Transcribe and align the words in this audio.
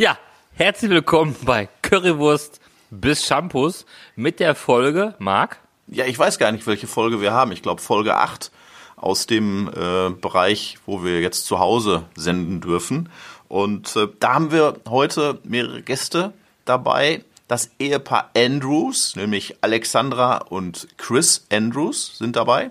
Ja, 0.00 0.16
herzlich 0.52 0.92
willkommen 0.92 1.34
bei 1.42 1.68
Currywurst 1.82 2.60
bis 2.88 3.26
Shampoos 3.26 3.84
mit 4.14 4.38
der 4.38 4.54
Folge, 4.54 5.16
Marc? 5.18 5.58
Ja, 5.88 6.04
ich 6.04 6.16
weiß 6.16 6.38
gar 6.38 6.52
nicht, 6.52 6.68
welche 6.68 6.86
Folge 6.86 7.20
wir 7.20 7.32
haben. 7.32 7.50
Ich 7.50 7.62
glaube 7.62 7.82
Folge 7.82 8.14
8 8.14 8.52
aus 8.94 9.26
dem 9.26 9.66
äh, 9.66 10.10
Bereich, 10.10 10.78
wo 10.86 11.02
wir 11.02 11.20
jetzt 11.20 11.46
zu 11.46 11.58
Hause 11.58 12.04
senden 12.14 12.60
dürfen. 12.60 13.08
Und 13.48 13.96
äh, 13.96 14.06
da 14.20 14.34
haben 14.34 14.52
wir 14.52 14.76
heute 14.88 15.40
mehrere 15.42 15.82
Gäste 15.82 16.32
dabei. 16.64 17.24
Das 17.48 17.72
Ehepaar 17.80 18.30
Andrews, 18.36 19.16
nämlich 19.16 19.56
Alexandra 19.62 20.36
und 20.36 20.86
Chris 20.96 21.44
Andrews 21.50 22.18
sind 22.18 22.36
dabei. 22.36 22.70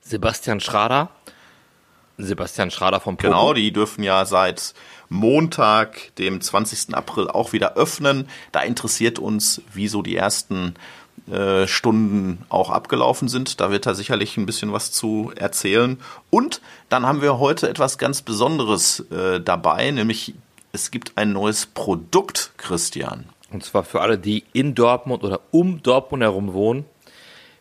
Sebastian 0.00 0.60
Schrader. 0.60 1.10
Sebastian 2.18 2.70
Schrader 2.70 3.00
vom 3.00 3.16
Pogo. 3.16 3.28
Genau, 3.28 3.52
die 3.52 3.72
dürfen 3.72 4.02
ja 4.02 4.24
seit 4.24 4.74
Montag, 5.08 6.14
dem 6.16 6.40
20. 6.40 6.94
April, 6.94 7.28
auch 7.28 7.52
wieder 7.52 7.74
öffnen. 7.74 8.28
Da 8.52 8.60
interessiert 8.60 9.18
uns, 9.18 9.62
wie 9.72 9.88
so 9.88 10.02
die 10.02 10.16
ersten 10.16 10.74
äh, 11.30 11.66
Stunden 11.66 12.44
auch 12.48 12.70
abgelaufen 12.70 13.28
sind. 13.28 13.60
Da 13.60 13.70
wird 13.70 13.86
er 13.86 13.94
sicherlich 13.94 14.36
ein 14.36 14.46
bisschen 14.46 14.72
was 14.72 14.92
zu 14.92 15.32
erzählen. 15.34 15.98
Und 16.30 16.60
dann 16.88 17.06
haben 17.06 17.22
wir 17.22 17.38
heute 17.38 17.68
etwas 17.68 17.98
ganz 17.98 18.22
Besonderes 18.22 19.00
äh, 19.10 19.40
dabei, 19.40 19.90
nämlich 19.90 20.34
es 20.72 20.90
gibt 20.90 21.16
ein 21.16 21.32
neues 21.32 21.66
Produkt, 21.66 22.52
Christian. 22.58 23.24
Und 23.50 23.64
zwar 23.64 23.82
für 23.82 24.02
alle, 24.02 24.18
die 24.18 24.44
in 24.52 24.74
Dortmund 24.74 25.24
oder 25.24 25.40
um 25.50 25.82
Dortmund 25.82 26.22
herum 26.22 26.52
wohnen. 26.52 26.84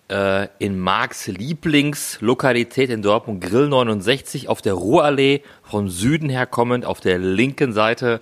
Äh, 0.08 0.50
in 0.60 0.80
Marks 0.80 1.26
Lieblingslokalität 1.26 2.92
in 2.92 3.02
Dortmund, 3.02 3.42
Grill 3.42 3.68
69 3.68 4.50
auf 4.50 4.62
der 4.62 4.76
Ruhrallee, 4.76 5.42
vom 5.64 5.90
Süden 5.90 6.30
her 6.30 6.46
kommend, 6.46 6.86
auf 6.86 7.00
der 7.00 7.18
linken 7.18 7.74
Seite 7.74 8.22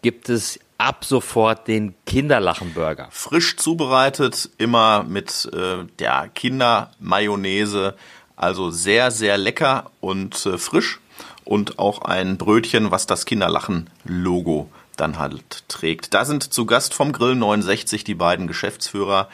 gibt 0.00 0.28
es 0.28 0.60
ab 0.78 1.04
sofort 1.04 1.66
den 1.66 1.94
Kinderlachenburger. 2.06 3.08
Frisch 3.10 3.56
zubereitet, 3.56 4.48
immer 4.58 5.02
mit 5.02 5.50
äh, 5.52 5.84
der 5.98 6.30
Kindermayonnaise, 6.32 7.94
also 8.36 8.70
sehr, 8.70 9.10
sehr 9.10 9.36
lecker 9.38 9.90
und 10.00 10.46
äh, 10.46 10.56
frisch. 10.56 11.00
Und 11.44 11.78
auch 11.78 12.02
ein 12.02 12.36
Brötchen, 12.36 12.90
was 12.90 13.06
das 13.06 13.24
Kinderlachen-Logo 13.24 14.70
dann 14.96 15.18
halt 15.18 15.66
trägt. 15.68 16.12
Da 16.12 16.26
sind 16.26 16.52
zu 16.52 16.66
Gast 16.66 16.92
vom 16.92 17.12
Grill 17.12 17.34
69 17.34 18.04
die 18.04 18.14
beiden 18.14 18.46
Geschäftsführer 18.46 19.28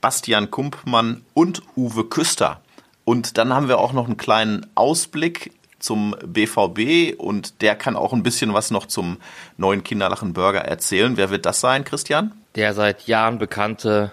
Bastian 0.00 0.50
Kumpmann 0.50 1.22
und 1.34 1.62
Uwe 1.76 2.04
Küster. 2.04 2.60
Und 3.04 3.38
dann 3.38 3.52
haben 3.52 3.68
wir 3.68 3.78
auch 3.78 3.92
noch 3.92 4.06
einen 4.06 4.16
kleinen 4.16 4.66
Ausblick 4.74 5.52
zum 5.78 6.14
BVB 6.24 7.18
und 7.18 7.62
der 7.62 7.74
kann 7.74 7.96
auch 7.96 8.12
ein 8.12 8.22
bisschen 8.22 8.54
was 8.54 8.70
noch 8.70 8.86
zum 8.86 9.16
neuen 9.56 9.82
Kinderlachen 9.82 10.32
Burger 10.32 10.60
erzählen. 10.60 11.16
Wer 11.16 11.30
wird 11.30 11.46
das 11.46 11.60
sein, 11.60 11.84
Christian? 11.84 12.32
Der 12.54 12.74
seit 12.74 13.06
Jahren 13.06 13.38
bekannte 13.38 14.12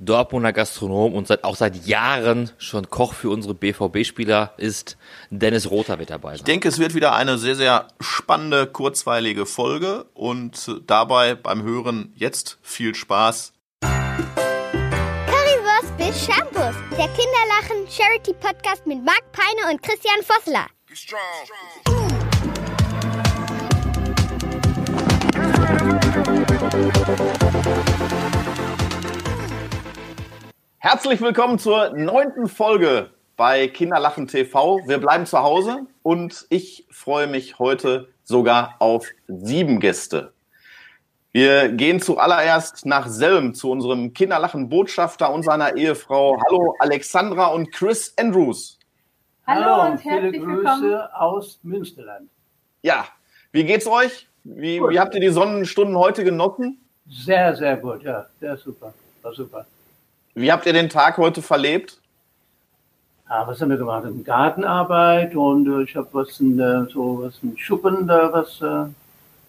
Dortmunder 0.00 0.52
Gastronom 0.52 1.14
und 1.14 1.26
seit, 1.26 1.42
auch 1.42 1.56
seit 1.56 1.86
Jahren 1.86 2.50
schon 2.58 2.88
Koch 2.88 3.14
für 3.14 3.30
unsere 3.30 3.54
BVB-Spieler 3.54 4.52
ist. 4.56 4.96
Dennis 5.30 5.70
Rother 5.70 5.98
wird 5.98 6.10
dabei 6.10 6.30
sein. 6.30 6.36
Ich 6.36 6.44
denke, 6.44 6.68
es 6.68 6.78
wird 6.78 6.94
wieder 6.94 7.14
eine 7.14 7.38
sehr, 7.38 7.56
sehr 7.56 7.88
spannende, 7.98 8.66
kurzweilige 8.66 9.44
Folge 9.44 10.06
und 10.14 10.80
dabei 10.86 11.34
beim 11.34 11.62
Hören 11.62 12.12
jetzt 12.14 12.58
viel 12.62 12.94
Spaß. 12.94 13.52
Der 16.98 17.06
Kinderlachen 17.10 17.86
Charity 17.88 18.32
Podcast 18.32 18.84
mit 18.84 19.04
Marc 19.04 19.22
Peine 19.30 19.70
und 19.70 19.80
Christian 19.80 20.20
Vossler. 20.24 20.66
Herzlich 30.78 31.20
willkommen 31.20 31.60
zur 31.60 31.90
neunten 31.90 32.48
Folge 32.48 33.10
bei 33.36 33.68
Kinderlachen 33.68 34.26
TV. 34.26 34.80
Wir 34.88 34.98
bleiben 34.98 35.24
zu 35.24 35.38
Hause 35.38 35.86
und 36.02 36.46
ich 36.50 36.84
freue 36.90 37.28
mich 37.28 37.60
heute 37.60 38.08
sogar 38.24 38.74
auf 38.80 39.06
sieben 39.28 39.78
Gäste. 39.78 40.32
Wir 41.32 41.68
gehen 41.68 42.00
zuallererst 42.00 42.86
nach 42.86 43.06
Selm 43.06 43.52
zu 43.52 43.70
unserem 43.70 44.14
Kinderlachen-Botschafter 44.14 45.30
und 45.30 45.42
seiner 45.42 45.76
Ehefrau. 45.76 46.38
Hallo 46.46 46.74
Alexandra 46.78 47.48
und 47.48 47.70
Chris 47.70 48.14
Andrews. 48.18 48.78
Hallo, 49.46 49.90
und 49.90 50.00
viele 50.00 50.32
Grüße 50.32 50.46
willkommen. 50.46 50.94
aus 51.12 51.58
Münsterland. 51.62 52.30
Ja, 52.82 53.06
wie 53.52 53.64
geht's 53.64 53.86
euch? 53.86 54.26
Wie, 54.44 54.80
wie, 54.80 54.98
habt 54.98 55.14
ihr 55.14 55.20
die 55.20 55.28
Sonnenstunden 55.28 55.98
heute 55.98 56.24
genossen? 56.24 56.80
Sehr, 57.06 57.54
sehr 57.54 57.76
gut, 57.76 58.02
ja, 58.02 58.24
sehr 58.40 58.56
super, 58.56 58.94
war 59.20 59.34
super. 59.34 59.66
Wie 60.34 60.50
habt 60.50 60.64
ihr 60.64 60.72
den 60.72 60.88
Tag 60.88 61.18
heute 61.18 61.42
verlebt? 61.42 62.00
Ja, 63.28 63.46
was 63.46 63.60
haben 63.60 63.68
wir 63.68 63.76
gemacht? 63.76 64.04
Gartenarbeit 64.24 65.36
und 65.36 65.66
äh, 65.68 65.82
ich 65.82 65.94
habe 65.94 66.08
was 66.12 66.40
in, 66.40 66.58
äh, 66.58 66.86
so 66.90 67.22
was 67.22 67.38
in 67.42 67.56
Schuppen, 67.58 68.06
da 68.06 68.32
was 68.32 68.62
äh, 68.62 68.90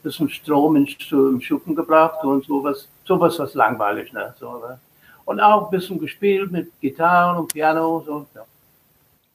bisschen 0.03 0.29
Strom 0.29 0.75
in, 0.75 0.87
im 1.11 1.41
Schuppen 1.41 1.75
gebracht 1.75 2.23
und 2.23 2.45
sowas, 2.45 2.87
sowas 3.05 3.37
was 3.39 3.53
langweilig, 3.53 4.13
ne? 4.13 4.33
So, 4.39 4.61
und 5.25 5.39
auch 5.39 5.65
ein 5.65 5.69
bisschen 5.69 5.99
gespielt 5.99 6.51
mit 6.51 6.71
Gitarren 6.81 7.37
und 7.37 7.53
Piano, 7.53 8.03
so. 8.05 8.25
Ja. 8.33 8.41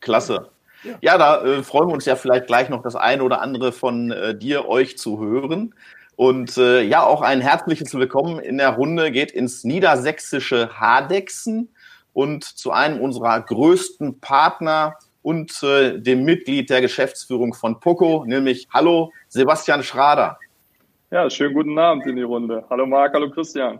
Klasse. 0.01 0.49
Ja, 1.01 1.17
da 1.17 1.43
äh, 1.43 1.63
freuen 1.63 1.89
wir 1.89 1.95
uns 1.95 2.05
ja 2.05 2.17
vielleicht 2.17 2.47
gleich 2.47 2.69
noch 2.69 2.83
das 2.83 2.97
eine 2.97 3.23
oder 3.23 3.41
andere 3.41 3.73
von 3.73 4.11
äh, 4.11 4.37
dir, 4.37 4.69
euch 4.69 4.99
zu 4.99 5.21
hören. 5.21 5.75
Und 6.17 6.59
äh, 6.59 6.83
ja, 6.83 7.05
auch 7.05 7.23
ein 7.23 7.41
herzliches 7.41 7.95
Willkommen 7.95 8.39
in 8.39 8.59
der 8.59 8.71
Runde 8.71 9.11
geht 9.11 9.33
ins 9.33 9.65
niedersächsische 9.65 10.79
Hadexen 10.79 11.69
und 12.13 12.45
zu 12.45 12.71
einem 12.71 13.01
unserer 13.01 13.41
größten 13.41 14.21
Partner 14.21 14.97
und 15.23 15.63
äh, 15.63 15.99
dem 15.99 16.25
Mitglied 16.25 16.71
der 16.71 16.83
Geschäftsführung 16.83 17.55
von 17.55 17.81
Poco, 17.81 18.25
nämlich 18.27 18.69
Hallo 18.73 19.13
Sebastian 19.29 19.83
Schrader. 19.83 20.39
Ja, 21.15 21.31
schönen 21.31 21.55
guten 21.55 21.79
Abend 21.79 22.05
in 22.07 22.17
die 22.17 22.23
Runde. 22.23 22.65
Hallo 22.69 22.87
Marc, 22.87 23.15
hallo 23.15 23.31
Christian. 23.31 23.79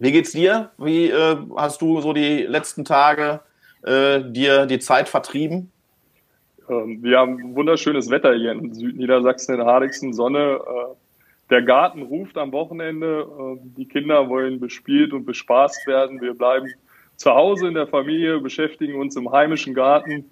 Wie 0.00 0.10
geht's 0.10 0.32
dir? 0.32 0.72
Wie 0.76 1.08
äh, 1.08 1.36
hast 1.56 1.80
du 1.80 2.00
so 2.00 2.12
die 2.12 2.42
letzten 2.42 2.84
Tage 2.84 3.38
äh, 3.84 4.24
dir 4.24 4.66
die 4.66 4.80
Zeit 4.80 5.08
vertrieben? 5.08 5.70
Ähm, 6.68 6.98
wir 7.00 7.16
haben 7.16 7.54
wunderschönes 7.54 8.10
Wetter 8.10 8.34
hier 8.34 8.50
in 8.50 8.74
Südniedersachsen, 8.74 9.54
in 9.54 9.64
Hardixen, 9.64 10.12
Sonne. 10.12 10.58
Äh, 10.58 10.94
der 11.48 11.62
Garten 11.62 12.02
ruft 12.02 12.36
am 12.36 12.50
Wochenende. 12.50 13.20
Äh, 13.20 13.58
die 13.76 13.86
Kinder 13.86 14.28
wollen 14.28 14.58
bespielt 14.58 15.12
und 15.12 15.26
bespaßt 15.26 15.86
werden. 15.86 16.20
Wir 16.20 16.34
bleiben 16.34 16.66
zu 17.14 17.30
Hause 17.30 17.68
in 17.68 17.74
der 17.74 17.86
Familie, 17.86 18.40
beschäftigen 18.40 19.00
uns 19.00 19.14
im 19.14 19.30
heimischen 19.30 19.74
Garten 19.74 20.24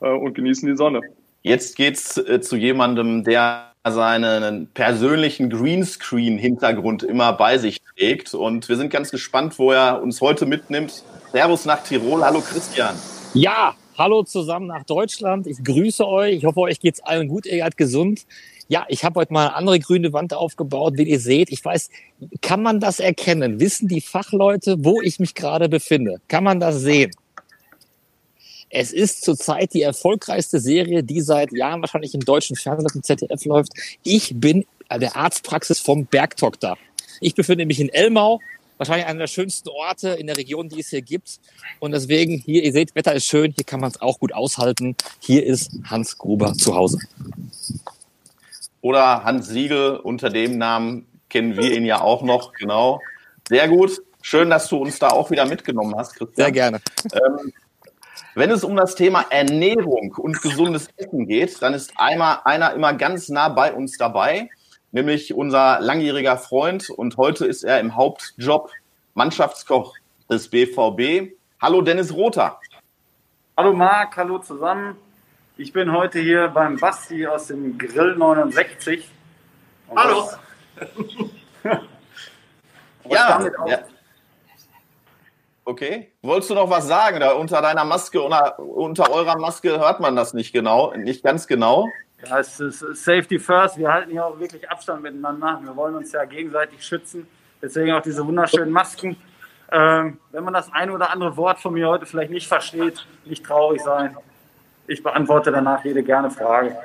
äh, 0.00 0.08
und 0.08 0.34
genießen 0.34 0.68
die 0.68 0.76
Sonne. 0.76 1.00
Jetzt 1.42 1.74
geht's 1.74 2.18
äh, 2.18 2.40
zu 2.40 2.54
jemandem, 2.54 3.24
der 3.24 3.71
seinen 3.90 4.68
persönlichen 4.68 5.50
Greenscreen-Hintergrund 5.50 7.02
immer 7.02 7.32
bei 7.32 7.58
sich 7.58 7.80
trägt. 7.96 8.32
Und 8.32 8.68
wir 8.68 8.76
sind 8.76 8.90
ganz 8.90 9.10
gespannt, 9.10 9.58
wo 9.58 9.72
er 9.72 10.02
uns 10.02 10.20
heute 10.20 10.46
mitnimmt. 10.46 11.02
Servus 11.32 11.64
nach 11.64 11.82
Tirol. 11.82 12.24
Hallo 12.24 12.40
Christian. 12.40 12.94
Ja, 13.34 13.74
hallo 13.98 14.22
zusammen 14.22 14.68
nach 14.68 14.84
Deutschland. 14.84 15.48
Ich 15.48 15.64
grüße 15.64 16.06
euch. 16.06 16.36
Ich 16.36 16.44
hoffe, 16.44 16.60
euch 16.60 16.78
geht's 16.78 17.00
allen 17.00 17.26
gut. 17.26 17.46
Ihr 17.46 17.64
seid 17.64 17.76
gesund. 17.76 18.26
Ja, 18.68 18.86
ich 18.88 19.04
habe 19.04 19.18
heute 19.18 19.32
mal 19.32 19.48
eine 19.48 19.56
andere 19.56 19.80
grüne 19.80 20.12
Wand 20.12 20.32
aufgebaut, 20.32 20.94
wie 20.96 21.02
ihr 21.02 21.18
seht. 21.18 21.50
Ich 21.50 21.64
weiß, 21.64 21.90
kann 22.40 22.62
man 22.62 22.78
das 22.78 23.00
erkennen? 23.00 23.58
Wissen 23.58 23.88
die 23.88 24.00
Fachleute, 24.00 24.76
wo 24.84 25.02
ich 25.02 25.18
mich 25.18 25.34
gerade 25.34 25.68
befinde? 25.68 26.20
Kann 26.28 26.44
man 26.44 26.60
das 26.60 26.80
sehen? 26.80 27.10
Es 28.74 28.90
ist 28.90 29.22
zurzeit 29.22 29.74
die 29.74 29.82
erfolgreichste 29.82 30.58
Serie, 30.58 31.02
die 31.02 31.20
seit 31.20 31.52
Jahren 31.52 31.82
wahrscheinlich 31.82 32.14
im 32.14 32.24
deutschen 32.24 32.56
Fernsehen 32.56 32.90
im 32.94 33.02
ZDF 33.02 33.44
läuft. 33.44 33.72
Ich 34.02 34.32
bin 34.34 34.64
der 34.90 35.14
Arztpraxis 35.14 35.78
vom 35.78 36.06
Bergdoktor. 36.06 36.78
Ich 37.20 37.34
befinde 37.34 37.66
mich 37.66 37.80
in 37.80 37.90
Elmau 37.90 38.40
wahrscheinlich 38.78 39.06
einer 39.06 39.20
der 39.20 39.26
schönsten 39.26 39.68
Orte 39.68 40.08
in 40.08 40.26
der 40.26 40.38
Region, 40.38 40.70
die 40.70 40.80
es 40.80 40.88
hier 40.88 41.02
gibt. 41.02 41.38
Und 41.80 41.92
deswegen 41.92 42.38
hier, 42.38 42.64
ihr 42.64 42.72
seht, 42.72 42.94
Wetter 42.94 43.14
ist 43.14 43.26
schön, 43.26 43.52
hier 43.54 43.64
kann 43.64 43.78
man 43.78 43.90
es 43.90 44.00
auch 44.00 44.18
gut 44.18 44.32
aushalten. 44.32 44.96
Hier 45.20 45.44
ist 45.44 45.70
Hans 45.84 46.16
Gruber 46.16 46.54
zu 46.54 46.74
Hause. 46.74 46.98
Oder 48.80 49.22
Hans 49.22 49.48
Siegel, 49.48 49.96
unter 49.98 50.30
dem 50.30 50.56
Namen 50.58 51.06
kennen 51.28 51.56
wir 51.56 51.72
ihn 51.76 51.84
ja 51.84 52.00
auch 52.00 52.22
noch, 52.22 52.54
genau. 52.54 53.00
Sehr 53.48 53.68
gut. 53.68 54.02
Schön, 54.22 54.50
dass 54.50 54.68
du 54.68 54.78
uns 54.78 54.98
da 54.98 55.10
auch 55.10 55.30
wieder 55.30 55.44
mitgenommen 55.44 55.94
hast, 55.94 56.14
Christian. 56.14 56.46
Sehr 56.46 56.52
gerne. 56.52 56.80
Ähm, 57.12 57.52
wenn 58.34 58.50
es 58.50 58.64
um 58.64 58.76
das 58.76 58.94
Thema 58.94 59.24
Ernährung 59.30 60.14
und 60.18 60.40
gesundes 60.42 60.88
Essen 60.96 61.26
geht, 61.26 61.60
dann 61.62 61.74
ist 61.74 61.92
einmal 61.96 62.38
einer 62.44 62.72
immer 62.72 62.94
ganz 62.94 63.28
nah 63.28 63.48
bei 63.48 63.72
uns 63.72 63.98
dabei 63.98 64.48
nämlich 64.92 65.34
unser 65.34 65.80
langjähriger 65.80 66.36
Freund 66.36 66.88
und 66.90 67.16
heute 67.16 67.46
ist 67.46 67.64
er 67.64 67.80
im 67.80 67.96
Hauptjob 67.96 68.70
Mannschaftskoch 69.14 69.96
des 70.30 70.48
BVB. 70.48 71.32
Hallo 71.60 71.80
Dennis 71.80 72.12
Rother. 72.14 72.60
Hallo 73.56 73.72
Marc, 73.72 74.16
hallo 74.16 74.38
zusammen. 74.38 74.96
Ich 75.56 75.72
bin 75.72 75.92
heute 75.92 76.18
hier 76.20 76.48
beim 76.48 76.78
Basti 76.78 77.26
aus 77.26 77.48
dem 77.48 77.76
Grill 77.78 78.16
69. 78.16 79.10
Und 79.88 79.98
hallo. 79.98 80.28
Was, 83.04 83.18
damit 83.28 83.58
auch. 83.58 83.68
Ja. 83.68 83.78
Okay. 85.64 86.12
Wolltest 86.22 86.50
du 86.50 86.54
noch 86.54 86.70
was 86.70 86.88
sagen? 86.88 87.20
Da 87.20 87.32
unter 87.32 87.62
deiner 87.62 87.84
Maske, 87.84 88.20
unter, 88.20 88.58
unter 88.58 89.10
eurer 89.10 89.38
Maske 89.38 89.78
hört 89.78 90.00
man 90.00 90.16
das 90.16 90.34
nicht 90.34 90.52
genau, 90.52 90.92
nicht 90.94 91.22
ganz 91.22 91.46
genau. 91.46 91.88
Ja, 92.26 92.38
es 92.38 92.58
ist 92.58 92.80
Safety 92.80 93.38
First. 93.38 93.78
Wir 93.78 93.92
halten 93.92 94.10
hier 94.10 94.24
auch 94.24 94.38
wirklich 94.38 94.68
Abstand 94.68 95.02
miteinander. 95.02 95.60
Wir 95.62 95.74
wollen 95.76 95.94
uns 95.94 96.12
ja 96.12 96.24
gegenseitig 96.24 96.84
schützen. 96.84 97.26
Deswegen 97.60 97.92
auch 97.92 98.02
diese 98.02 98.26
wunderschönen 98.26 98.72
Masken. 98.72 99.16
Ähm, 99.70 100.18
wenn 100.32 100.44
man 100.44 100.52
das 100.52 100.72
eine 100.72 100.92
oder 100.92 101.10
andere 101.10 101.36
Wort 101.36 101.60
von 101.60 101.74
mir 101.74 101.88
heute 101.88 102.06
vielleicht 102.06 102.30
nicht 102.30 102.46
versteht, 102.46 103.06
nicht 103.24 103.44
traurig 103.44 103.80
sein. 103.82 104.16
Ich 104.86 105.02
beantworte 105.02 105.50
danach 105.52 105.84
jede 105.84 106.02
gerne 106.02 106.30
Frage. 106.30 106.76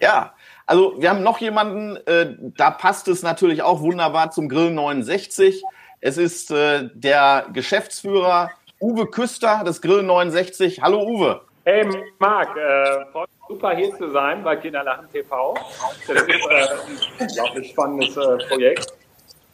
Ja, 0.00 0.34
also 0.66 0.94
wir 0.98 1.10
haben 1.10 1.22
noch 1.22 1.38
jemanden, 1.38 1.96
äh, 2.06 2.34
da 2.56 2.70
passt 2.70 3.08
es 3.08 3.22
natürlich 3.22 3.62
auch 3.62 3.80
wunderbar 3.80 4.30
zum 4.30 4.48
Grill 4.48 4.70
69. 4.70 5.62
Es 6.00 6.16
ist 6.16 6.50
äh, 6.50 6.88
der 6.94 7.46
Geschäftsführer 7.52 8.50
Uwe 8.80 9.06
Küster 9.06 9.64
des 9.64 9.82
Grill 9.82 10.02
69. 10.02 10.80
Hallo 10.80 11.02
Uwe. 11.02 11.40
Hey 11.64 11.84
Marc, 12.18 12.56
äh, 12.56 13.04
super 13.48 13.74
hier 13.74 13.94
zu 13.96 14.10
sein 14.10 14.44
bei 14.44 14.56
Kinderlachen 14.56 15.10
TV. 15.10 15.54
Das 16.06 16.22
ist 16.22 16.28
äh, 16.28 16.34
ein 16.34 17.28
unglaublich 17.28 17.70
spannendes 17.70 18.16
äh, 18.16 18.36
Projekt. 18.48 18.86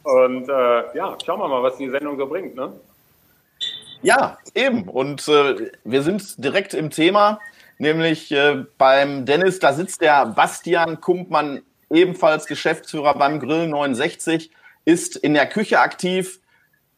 Und 0.03 0.47
äh, 0.47 0.95
ja, 0.95 1.17
schauen 1.25 1.39
wir 1.39 1.47
mal, 1.47 1.63
was 1.63 1.77
die 1.77 1.89
Sendung 1.89 2.17
so 2.17 2.27
bringt. 2.27 2.55
Ne? 2.55 2.71
Ja, 4.03 4.37
eben. 4.53 4.87
Und 4.87 5.27
äh, 5.27 5.71
wir 5.83 6.03
sind 6.03 6.43
direkt 6.43 6.75
im 6.75 6.91
Thema 6.91 7.39
nämlich 7.77 8.31
äh, 8.31 8.65
beim 8.77 9.25
Dennis, 9.25 9.59
da 9.59 9.73
sitzt 9.73 10.01
der 10.01 10.27
Bastian 10.27 11.01
Kumpmann, 11.01 11.61
ebenfalls 11.89 12.45
Geschäftsführer 12.45 13.15
beim 13.15 13.39
Grill 13.39 13.67
69, 13.67 14.51
ist 14.85 15.15
in 15.15 15.33
der 15.33 15.47
Küche 15.47 15.79
aktiv. 15.79 16.39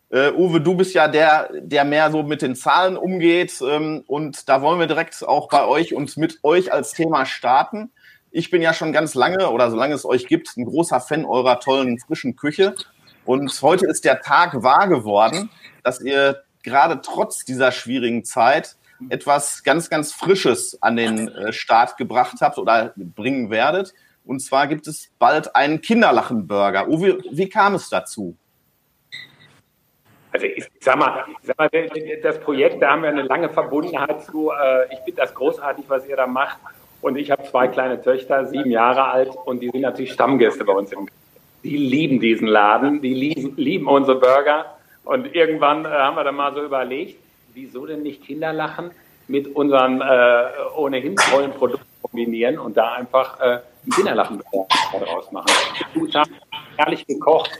Äh, 0.09 0.31
Uwe, 0.31 0.61
du 0.61 0.75
bist 0.75 0.93
ja 0.93 1.07
der, 1.07 1.49
der 1.53 1.83
mehr 1.83 2.11
so 2.11 2.23
mit 2.23 2.41
den 2.41 2.55
Zahlen 2.55 2.97
umgeht. 2.97 3.61
Ähm, 3.61 4.03
und 4.07 4.47
da 4.47 4.61
wollen 4.61 4.79
wir 4.79 4.87
direkt 4.87 5.27
auch 5.27 5.49
bei 5.49 5.65
euch 5.65 5.93
und 5.93 6.15
mit 6.17 6.39
euch 6.43 6.71
als 6.71 6.93
Thema 6.93 7.25
starten. 7.25 7.91
Ich 8.31 8.51
bin 8.51 8.61
ja 8.61 8.73
schon 8.73 8.93
ganz 8.93 9.15
lange 9.15 9.49
oder 9.49 9.71
solange 9.71 9.95
es 9.95 10.05
euch 10.05 10.27
gibt, 10.27 10.55
ein 10.57 10.65
großer 10.65 10.99
Fan 10.99 11.25
eurer 11.25 11.59
tollen 11.59 11.97
frischen 11.99 12.35
Küche. 12.35 12.75
Und 13.25 13.61
heute 13.61 13.87
ist 13.87 14.05
der 14.05 14.21
Tag 14.21 14.63
wahr 14.63 14.87
geworden, 14.87 15.49
dass 15.83 16.01
ihr 16.01 16.43
gerade 16.63 17.01
trotz 17.01 17.45
dieser 17.45 17.71
schwierigen 17.71 18.23
Zeit 18.23 18.77
etwas 19.09 19.63
ganz, 19.63 19.89
ganz 19.89 20.11
Frisches 20.11 20.81
an 20.81 20.95
den 20.95 21.27
äh, 21.27 21.53
Start 21.53 21.97
gebracht 21.97 22.37
habt 22.41 22.57
oder 22.57 22.93
bringen 22.95 23.49
werdet. 23.49 23.93
Und 24.27 24.41
zwar 24.41 24.67
gibt 24.67 24.87
es 24.87 25.09
bald 25.17 25.55
einen 25.55 25.81
Kinderlachenburger. 25.81 26.89
Uwe, 26.89 27.23
wie 27.31 27.47
kam 27.47 27.75
es 27.75 27.89
dazu? 27.89 28.35
Also 30.33 30.45
ich 30.45 30.65
sag 30.81 30.97
mal, 30.97 31.23
sag 31.41 31.57
mal, 31.57 31.69
das 32.21 32.39
Projekt, 32.41 32.81
da 32.81 32.91
haben 32.91 33.03
wir 33.03 33.09
eine 33.09 33.23
lange 33.23 33.49
Verbundenheit 33.49 34.23
zu. 34.23 34.51
Äh, 34.51 34.93
ich 34.93 34.99
finde 34.99 35.21
das 35.21 35.33
großartig, 35.33 35.85
was 35.87 36.05
ihr 36.07 36.17
da 36.17 36.27
macht. 36.27 36.57
Und 37.01 37.17
ich 37.17 37.31
habe 37.31 37.43
zwei 37.43 37.69
kleine 37.69 38.01
Töchter, 38.01 38.45
sieben 38.47 38.69
Jahre 38.69 39.05
alt, 39.05 39.29
und 39.45 39.61
die 39.61 39.69
sind 39.69 39.81
natürlich 39.81 40.11
Stammgäste 40.11 40.65
bei 40.65 40.73
uns 40.73 40.91
im 40.91 41.07
Die 41.63 41.77
lieben 41.77 42.19
diesen 42.19 42.47
Laden, 42.47 43.01
die 43.01 43.13
lieben, 43.13 43.55
lieben 43.55 43.87
unsere 43.87 44.19
Burger. 44.19 44.77
Und 45.05 45.33
irgendwann 45.33 45.85
äh, 45.85 45.87
haben 45.87 46.17
wir 46.17 46.25
dann 46.25 46.35
mal 46.35 46.53
so 46.53 46.63
überlegt, 46.63 47.17
wieso 47.53 47.85
denn 47.85 48.03
nicht 48.03 48.25
Kinderlachen 48.25 48.91
mit 49.27 49.55
unseren 49.55 50.01
äh, 50.01 50.49
ohnehin 50.75 51.15
tollen 51.15 51.51
Produkten 51.51 51.85
kombinieren 52.01 52.59
und 52.59 52.77
da 52.77 52.93
einfach 52.93 53.39
äh, 53.39 53.59
ein 53.87 53.91
Kinderlachen 53.91 54.43
daraus 54.91 55.31
machen. 55.31 55.47
Zutaten, 55.93 56.35
herrlich 56.75 57.05
gekocht, 57.07 57.51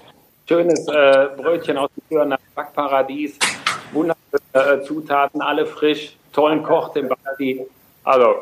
schönes 0.47 0.87
äh, 0.87 1.29
Brötchen 1.37 1.77
aus 1.77 1.89
dem 1.95 2.07
Thüringer 2.09 2.39
Backparadies, 2.55 3.39
wunderschöne 3.91 4.41
äh, 4.53 4.81
Zutaten, 4.83 5.41
alle 5.41 5.65
frisch, 5.65 6.15
tollen 6.33 6.63
Koch, 6.63 6.93
den 6.93 7.09
Basti. 7.09 7.65
Also, 8.03 8.35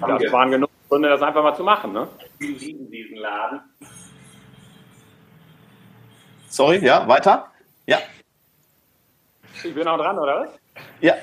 das 0.00 0.32
waren 0.32 0.50
genug 0.50 0.70
Gründe, 0.88 1.08
das 1.08 1.22
einfach 1.22 1.42
mal 1.42 1.54
zu 1.54 1.64
machen. 1.64 1.92
Ne? 1.92 2.08
Wir 2.38 2.56
lieben 2.56 2.90
diesen 2.90 3.16
Laden. 3.16 3.60
Sorry, 6.48 6.78
ja, 6.84 7.06
weiter? 7.08 7.50
Ja. 7.86 7.98
Ich 9.62 9.74
bin 9.74 9.86
auch 9.88 9.98
dran, 9.98 10.18
oder 10.18 10.40
was? 10.40 10.50
Ja. 11.00 11.14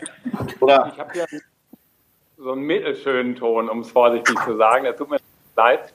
Oder? 0.59 0.91
Ich 0.93 0.99
habe 0.99 1.13
hier 1.13 1.27
so 2.37 2.51
einen 2.51 2.63
mittelschönen 2.63 3.35
Ton, 3.35 3.69
um 3.69 3.79
es 3.79 3.91
vorsichtig 3.91 4.37
zu 4.43 4.57
sagen. 4.57 4.83
Das 4.83 4.97
tut 4.97 5.09
mir 5.09 5.19
leid. 5.55 5.93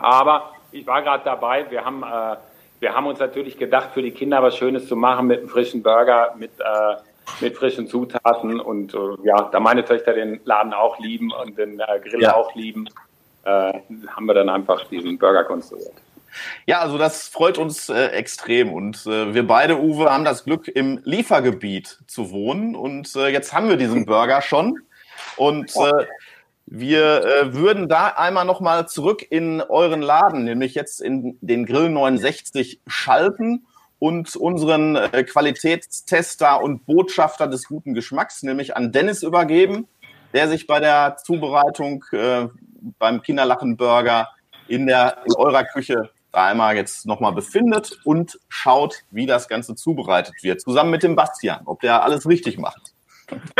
Aber 0.00 0.52
ich 0.72 0.86
war 0.86 1.02
gerade 1.02 1.24
dabei. 1.24 1.70
Wir 1.70 1.84
haben, 1.84 2.02
äh, 2.02 2.36
wir 2.80 2.94
haben 2.94 3.06
uns 3.06 3.18
natürlich 3.18 3.58
gedacht, 3.58 3.90
für 3.94 4.02
die 4.02 4.10
Kinder 4.10 4.42
was 4.42 4.56
Schönes 4.56 4.86
zu 4.86 4.96
machen 4.96 5.26
mit 5.26 5.40
einem 5.40 5.48
frischen 5.48 5.82
Burger, 5.82 6.34
mit, 6.36 6.52
äh, 6.60 6.96
mit 7.40 7.56
frischen 7.56 7.86
Zutaten. 7.86 8.60
Und 8.60 8.94
äh, 8.94 8.98
ja, 9.24 9.48
da 9.50 9.60
meine 9.60 9.84
Töchter 9.84 10.12
den 10.12 10.40
Laden 10.44 10.72
auch 10.72 10.98
lieben 10.98 11.32
und 11.32 11.58
den 11.58 11.80
äh, 11.80 12.00
Grill 12.00 12.22
ja. 12.22 12.34
auch 12.34 12.54
lieben, 12.54 12.88
äh, 13.44 13.72
haben 14.14 14.26
wir 14.26 14.34
dann 14.34 14.48
einfach 14.48 14.84
diesen 14.88 15.18
Burger 15.18 15.44
konstruiert. 15.44 15.94
Ja, 16.66 16.80
also 16.80 16.98
das 16.98 17.26
freut 17.26 17.56
uns 17.56 17.88
äh, 17.88 18.08
extrem 18.08 18.72
und 18.72 19.06
wir 19.06 19.46
beide, 19.46 19.80
Uwe, 19.80 20.12
haben 20.12 20.26
das 20.26 20.44
Glück, 20.44 20.68
im 20.68 21.00
Liefergebiet 21.02 21.98
zu 22.06 22.30
wohnen 22.30 22.76
und 22.76 23.14
jetzt 23.14 23.54
haben 23.54 23.70
wir 23.70 23.76
diesen 23.76 24.04
Burger 24.04 24.42
schon 24.42 24.78
und 25.36 25.74
äh, 25.74 26.06
wir 26.70 27.24
äh, 27.24 27.54
würden 27.54 27.88
da 27.88 28.08
einmal 28.08 28.44
nochmal 28.44 28.86
zurück 28.88 29.24
in 29.28 29.62
euren 29.62 30.02
Laden, 30.02 30.44
nämlich 30.44 30.74
jetzt 30.74 31.00
in 31.00 31.38
den 31.40 31.64
Grill 31.64 31.88
69 31.88 32.82
schalten 32.86 33.66
und 33.98 34.36
unseren 34.36 34.96
äh, 34.96 35.24
Qualitätstester 35.24 36.62
und 36.62 36.84
Botschafter 36.84 37.46
des 37.46 37.68
guten 37.68 37.94
Geschmacks, 37.94 38.42
nämlich 38.42 38.76
an 38.76 38.92
Dennis 38.92 39.22
übergeben, 39.22 39.88
der 40.34 40.48
sich 40.48 40.66
bei 40.66 40.78
der 40.78 41.16
Zubereitung 41.24 42.04
äh, 42.12 42.48
beim 42.98 43.22
Kinderlachenburger 43.22 44.28
in 44.68 44.86
der 44.86 45.22
in 45.24 45.34
eurer 45.36 45.64
Küche 45.64 46.10
da 46.32 46.44
einmal 46.44 46.76
jetzt 46.76 47.06
nochmal 47.06 47.32
befindet 47.32 47.98
und 48.04 48.38
schaut, 48.50 49.04
wie 49.10 49.24
das 49.24 49.48
Ganze 49.48 49.74
zubereitet 49.74 50.34
wird, 50.42 50.60
zusammen 50.60 50.90
mit 50.90 51.02
dem 51.02 51.16
Bastian, 51.16 51.62
ob 51.64 51.80
der 51.80 52.02
alles 52.02 52.28
richtig 52.28 52.58
macht. 52.58 52.92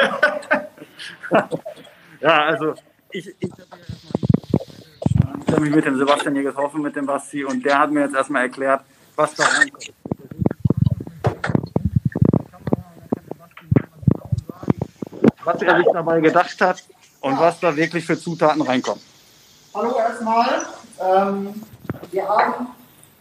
ja, 2.20 2.44
also 2.44 2.75
ich, 3.10 3.34
ich 3.38 3.50
habe 5.50 5.60
mich 5.60 5.75
mit 5.75 5.84
dem 5.84 5.96
Sebastian 5.96 6.34
hier 6.34 6.44
getroffen, 6.44 6.82
mit 6.82 6.94
dem 6.96 7.06
Basti, 7.06 7.44
und 7.44 7.64
der 7.64 7.78
hat 7.78 7.90
mir 7.90 8.02
jetzt 8.02 8.14
erstmal 8.14 8.43
erklärt, 8.43 8.82
was 9.16 9.34
da 9.34 9.44
reinkommt. 9.44 9.93
Was 15.44 15.62
er 15.62 15.77
sich 15.79 15.86
dabei 15.93 16.20
gedacht 16.20 16.60
hat 16.60 16.84
und 17.20 17.41
was 17.41 17.58
da 17.60 17.74
wirklich 17.74 18.05
für 18.05 18.19
Zutaten 18.19 18.60
reinkommt. 18.60 19.00
Hallo 19.74 19.96
erstmal. 19.96 20.67
Ähm, 21.00 21.62
wir 22.10 22.29
haben 22.29 22.69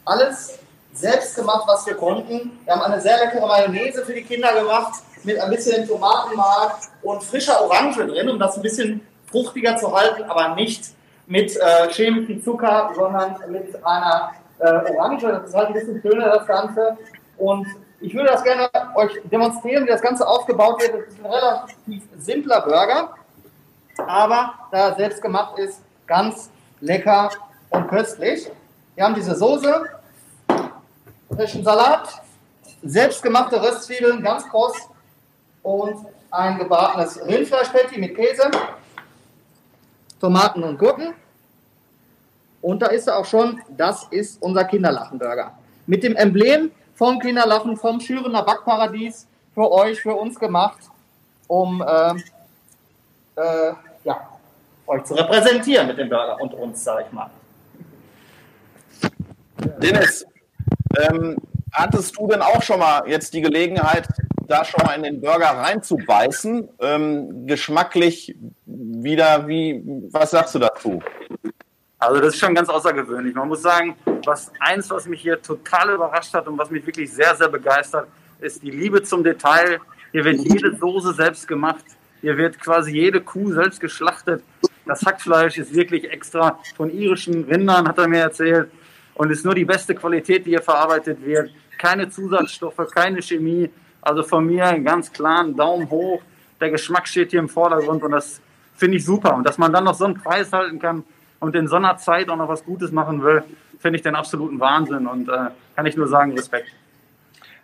alles 0.04 0.60
selbst 0.94 1.36
gemacht, 1.36 1.64
was 1.68 1.86
wir 1.86 1.94
konnten. 1.94 2.60
Wir 2.66 2.74
haben 2.74 2.82
eine 2.82 3.00
sehr 3.00 3.18
leckere 3.18 3.48
Mayonnaise 3.48 4.04
für 4.04 4.14
die 4.14 4.24
Kinder 4.24 4.54
gemacht 4.54 5.02
mit 5.24 5.40
ein 5.40 5.50
bisschen 5.50 5.88
Tomatenmark 5.88 6.80
und 7.02 7.24
frischer 7.24 7.62
Orange 7.62 8.06
drin, 8.06 8.30
um 8.30 8.40
das 8.40 8.58
ein 8.58 8.62
bisschen 8.62 9.02
fruchtiger 9.30 9.78
zu 9.78 9.96
halten, 9.96 10.24
aber 10.24 10.56
nicht 10.56 10.86
mit 11.28 11.56
äh, 11.56 11.90
chemischem 11.92 12.44
Zucker, 12.44 12.92
sondern 12.96 13.36
mit 13.50 13.84
einer 13.86 14.32
äh, 14.60 14.94
Orange. 14.94 15.28
Das 15.28 15.50
ist 15.50 15.56
halt 15.56 15.68
ein 15.68 15.74
bisschen 15.74 16.02
schöner, 16.02 16.30
das 16.30 16.48
Ganze. 16.48 16.98
Und 17.38 17.68
ich 18.00 18.14
würde 18.14 18.30
das 18.30 18.44
gerne 18.44 18.70
euch 18.96 19.12
demonstrieren, 19.26 19.86
wie 19.86 19.90
das 19.90 20.02
Ganze 20.02 20.28
aufgebaut 20.28 20.82
wird. 20.82 21.08
Das 21.08 21.14
ist 21.14 21.20
ein 21.20 21.32
relativ 21.32 22.04
simpler 22.20 22.62
Burger, 22.62 23.16
aber 24.06 24.54
da 24.72 24.90
er 24.90 24.96
selbst 24.96 25.22
gemacht 25.22 25.58
ist, 25.58 25.82
ganz 26.06 26.50
lecker 26.80 27.30
und 27.70 27.88
köstlich. 27.88 28.50
Wir 28.96 29.04
haben 29.04 29.16
diese 29.16 29.36
Soße, 29.36 29.86
frischen 31.36 31.64
Salat, 31.64 32.22
selbstgemachte 32.84 33.62
Röstzwiebeln, 33.62 34.22
ganz 34.24 34.48
kross 34.48 34.90
und 35.64 36.06
ein 36.32 36.58
gebratenes 36.58 37.20
Rindfleischpatty 37.26 38.00
mit 38.00 38.16
Käse, 38.16 38.50
Tomaten 40.20 40.64
und 40.64 40.78
Gurken. 40.78 41.14
Und 42.62 42.82
da 42.82 42.88
ist 42.88 43.08
er 43.08 43.18
auch 43.18 43.26
schon, 43.26 43.62
das 43.78 44.08
ist 44.12 44.42
unser 44.42 44.66
Kinderlachenburger. 44.66 45.58
Mit 45.86 46.04
dem 46.04 46.16
Emblem 46.16 46.72
vom 46.96 47.20
Kinderlachen, 47.20 47.78
vom 47.78 48.00
Schürener 48.00 48.44
Backparadies, 48.44 49.28
für 49.54 49.72
euch, 49.72 50.02
für 50.02 50.16
uns 50.16 50.40
gemacht, 50.40 50.80
um 51.48 51.82
äh, 51.82 52.12
äh, 53.36 53.74
ja, 54.04 54.28
euch 54.88 55.04
zu 55.04 55.14
repräsentieren 55.14 55.88
mit 55.88 55.98
dem 55.98 56.10
Burger 56.10 56.40
und 56.42 56.54
uns, 56.54 56.84
sage 56.84 57.06
ich 57.08 57.12
mal. 57.12 57.30
Dennis, 59.82 60.26
ähm, 61.00 61.38
hattest 61.72 62.18
du 62.18 62.28
denn 62.28 62.42
auch 62.42 62.62
schon 62.62 62.80
mal 62.80 63.08
jetzt 63.08 63.34
die 63.34 63.42
Gelegenheit, 63.42 64.08
da 64.48 64.64
schon 64.64 64.86
mal 64.86 64.94
in 64.94 65.04
den 65.04 65.22
Burger 65.22 65.50
reinzubeißen? 65.50 66.70
Ähm, 66.80 67.48
geschmacklich 67.48 68.36
wieder, 68.66 69.48
wie, 69.48 69.82
was 70.12 70.32
sagst 70.32 70.56
du 70.56 70.60
dazu? 70.60 71.02
Also 72.00 72.22
das 72.22 72.36
ist 72.36 72.40
schon 72.40 72.54
ganz 72.54 72.70
außergewöhnlich. 72.70 73.34
Man 73.34 73.48
muss 73.48 73.62
sagen, 73.62 73.96
was 74.26 74.52
eins, 74.60 74.90
was 74.90 75.08
mich 75.08 75.22
hier 75.22 75.42
total 75.42 75.96
überrascht 75.96 76.34
hat 76.34 76.48
und 76.48 76.58
was 76.58 76.70
mich 76.70 76.86
wirklich 76.86 77.12
sehr, 77.12 77.36
sehr 77.36 77.50
begeistert, 77.50 78.08
ist 78.40 78.62
die 78.62 78.70
Liebe 78.70 79.02
zum 79.02 79.24
Detail. 79.24 79.80
Hier 80.12 80.24
wird 80.24 80.40
jede 80.40 80.76
Soße 80.78 81.14
selbst 81.14 81.48
gemacht. 81.48 81.84
Hier 82.22 82.38
wird 82.38 82.60
quasi 82.60 82.92
jede 82.92 83.22
Kuh 83.22 83.52
selbst 83.52 83.80
geschlachtet. 83.80 84.44
Das 84.86 85.04
Hackfleisch 85.04 85.58
ist 85.58 85.74
wirklich 85.74 86.10
extra 86.10 86.60
von 86.76 86.90
irischen 86.92 87.44
Rindern, 87.44 87.88
hat 87.88 87.98
er 87.98 88.08
mir 88.08 88.22
erzählt. 88.22 88.70
Und 89.16 89.32
ist 89.32 89.44
nur 89.44 89.56
die 89.56 89.66
beste 89.66 89.96
Qualität, 89.96 90.46
die 90.46 90.52
hier 90.52 90.62
verarbeitet 90.62 91.26
wird. 91.26 91.52
Keine 91.80 92.10
Zusatzstoffe, 92.10 92.88
keine 92.94 93.22
Chemie. 93.22 93.70
Also 94.02 94.24
von 94.24 94.46
mir 94.46 94.66
einen 94.66 94.86
ganz 94.86 95.12
klaren 95.12 95.56
Daumen 95.56 95.90
hoch. 95.90 96.22
Der 96.60 96.72
Geschmack 96.72 97.08
steht 97.08 97.32
hier 97.32 97.40
im 97.40 97.50
Vordergrund 97.50 98.04
und 98.04 98.12
das 98.12 98.42
finde 98.76 98.98
ich 98.98 99.06
super. 99.06 99.36
Und 99.36 99.44
dass 99.44 99.58
man 99.58 99.74
dann 99.74 99.84
noch 99.84 99.96
so 99.96 100.06
einen 100.06 100.22
Preis 100.22 100.52
halten 100.54 100.80
kann 100.80 101.04
und 101.40 101.56
in 101.56 101.68
so 101.68 101.76
einer 101.76 101.98
Zeit 101.98 102.30
auch 102.30 102.36
noch 102.36 102.48
was 102.48 102.64
Gutes 102.64 102.92
machen 102.92 103.24
will, 103.24 103.44
finde 103.80 103.98
ich 103.98 104.04
den 104.04 104.16
absoluten 104.16 104.60
Wahnsinn. 104.60 105.08
Und 105.08 105.30
äh, 105.30 105.50
kann 105.76 105.86
ich 105.86 105.96
nur 105.96 106.08
sagen, 106.08 106.34
Respekt. 106.34 106.70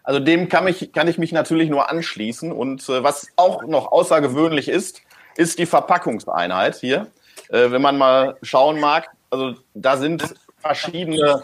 Also 0.04 0.20
dem 0.20 0.50
kann 0.50 0.68
ich, 0.68 0.92
kann 0.92 1.08
ich 1.08 1.18
mich 1.18 1.32
natürlich 1.32 1.70
nur 1.70 1.90
anschließen. 1.90 2.52
Und 2.52 2.88
äh, 2.90 3.04
was 3.04 3.30
auch 3.36 3.63
noch 3.63 3.92
außergewöhnlich 3.92 4.68
ist, 4.68 5.02
ist 5.38 5.60
die 5.60 5.66
Verpackungseinheit 5.66 6.75
hier. 6.75 7.08
Äh, 7.50 7.72
wenn 7.72 7.82
man 7.82 7.98
mal 7.98 8.38
schauen 8.42 8.80
mag, 8.80 9.10
also 9.30 9.56
da 9.74 9.98
sind 9.98 10.36
verschiedene 10.60 11.44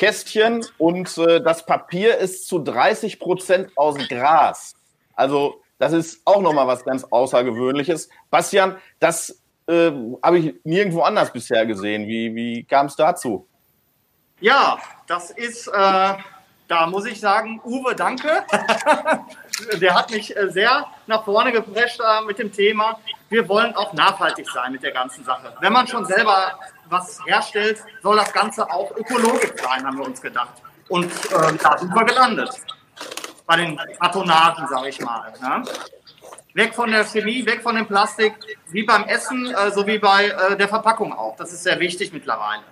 Kästchen 0.00 0.64
und 0.78 1.18
äh, 1.18 1.42
das 1.42 1.66
Papier 1.66 2.16
ist 2.16 2.48
zu 2.48 2.58
30 2.58 3.20
Prozent 3.20 3.70
aus 3.76 3.96
Gras. 4.08 4.74
Also 5.14 5.60
das 5.78 5.92
ist 5.92 6.22
auch 6.24 6.40
nochmal 6.40 6.66
was 6.66 6.86
ganz 6.86 7.04
Außergewöhnliches. 7.04 8.08
Bastian, 8.30 8.78
das 8.98 9.42
äh, 9.66 9.92
habe 10.22 10.38
ich 10.38 10.54
nirgendwo 10.64 11.02
anders 11.02 11.30
bisher 11.30 11.66
gesehen. 11.66 12.06
Wie, 12.06 12.34
wie 12.34 12.64
kam 12.64 12.86
es 12.86 12.96
dazu? 12.96 13.46
Ja, 14.40 14.78
das 15.06 15.32
ist, 15.32 15.68
äh, 15.68 16.14
da 16.66 16.86
muss 16.86 17.04
ich 17.04 17.20
sagen, 17.20 17.60
Uwe, 17.62 17.94
danke. 17.94 18.42
Der 19.82 19.94
hat 19.94 20.10
mich 20.10 20.34
äh, 20.34 20.48
sehr 20.48 20.86
nach 21.08 21.26
vorne 21.26 21.52
geprescht 21.52 22.00
äh, 22.00 22.24
mit 22.24 22.38
dem 22.38 22.50
Thema. 22.50 22.98
Wir 23.28 23.46
wollen 23.50 23.76
auch 23.76 23.92
nachhaltig 23.92 24.48
sein 24.50 24.72
mit 24.72 24.82
der 24.82 24.92
ganzen 24.92 25.24
Sache. 25.24 25.52
Wenn 25.60 25.74
man 25.74 25.86
schon 25.86 26.06
selber 26.06 26.58
was 26.90 27.18
herstellt, 27.24 27.82
soll 28.02 28.16
das 28.16 28.32
Ganze 28.32 28.68
auch 28.70 28.94
ökologisch 28.96 29.52
sein, 29.62 29.84
haben 29.84 29.98
wir 29.98 30.06
uns 30.06 30.20
gedacht. 30.20 30.62
Und 30.88 31.06
äh, 31.06 31.56
da 31.62 31.78
sind 31.78 31.94
wir 31.94 32.04
gelandet. 32.04 32.50
Bei 33.46 33.56
den 33.56 33.80
Kartonagen, 33.98 34.66
sage 34.68 34.88
ich 34.88 35.00
mal. 35.00 35.32
Ne? 35.40 35.62
Weg 36.54 36.74
von 36.74 36.90
der 36.90 37.04
Chemie, 37.04 37.46
weg 37.46 37.62
von 37.62 37.76
dem 37.76 37.86
Plastik, 37.86 38.34
wie 38.70 38.82
beim 38.82 39.04
Essen, 39.04 39.54
äh, 39.54 39.70
so 39.70 39.86
wie 39.86 39.98
bei 39.98 40.26
äh, 40.26 40.56
der 40.56 40.68
Verpackung 40.68 41.12
auch. 41.12 41.36
Das 41.36 41.52
ist 41.52 41.62
sehr 41.62 41.78
wichtig 41.78 42.12
mittlerweile. 42.12 42.62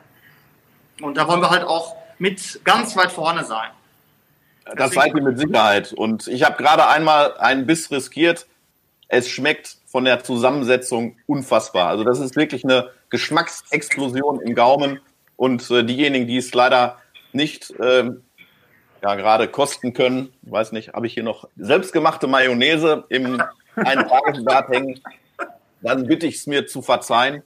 Und 1.00 1.16
da 1.16 1.26
wollen 1.28 1.40
wir 1.40 1.50
halt 1.50 1.64
auch 1.64 1.96
mit 2.18 2.60
ganz 2.64 2.96
weit 2.96 3.12
vorne 3.12 3.44
sein. 3.44 3.70
Das 4.76 4.92
seid 4.92 5.14
ihr 5.14 5.22
mit 5.22 5.38
Sicherheit. 5.38 5.92
Und 5.92 6.26
ich 6.26 6.42
habe 6.42 6.56
gerade 6.62 6.86
einmal 6.86 7.36
einen 7.38 7.66
Biss 7.66 7.90
riskiert. 7.90 8.46
Es 9.06 9.28
schmeckt 9.28 9.77
von 9.90 10.04
der 10.04 10.22
Zusammensetzung 10.22 11.16
unfassbar. 11.26 11.88
Also 11.88 12.04
das 12.04 12.20
ist 12.20 12.36
wirklich 12.36 12.62
eine 12.62 12.90
Geschmacksexplosion 13.08 14.40
im 14.40 14.54
Gaumen. 14.54 15.00
Und 15.36 15.70
äh, 15.70 15.82
diejenigen, 15.82 16.26
die 16.26 16.36
es 16.36 16.52
leider 16.52 16.98
nicht 17.32 17.72
ähm, 17.80 18.22
ja, 19.02 19.14
gerade 19.14 19.48
kosten 19.48 19.94
können, 19.94 20.32
weiß 20.42 20.72
nicht, 20.72 20.92
habe 20.92 21.06
ich 21.06 21.14
hier 21.14 21.22
noch 21.22 21.48
selbstgemachte 21.56 22.26
Mayonnaise 22.26 23.04
im 23.08 23.42
Eintagesbad 23.76 24.68
hängen, 24.68 25.00
dann 25.80 26.06
bitte 26.06 26.26
ich 26.26 26.36
es 26.36 26.46
mir 26.46 26.66
zu 26.66 26.82
verzeihen. 26.82 27.42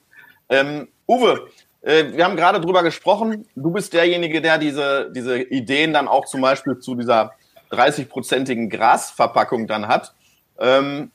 Ähm, 0.49 0.89
Uwe, 1.07 1.49
äh, 1.83 2.13
wir 2.13 2.25
haben 2.25 2.37
gerade 2.37 2.61
drüber 2.61 2.83
gesprochen. 2.83 3.47
Du 3.55 3.71
bist 3.71 3.93
derjenige, 3.93 4.41
der 4.41 4.59
diese, 4.59 5.13
diese 5.15 5.41
Ideen 5.41 5.93
dann 5.93 6.09
auch 6.09 6.25
zum 6.25 6.41
Beispiel 6.41 6.79
zu 6.79 6.95
dieser 6.95 7.33
30-prozentigen 7.71 8.69
Grasverpackung 8.69 9.67
dann 9.67 9.87
hat. 9.87 10.15
Ähm, 10.59 11.11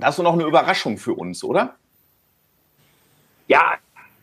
da 0.00 0.08
hast 0.08 0.18
du 0.18 0.22
noch 0.22 0.32
eine 0.32 0.44
Überraschung 0.44 0.98
für 0.98 1.14
uns, 1.14 1.44
oder? 1.44 1.76
Ja, 3.46 3.74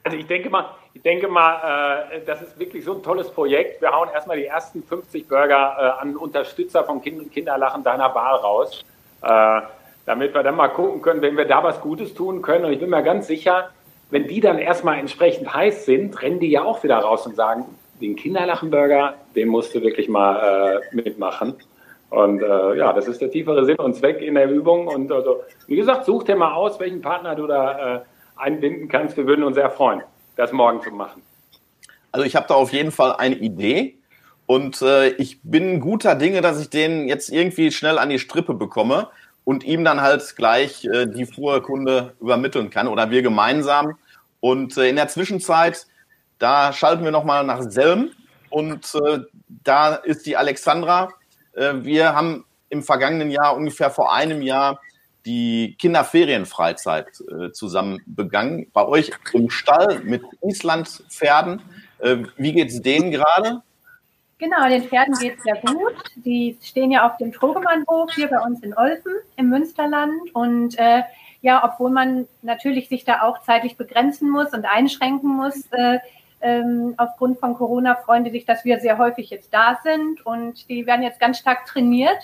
also 0.03 0.17
ich 0.17 0.27
denke 0.27 0.49
mal, 0.49 0.65
ich 0.93 1.01
denke 1.01 1.27
mal, 1.27 2.07
äh, 2.11 2.21
das 2.25 2.41
ist 2.41 2.59
wirklich 2.59 2.83
so 2.83 2.95
ein 2.95 3.03
tolles 3.03 3.29
Projekt. 3.29 3.81
Wir 3.81 3.91
hauen 3.91 4.09
erstmal 4.09 4.37
die 4.37 4.45
ersten 4.45 4.81
50 4.81 5.27
Burger 5.27 5.75
äh, 5.77 6.01
an 6.01 6.15
Unterstützer 6.15 6.83
von 6.83 7.01
kind 7.01 7.31
Kinderlachen 7.31 7.83
deiner 7.83 8.09
Bar 8.09 8.41
raus, 8.41 8.83
äh, 9.21 9.61
damit 10.05 10.33
wir 10.33 10.43
dann 10.43 10.55
mal 10.55 10.69
gucken 10.69 11.01
können, 11.01 11.21
wenn 11.21 11.37
wir 11.37 11.45
da 11.45 11.63
was 11.63 11.81
Gutes 11.81 12.13
tun 12.13 12.41
können. 12.41 12.65
Und 12.65 12.73
ich 12.73 12.79
bin 12.79 12.89
mir 12.89 13.03
ganz 13.03 13.27
sicher, 13.27 13.69
wenn 14.09 14.27
die 14.27 14.39
dann 14.39 14.57
erstmal 14.57 14.97
entsprechend 14.97 15.53
heiß 15.53 15.85
sind, 15.85 16.21
rennen 16.21 16.39
die 16.39 16.49
ja 16.49 16.63
auch 16.63 16.83
wieder 16.83 16.97
raus 16.97 17.27
und 17.27 17.35
sagen, 17.35 17.65
den 17.99 18.15
Kinderlachenburger, 18.15 19.15
den 19.35 19.49
musst 19.49 19.75
du 19.75 19.81
wirklich 19.81 20.07
mal 20.07 20.81
äh, 20.91 20.95
mitmachen. 20.95 21.55
Und 22.09 22.41
äh, 22.41 22.77
ja, 22.77 22.93
das 22.93 23.07
ist 23.07 23.21
der 23.21 23.31
tiefere 23.31 23.65
Sinn 23.65 23.77
und 23.77 23.95
Zweck 23.95 24.21
in 24.21 24.35
der 24.35 24.49
Übung. 24.49 24.87
Und 24.87 25.11
also, 25.11 25.43
wie 25.67 25.75
gesagt, 25.75 26.05
such 26.05 26.23
dir 26.23 26.35
mal 26.35 26.53
aus, 26.53 26.79
welchen 26.79 27.01
Partner 27.01 27.35
du 27.35 27.47
da 27.47 27.95
äh, 27.95 27.99
einbinden 28.37 28.87
kannst. 28.87 29.17
Wir 29.17 29.27
würden 29.27 29.43
uns 29.43 29.55
sehr 29.55 29.69
freuen, 29.69 30.01
das 30.35 30.51
morgen 30.51 30.81
zu 30.81 30.91
machen. 30.91 31.21
Also 32.11 32.25
ich 32.25 32.35
habe 32.35 32.47
da 32.47 32.53
auf 32.53 32.71
jeden 32.71 32.91
Fall 32.91 33.15
eine 33.17 33.35
Idee. 33.35 33.97
Und 34.45 34.81
äh, 34.81 35.09
ich 35.09 35.41
bin 35.43 35.81
guter 35.81 36.15
Dinge, 36.15 36.39
dass 36.39 36.61
ich 36.61 36.69
den 36.69 37.09
jetzt 37.09 37.29
irgendwie 37.29 37.69
schnell 37.71 37.97
an 37.97 38.09
die 38.09 38.19
Strippe 38.19 38.53
bekomme 38.53 39.09
und 39.43 39.65
ihm 39.65 39.83
dann 39.83 40.01
halt 40.01 40.35
gleich 40.37 40.85
äh, 40.85 41.05
die 41.05 41.25
frohe 41.25 41.61
Kunde 41.61 42.13
übermitteln 42.21 42.69
kann 42.69 42.87
oder 42.87 43.11
wir 43.11 43.21
gemeinsam. 43.21 43.97
Und 44.39 44.77
äh, 44.77 44.87
in 44.87 44.95
der 44.95 45.09
Zwischenzeit, 45.09 45.85
da 46.39 46.71
schalten 46.71 47.03
wir 47.03 47.11
nochmal 47.11 47.43
nach 47.43 47.61
Selm 47.61 48.11
und 48.49 48.95
äh, 48.95 49.19
da 49.63 49.95
ist 49.95 50.25
die 50.25 50.37
Alexandra. 50.37 51.09
Äh, 51.57 51.83
wir 51.83 52.15
haben 52.15 52.45
im 52.69 52.83
vergangenen 52.83 53.31
Jahr, 53.31 53.55
ungefähr 53.55 53.89
vor 53.89 54.13
einem 54.13 54.41
Jahr, 54.41 54.79
die 55.25 55.75
Kinderferienfreizeit 55.77 57.07
äh, 57.29 57.51
zusammen 57.51 58.01
begangen. 58.05 58.67
Bei 58.71 58.85
euch 58.85 59.11
im 59.33 59.49
Stall 59.49 60.01
mit 60.03 60.23
Islandpferden. 60.41 61.61
Äh, 61.99 62.17
wie 62.37 62.53
geht's 62.53 62.81
denen 62.81 63.11
gerade? 63.11 63.61
Genau, 64.39 64.69
den 64.69 64.83
Pferden 64.83 65.15
geht 65.15 65.37
es 65.37 65.43
sehr 65.43 65.59
gut. 65.61 65.95
Die 66.15 66.57
stehen 66.61 66.91
ja 66.91 67.09
auf 67.09 67.17
dem 67.17 67.33
Trogemannhof 67.33 68.13
hier 68.13 68.27
bei 68.27 68.39
uns 68.39 68.61
in 68.61 68.77
Olfen 68.77 69.11
im 69.35 69.49
Münsterland. 69.49 70.13
Und 70.33 70.77
äh, 70.77 71.01
ja, 71.41 71.63
obwohl 71.65 71.89
man 71.89 72.27
natürlich 72.43 72.87
sich 72.87 73.03
da 73.03 73.23
auch 73.23 73.41
zeitlich 73.41 73.77
begrenzen 73.77 74.29
muss 74.29 74.53
und 74.53 74.65
einschränken 74.65 75.35
muss, 75.35 75.65
äh, 75.71 75.97
ähm, 76.41 76.93
aufgrund 76.97 77.39
von 77.39 77.55
Corona 77.55 77.95
freuen 77.95 78.23
die 78.23 78.31
sich, 78.31 78.45
dass 78.45 78.65
wir 78.65 78.79
sehr 78.79 78.97
häufig 78.97 79.29
jetzt 79.29 79.53
da 79.53 79.79
sind. 79.83 80.25
Und 80.25 80.69
die 80.69 80.85
werden 80.85 81.03
jetzt 81.03 81.19
ganz 81.19 81.39
stark 81.39 81.65
trainiert, 81.65 82.17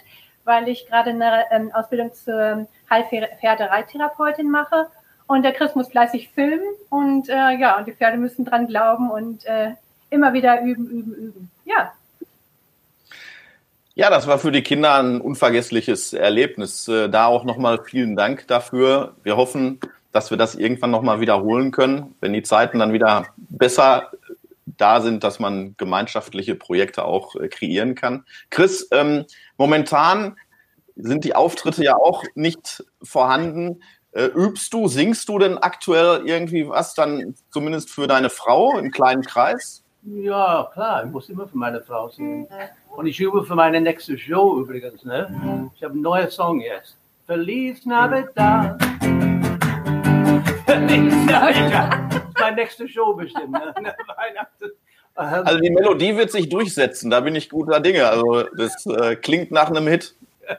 weil 0.43 0.67
ich 0.67 0.87
gerade 0.87 1.11
eine 1.11 1.45
ähm, 1.51 1.71
Ausbildung 1.73 2.13
zur 2.13 2.67
Heilpferde-Reittherapeutin 2.89 4.49
mache. 4.49 4.87
Und 5.27 5.43
der 5.43 5.53
Chris 5.53 5.75
muss 5.75 5.87
fleißig 5.87 6.29
filmen 6.29 6.67
und 6.89 7.29
äh, 7.29 7.51
ja, 7.57 7.77
und 7.77 7.87
die 7.87 7.93
Pferde 7.93 8.17
müssen 8.17 8.43
dran 8.43 8.67
glauben 8.67 9.09
und 9.09 9.45
äh, 9.45 9.71
immer 10.09 10.33
wieder 10.33 10.61
üben, 10.61 10.85
üben, 10.85 11.13
üben. 11.13 11.51
Ja, 11.65 11.93
ja, 13.95 14.09
das 14.09 14.25
war 14.25 14.39
für 14.39 14.51
die 14.51 14.63
Kinder 14.63 14.95
ein 14.95 15.21
unvergessliches 15.21 16.13
Erlebnis. 16.13 16.87
Äh, 16.87 17.09
da 17.09 17.27
auch 17.27 17.43
nochmal 17.43 17.79
vielen 17.83 18.15
Dank 18.15 18.47
dafür. 18.47 19.13
Wir 19.21 19.37
hoffen, 19.37 19.79
dass 20.13 20.29
wir 20.29 20.37
das 20.37 20.55
irgendwann 20.55 20.91
nochmal 20.91 21.19
wiederholen 21.19 21.71
können, 21.71 22.15
wenn 22.21 22.31
die 22.31 22.43
Zeiten 22.43 22.79
dann 22.79 22.93
wieder 22.93 23.25
besser 23.37 24.11
da 24.65 25.01
sind, 25.01 25.23
dass 25.23 25.39
man 25.39 25.75
gemeinschaftliche 25.77 26.55
Projekte 26.55 27.03
auch 27.03 27.35
äh, 27.35 27.47
kreieren 27.49 27.95
kann. 27.95 28.25
Chris, 28.49 28.87
ähm, 28.91 29.25
momentan 29.57 30.37
sind 30.95 31.25
die 31.25 31.35
Auftritte 31.35 31.83
ja 31.83 31.95
auch 31.95 32.23
nicht 32.35 32.83
vorhanden. 33.01 33.81
Äh, 34.11 34.25
übst 34.25 34.73
du, 34.73 34.87
singst 34.87 35.27
du 35.29 35.39
denn 35.39 35.57
aktuell 35.57 36.21
irgendwie 36.25 36.69
was 36.69 36.93
dann 36.93 37.35
zumindest 37.51 37.89
für 37.89 38.07
deine 38.07 38.29
Frau 38.29 38.77
im 38.77 38.91
kleinen 38.91 39.23
Kreis? 39.23 39.83
Ja, 40.03 40.69
klar, 40.73 41.05
ich 41.05 41.11
muss 41.11 41.29
immer 41.29 41.47
für 41.47 41.57
meine 41.57 41.81
Frau 41.81 42.09
singen. 42.09 42.47
Und 42.95 43.07
ich 43.07 43.19
übe 43.19 43.43
für 43.45 43.55
meine 43.55 43.81
nächste 43.81 44.17
Show 44.17 44.59
übrigens. 44.59 45.03
Ne? 45.05 45.71
Ich 45.75 45.83
habe 45.83 45.93
einen 45.93 46.03
neuen 46.03 46.29
Song 46.29 46.59
jetzt. 46.59 46.97
Feliz 47.25 47.85
Navidad. 47.85 48.92
Ist 50.93 52.39
meine 52.39 52.55
nächste 52.55 52.87
Show 52.87 53.13
bestimmt. 53.13 53.51
Ne? 53.51 53.73
Weihnachten. 54.15 54.71
Also 55.15 55.59
die 55.59 55.69
Melodie 55.69 56.15
wird 56.15 56.31
sich 56.31 56.49
durchsetzen, 56.49 57.11
da 57.11 57.19
bin 57.19 57.35
ich 57.35 57.49
guter 57.49 57.79
Dinge. 57.79 58.07
Also 58.07 58.43
das 58.57 58.85
äh, 58.85 59.15
klingt 59.15 59.51
nach 59.51 59.69
einem 59.69 59.87
Hit. 59.87 60.15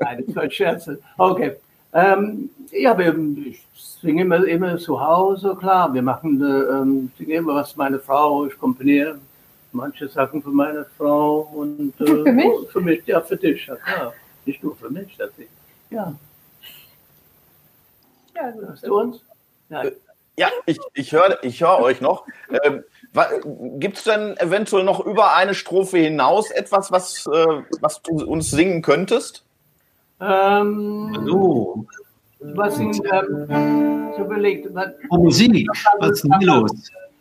Nein, 0.00 0.24
das 0.26 0.36
war 0.36 0.42
ein 0.44 0.50
Scherz. 0.50 0.90
Okay. 1.18 1.56
Ähm, 1.92 2.50
ja, 2.72 2.96
wir, 2.96 3.16
ich 3.46 3.64
singe 3.74 4.22
immer, 4.22 4.44
immer 4.46 4.76
zu 4.78 5.00
Hause, 5.00 5.56
klar. 5.58 5.92
Wir 5.94 6.02
machen, 6.02 6.40
äh, 6.40 6.72
ähm, 6.72 7.12
singe 7.16 7.34
immer 7.34 7.54
was 7.54 7.76
meine 7.76 7.98
Frau, 7.98 8.46
ich 8.46 8.58
komponiere 8.58 9.18
manche 9.74 10.08
Sachen 10.08 10.42
für 10.42 10.50
meine 10.50 10.86
Frau 10.96 11.50
und 11.52 11.92
äh, 12.00 12.06
für 12.06 12.32
mich? 12.32 12.70
Für 12.70 12.80
mich, 12.80 13.06
ja, 13.06 13.20
für 13.20 13.36
dich, 13.36 13.66
ja 13.66 13.76
klar. 13.76 14.14
Nicht 14.46 14.62
nur 14.62 14.76
für 14.76 14.90
mich, 14.90 15.16
das 15.16 15.30
ich, 15.38 15.48
ja. 15.90 16.14
Ja. 18.34 18.52
Hörst 18.52 18.86
du 18.86 19.00
uns? 19.00 19.20
Nein. 19.68 19.92
Ja, 20.36 20.48
ich, 20.66 20.78
ich 20.94 21.12
höre 21.12 21.38
ich 21.42 21.60
hör 21.60 21.80
euch 21.80 22.00
noch. 22.00 22.26
Ähm, 22.64 22.84
Gibt 23.78 23.98
es 23.98 24.04
denn 24.04 24.36
eventuell 24.38 24.82
noch 24.82 25.04
über 25.06 25.34
eine 25.36 25.54
Strophe 25.54 25.98
hinaus 25.98 26.50
etwas, 26.50 26.90
was, 26.90 27.24
äh, 27.26 27.62
was 27.80 28.02
du 28.02 28.24
uns 28.24 28.50
singen 28.50 28.82
könntest? 28.82 29.44
Ähm, 30.20 31.12
Hallo. 31.16 31.86
was 32.40 32.74
sind, 32.76 33.00
ähm, 33.12 34.10
ich 34.12 34.18
überlegt, 34.18 34.74
was, 34.74 34.88
Oh, 35.10 35.18
Musik. 35.18 35.68
Was 36.00 36.10
ist 36.10 36.24
denn 36.24 36.40
los? 36.40 36.70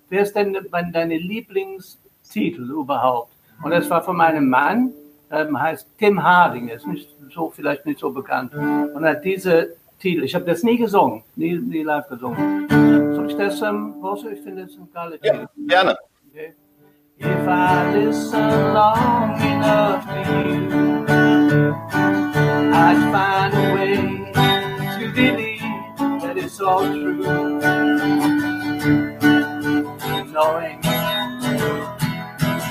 wer 0.09 0.21
ist 0.23 0.35
denn 0.35 0.57
deine 0.91 1.17
Lieblingstitel 1.17 2.71
überhaupt? 2.71 3.31
Und 3.63 3.71
das 3.71 3.87
war 3.89 4.03
von 4.03 4.15
meinem 4.17 4.49
Mann, 4.49 4.91
ähm, 5.31 5.59
heißt 5.59 5.87
Tim 5.99 6.23
Harding, 6.23 6.69
ist 6.69 6.87
nicht 6.87 7.09
so, 7.33 7.51
vielleicht 7.51 7.85
nicht 7.85 7.99
so 7.99 8.11
bekannt. 8.11 8.53
Und 8.55 9.03
er 9.03 9.11
hat 9.11 9.23
diese 9.25 9.75
Titel, 10.03 10.23
ich 10.25 10.35
habe 10.35 10.43
das 10.43 10.63
nie 10.63 10.75
gesungen, 10.77 11.23
nie, 11.37 11.55
nie 11.55 11.81
live 11.81 12.05
gesungen. 12.09 12.67
Soll 13.15 13.29
ich 13.29 13.37
das, 13.37 13.61
ähm, 13.61 14.01
Bosse? 14.01 14.33
Ich 14.33 14.41
finde 14.41 14.65
das 14.65 14.75
ein 14.75 14.89
geiler 14.93 15.15
Ja, 15.23 15.31
Titel. 15.31 15.47
gerne. 15.65 15.95
Okay. 16.29 16.53
If 17.19 17.47
I 17.47 17.93
listen 17.93 18.73
long 18.73 19.39
enough 19.39 20.03
to 20.05 20.19
you, 20.49 21.73
I'd 22.73 22.99
find 23.13 23.53
a 23.53 23.73
way 23.75 23.95
to 24.99 25.13
believe 25.15 25.61
that 26.21 26.35
it's 26.35 26.59
all 26.59 26.81
true. 26.83 27.23
Knowing 30.33 30.81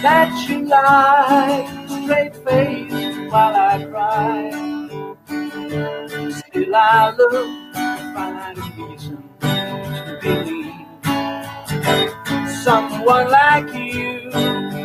that 0.03 0.31
you 0.49 0.67
lie 0.67 1.65
straight 2.05 2.37
faced 2.45 3.31
while 3.31 3.57
I 3.57 3.87
cry, 3.91 4.51
I 6.75 7.15
look 7.17 7.75
find 8.15 8.59
reason 8.79 9.23
to 9.41 10.19
believe. 10.23 10.87
Someone 12.63 13.31
like 13.31 13.75
you 13.75 14.31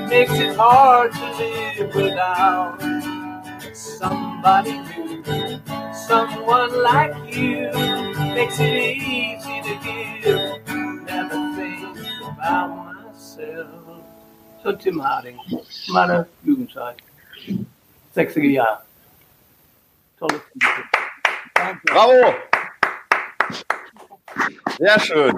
makes 0.10 0.34
it 0.34 0.56
hard 0.58 1.12
to 1.13 1.25
live 1.38 1.96
without 1.96 2.82
somebody 3.74 4.72
new. 4.72 5.62
Someone 5.94 6.84
like 6.84 7.15
you 7.34 7.72
makes 8.36 8.60
it 8.60 8.98
easy 8.98 9.62
to 9.62 9.74
give. 9.84 11.06
Never 11.06 11.56
think 11.56 11.98
about 12.22 12.70
myself. 12.75 14.03
So 14.63 14.75
Tim 14.75 15.00
Harding, 15.00 15.39
meiner 15.89 16.27
Jugendzeit. 16.46 16.98
60er 18.15 18.51
Jahre. 18.51 18.82
Tolles 20.20 20.41
Lied. 20.62 21.07
Danke. 21.58 21.82
Bravo! 21.86 22.36
Sehr 24.78 25.00
schön. 25.00 25.36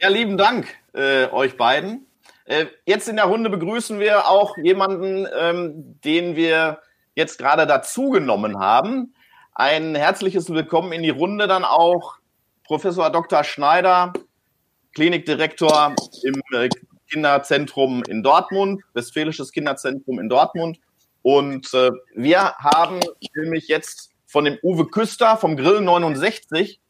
Ja, 0.00 0.08
lieben 0.08 0.38
Dank 0.38 0.66
äh, 0.94 1.26
euch 1.26 1.58
beiden. 1.58 2.06
Äh, 2.46 2.66
jetzt 2.86 3.06
in 3.06 3.16
der 3.16 3.26
Runde 3.26 3.50
begrüßen 3.50 4.00
wir 4.00 4.28
auch 4.28 4.56
jemanden, 4.56 5.26
ähm, 5.38 6.00
den 6.00 6.36
wir 6.36 6.80
jetzt 7.14 7.36
gerade 7.38 7.66
dazugenommen 7.66 8.58
haben. 8.58 9.14
Ein 9.54 9.94
herzliches 9.94 10.48
Willkommen 10.48 10.92
in 10.92 11.02
die 11.02 11.10
Runde 11.10 11.46
dann 11.46 11.64
auch 11.64 12.16
Professor 12.64 13.10
Dr. 13.10 13.44
Schneider, 13.44 14.14
Klinikdirektor 14.94 15.94
im 16.24 16.40
äh, 16.54 16.70
Kinderzentrum 17.10 18.02
in 18.04 18.22
Dortmund, 18.22 18.82
Westfälisches 18.94 19.52
Kinderzentrum 19.52 20.18
in 20.18 20.30
Dortmund. 20.30 20.80
Und 21.20 21.74
äh, 21.74 21.90
wir 22.14 22.54
haben 22.56 23.00
nämlich 23.36 23.68
jetzt 23.68 24.11
von 24.32 24.46
dem 24.46 24.58
Uwe 24.62 24.86
Küster 24.86 25.36
vom 25.36 25.58
Grill 25.58 25.82
69 25.82 26.80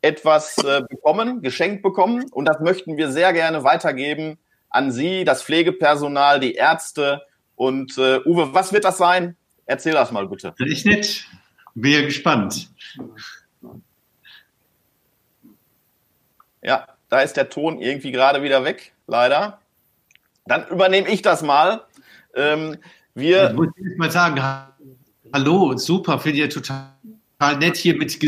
etwas 0.00 0.56
äh, 0.64 0.80
bekommen, 0.88 1.42
geschenkt 1.42 1.82
bekommen. 1.82 2.24
Und 2.30 2.46
das 2.46 2.60
möchten 2.60 2.96
wir 2.96 3.12
sehr 3.12 3.34
gerne 3.34 3.64
weitergeben 3.64 4.38
an 4.70 4.90
Sie, 4.90 5.24
das 5.24 5.42
Pflegepersonal, 5.42 6.40
die 6.40 6.54
Ärzte. 6.54 7.20
Und 7.54 7.98
äh, 7.98 8.20
Uwe, 8.24 8.54
was 8.54 8.72
wird 8.72 8.84
das 8.84 8.96
sein? 8.96 9.36
Erzähl 9.66 9.92
das 9.92 10.10
mal 10.10 10.26
bitte. 10.26 10.54
Echt 10.58 10.86
nett. 10.86 11.26
Bin 11.74 11.92
ja 11.92 12.00
gespannt. 12.00 12.70
Ja, 16.62 16.88
da 17.10 17.20
ist 17.20 17.36
der 17.36 17.50
Ton 17.50 17.78
irgendwie 17.78 18.10
gerade 18.10 18.42
wieder 18.42 18.64
weg, 18.64 18.94
leider. 19.06 19.60
Dann 20.46 20.66
übernehme 20.68 21.10
ich 21.10 21.20
das 21.20 21.42
mal. 21.42 21.84
Ähm, 22.34 22.78
Ich 23.14 23.22
wir, 23.22 23.52
muss 23.52 23.68
jetzt 23.76 23.98
mal 23.98 24.10
sagen, 24.10 24.40
hallo, 25.32 25.76
super, 25.76 26.18
finde 26.18 26.38
ich 26.38 26.44
ja 26.44 26.48
total 26.48 27.56
nett, 27.58 27.76
hier 27.76 27.96
mit, 27.96 28.18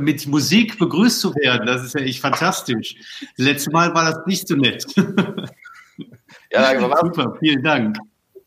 mit 0.00 0.26
Musik 0.26 0.78
begrüßt 0.78 1.20
zu 1.20 1.34
werden. 1.34 1.66
Das 1.66 1.84
ist 1.84 1.94
ja 1.94 2.00
echt 2.00 2.20
fantastisch. 2.20 2.96
Letztes 3.36 3.72
Mal 3.72 3.94
war 3.94 4.10
das 4.10 4.26
nicht 4.26 4.48
so 4.48 4.56
nett. 4.56 4.84
ja, 6.50 6.80
super, 7.00 7.36
vielen 7.40 7.62
Dank. 7.62 7.98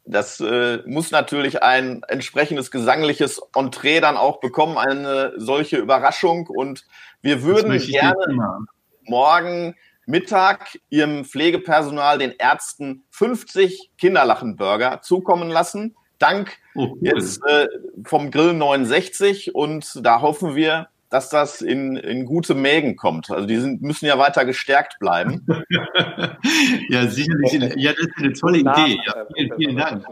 das 0.05 0.39
äh, 0.39 0.79
muss 0.85 1.11
natürlich 1.11 1.61
ein 1.61 2.01
entsprechendes 2.07 2.71
gesangliches 2.71 3.41
Entree 3.55 3.99
dann 3.99 4.17
auch 4.17 4.39
bekommen, 4.39 4.77
eine 4.77 5.33
solche 5.37 5.77
Überraschung. 5.77 6.47
Und 6.47 6.85
wir 7.21 7.43
würden 7.43 7.77
gerne 7.77 8.65
morgen 9.03 9.75
Mittag 10.05 10.79
Ihrem 10.89 11.25
Pflegepersonal, 11.25 12.17
den 12.17 12.31
Ärzten, 12.31 13.03
50 13.11 13.91
Kinderlachenburger 13.97 15.01
zukommen 15.01 15.49
lassen. 15.49 15.95
Dank 16.19 16.57
Oh, 16.75 16.87
cool. 16.91 16.97
jetzt 17.01 17.39
äh, 17.47 17.67
vom 18.03 18.31
Grill 18.31 18.53
69 18.53 19.55
und 19.55 20.05
da 20.05 20.21
hoffen 20.21 20.55
wir, 20.55 20.89
dass 21.09 21.29
das 21.29 21.61
in, 21.61 21.95
in 21.95 22.25
gute 22.25 22.53
Mägen 22.53 22.95
kommt. 22.95 23.31
Also 23.31 23.47
die 23.47 23.57
sind, 23.57 23.81
müssen 23.81 24.05
ja 24.05 24.17
weiter 24.19 24.45
gestärkt 24.45 24.99
bleiben. 24.99 25.45
ja, 26.89 27.07
sicherlich. 27.07 27.75
Ja, 27.77 27.93
das 27.93 28.01
ist 28.01 28.13
eine 28.17 28.33
tolle 28.33 28.57
Idee. 28.59 28.99
Ja, 29.05 29.25
vielen, 29.35 29.55
vielen 29.57 29.77
Dank. 29.77 30.05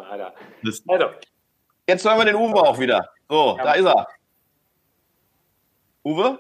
Also, 0.88 1.06
Jetzt 1.88 2.06
hören 2.06 2.18
wir 2.18 2.26
den 2.26 2.36
Uwe 2.36 2.56
auch 2.56 2.80
wieder. 2.80 3.10
So, 3.30 3.58
da 3.62 3.74
ist 3.74 3.86
er. 3.86 4.08
Uwe? 6.04 6.40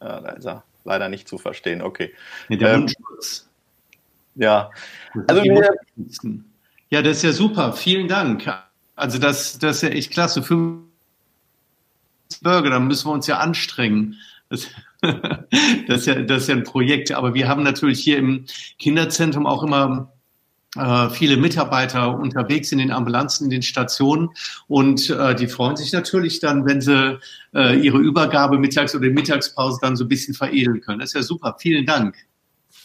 Ja, 0.00 0.20
da 0.20 0.28
ist 0.30 0.44
er. 0.46 0.64
Leider 0.84 1.08
nicht 1.08 1.28
zu 1.28 1.36
verstehen. 1.38 1.82
Okay. 1.82 2.14
ja, 2.48 2.56
der 2.56 2.68
Ähm, 2.74 2.78
Mundschutz. 2.80 3.48
Ja. 4.36 4.70
Also 5.26 5.42
wir-. 5.42 5.74
Ja, 6.90 7.02
das 7.02 7.18
ist 7.18 7.22
ja 7.22 7.32
super. 7.32 7.72
Vielen 7.72 8.08
Dank. 8.08 8.52
Also 8.94 9.18
das, 9.18 9.58
das 9.58 9.76
ist 9.76 9.82
ja 9.82 9.88
echt 9.90 10.12
klasse. 10.12 10.42
Fünf 10.42 10.82
Burger, 12.42 12.70
dann 12.70 12.86
müssen 12.86 13.08
wir 13.08 13.12
uns 13.12 13.26
ja 13.26 13.38
anstrengen. 13.38 14.16
Das, 14.48 14.68
das, 15.00 16.00
ist 16.00 16.06
ja, 16.06 16.22
das 16.22 16.42
ist 16.42 16.48
ja 16.48 16.54
ein 16.54 16.64
Projekt. 16.64 17.12
Aber 17.12 17.34
wir 17.34 17.48
haben 17.48 17.62
natürlich 17.62 18.00
hier 18.00 18.18
im 18.18 18.44
Kinderzentrum 18.78 19.46
auch 19.46 19.62
immer 19.62 20.12
äh, 20.76 21.10
viele 21.10 21.36
Mitarbeiter 21.36 22.18
unterwegs 22.18 22.70
in 22.70 22.78
den 22.78 22.92
Ambulanzen, 22.92 23.44
in 23.44 23.50
den 23.50 23.62
Stationen 23.62 24.30
und 24.68 25.08
äh, 25.08 25.34
die 25.34 25.46
freuen 25.46 25.76
sich 25.76 25.92
natürlich 25.92 26.40
dann, 26.40 26.66
wenn 26.66 26.80
sie 26.80 27.18
äh, 27.54 27.78
ihre 27.78 27.98
Übergabe 27.98 28.58
mittags 28.58 28.94
oder 28.94 29.08
Mittagspause 29.08 29.78
dann 29.80 29.96
so 29.96 30.04
ein 30.04 30.08
bisschen 30.08 30.34
veredeln 30.34 30.82
können. 30.82 30.98
Das 30.98 31.10
ist 31.10 31.14
ja 31.14 31.22
super. 31.22 31.56
Vielen 31.58 31.86
Dank. 31.86 32.16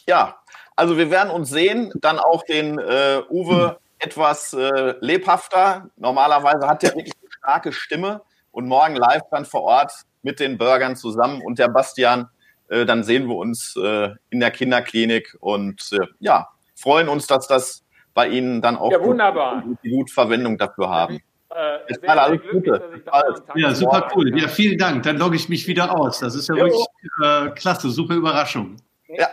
Ja, 0.08 0.38
also 0.76 0.98
wir 0.98 1.12
werden 1.12 1.32
uns 1.32 1.50
sehen, 1.50 1.92
dann 1.96 2.18
auch 2.18 2.44
den 2.44 2.80
äh, 2.80 3.22
Uwe 3.30 3.78
etwas 4.02 4.54
äh, 4.54 4.96
lebhafter. 5.00 5.90
Normalerweise 5.98 6.68
hat 6.68 6.84
er 6.84 6.96
wirklich 6.96 7.14
eine 7.22 7.32
starke 7.32 7.72
Stimme 7.72 8.22
und 8.52 8.68
morgen 8.68 8.96
live 8.96 9.24
dann 9.32 9.46
vor 9.46 9.62
Ort 9.62 9.94
mit 10.24 10.40
den 10.40 10.58
Burgern 10.58 10.96
zusammen 10.96 11.42
und 11.42 11.60
der 11.60 11.70
Bastian. 11.70 12.28
Äh, 12.70 12.86
dann 12.86 13.04
sehen 13.04 13.28
wir 13.28 13.36
uns 13.36 13.76
äh, 13.78 14.10
in 14.30 14.40
der 14.40 14.52
Kinderklinik 14.52 15.38
und 15.40 15.92
äh, 15.94 16.06
ja, 16.20 16.50
freuen 16.76 17.10
uns, 17.10 17.28
dass 17.28 17.48
das 17.48 17.84
bei 18.14 18.28
Ihnen 18.28 18.62
dann 18.62 18.76
auch 18.76 18.92
ja, 18.92 19.02
wunderbar. 19.02 19.62
gut, 19.62 19.78
gut 19.82 20.12
Verwendung 20.12 20.58
dafür 20.58 20.90
haben. 20.90 21.22
Äh, 21.50 21.96
sehr, 22.00 22.10
alle 22.10 22.20
sehr 22.20 22.22
alles 22.22 22.42
glücklich, 22.42 22.82
Gute. 23.04 23.44
Ja, 23.56 23.76
super 23.76 24.10
cool. 24.16 24.40
Ja, 24.40 24.48
vielen 24.48 24.78
Dank. 24.78 25.04
Dann 25.04 25.18
logge 25.18 25.36
ich 25.36 25.50
mich 25.50 25.68
wieder 25.68 25.98
aus. 25.98 26.20
Das 26.20 26.34
ist 26.34 26.48
ja 26.48 26.56
Jo. 26.56 26.64
wirklich 26.64 26.86
äh, 27.24 27.50
klasse, 27.60 27.90
super 27.90 28.16
Überraschung. 28.16 28.78
Ja. 29.08 29.28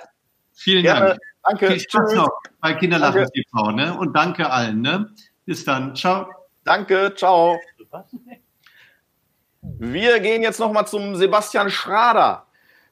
Vielen 0.52 0.82
Gerne. 0.82 1.10
Dank. 1.10 1.20
Danke. 1.48 1.68
Viel 1.68 1.80
Spaß 1.80 2.10
Tschüss. 2.10 2.14
noch 2.18 2.30
bei 2.60 2.74
Kinderlachen. 2.74 3.26
TV, 3.32 3.70
ne? 3.72 3.96
Und 3.98 4.14
danke 4.14 4.50
allen, 4.50 4.82
ne? 4.82 5.10
Bis 5.46 5.64
dann. 5.64 5.94
Ciao. 5.96 6.26
Danke. 6.64 7.14
Ciao. 7.16 7.58
Wir 9.62 10.20
gehen 10.20 10.42
jetzt 10.42 10.60
noch 10.60 10.72
mal 10.72 10.86
zum 10.86 11.16
Sebastian 11.16 11.70
Schrader. 11.70 12.46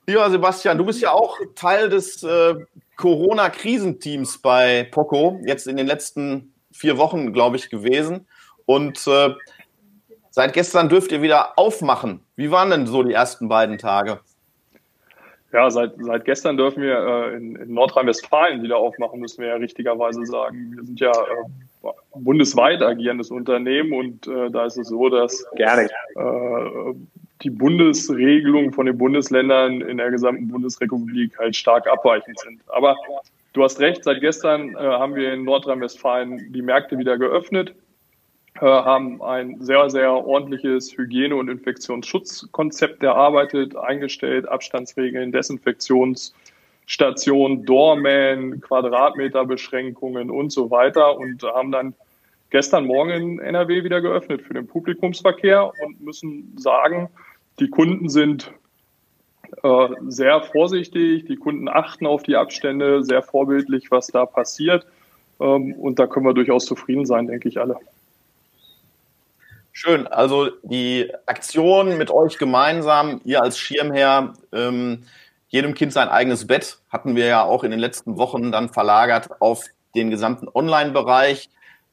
Lieber 0.06 0.30
Sebastian, 0.30 0.78
du 0.78 0.84
bist 0.84 1.00
ja 1.00 1.10
auch 1.10 1.38
Teil 1.54 1.88
des 1.88 2.22
äh, 2.22 2.54
Corona-Krisenteams 2.96 4.38
bei 4.38 4.84
Poco, 4.84 5.40
jetzt 5.44 5.66
in 5.66 5.76
den 5.76 5.86
letzten 5.86 6.54
vier 6.72 6.96
Wochen, 6.96 7.32
glaube 7.32 7.56
ich, 7.56 7.70
gewesen. 7.70 8.26
Und 8.66 9.06
äh, 9.06 9.34
seit 10.30 10.52
gestern 10.52 10.88
dürft 10.88 11.12
ihr 11.12 11.22
wieder 11.22 11.58
aufmachen. 11.58 12.20
Wie 12.36 12.50
waren 12.50 12.70
denn 12.70 12.86
so 12.86 13.02
die 13.02 13.12
ersten 13.12 13.48
beiden 13.48 13.78
Tage? 13.78 14.20
Ja, 15.52 15.70
seit, 15.70 15.92
seit 15.98 16.24
gestern 16.24 16.56
dürfen 16.56 16.82
wir 16.82 16.98
äh, 16.98 17.36
in, 17.36 17.56
in 17.56 17.74
Nordrhein-Westfalen 17.74 18.62
wieder 18.62 18.76
aufmachen, 18.76 19.20
müssen 19.20 19.42
wir 19.42 19.48
ja 19.48 19.54
richtigerweise 19.56 20.26
sagen. 20.26 20.72
Wir 20.74 20.84
sind 20.84 21.00
ja 21.00 21.12
äh, 21.12 21.90
bundesweit 22.14 22.82
agierendes 22.82 23.30
Unternehmen 23.30 23.92
und 23.92 24.26
äh, 24.26 24.50
da 24.50 24.66
ist 24.66 24.76
es 24.76 24.88
so, 24.88 25.08
dass 25.08 25.46
Gerne. 25.54 25.88
äh, 26.16 26.94
die 27.42 27.50
Bundesregelungen 27.50 28.72
von 28.72 28.86
den 28.86 28.98
Bundesländern 28.98 29.82
in 29.82 29.98
der 29.98 30.10
gesamten 30.10 30.48
Bundesrepublik 30.48 31.38
halt 31.38 31.54
stark 31.54 31.86
abweichend 31.86 32.38
sind. 32.40 32.60
Aber 32.68 32.96
du 33.52 33.62
hast 33.62 33.78
recht, 33.78 34.04
seit 34.04 34.20
gestern 34.20 34.74
äh, 34.74 34.78
haben 34.78 35.14
wir 35.14 35.32
in 35.32 35.44
Nordrhein-Westfalen 35.44 36.52
die 36.52 36.62
Märkte 36.62 36.98
wieder 36.98 37.18
geöffnet, 37.18 37.74
haben 38.60 39.22
ein 39.22 39.60
sehr, 39.60 39.88
sehr 39.90 40.12
ordentliches 40.12 40.96
Hygiene- 40.96 41.36
und 41.36 41.48
Infektionsschutzkonzept 41.48 43.02
erarbeitet, 43.02 43.76
eingestellt, 43.76 44.48
Abstandsregeln, 44.48 45.32
Desinfektionsstationen, 45.32 47.64
Doorman, 47.64 48.60
Quadratmeterbeschränkungen 48.60 50.30
und 50.30 50.50
so 50.50 50.70
weiter 50.70 51.18
und 51.18 51.42
haben 51.42 51.72
dann 51.72 51.94
gestern 52.50 52.86
Morgen 52.86 53.38
NRW 53.38 53.84
wieder 53.84 54.00
geöffnet 54.00 54.42
für 54.42 54.54
den 54.54 54.66
Publikumsverkehr 54.66 55.72
und 55.84 56.00
müssen 56.00 56.56
sagen, 56.56 57.10
die 57.58 57.68
Kunden 57.68 58.08
sind 58.08 58.52
äh, 59.62 59.88
sehr 60.08 60.40
vorsichtig, 60.42 61.26
die 61.26 61.36
Kunden 61.36 61.68
achten 61.68 62.06
auf 62.06 62.22
die 62.22 62.36
Abstände, 62.36 63.04
sehr 63.04 63.22
vorbildlich, 63.22 63.90
was 63.90 64.08
da 64.08 64.26
passiert. 64.26 64.86
Ähm, 65.40 65.72
und 65.74 65.98
da 65.98 66.06
können 66.06 66.26
wir 66.26 66.34
durchaus 66.34 66.66
zufrieden 66.66 67.06
sein, 67.06 67.26
denke 67.26 67.48
ich 67.48 67.58
alle. 67.58 67.76
Schön. 69.78 70.06
Also 70.06 70.48
die 70.62 71.12
Aktion 71.26 71.98
mit 71.98 72.10
euch 72.10 72.38
gemeinsam, 72.38 73.20
ihr 73.24 73.42
als 73.42 73.58
Schirmherr, 73.58 74.32
ähm, 74.50 75.02
jedem 75.48 75.74
Kind 75.74 75.92
sein 75.92 76.08
eigenes 76.08 76.46
Bett, 76.46 76.78
hatten 76.88 77.14
wir 77.14 77.26
ja 77.26 77.44
auch 77.44 77.62
in 77.62 77.72
den 77.72 77.80
letzten 77.80 78.16
Wochen 78.16 78.50
dann 78.52 78.70
verlagert 78.70 79.38
auf 79.38 79.66
den 79.94 80.08
gesamten 80.08 80.48
Online-Bereich. 80.48 81.50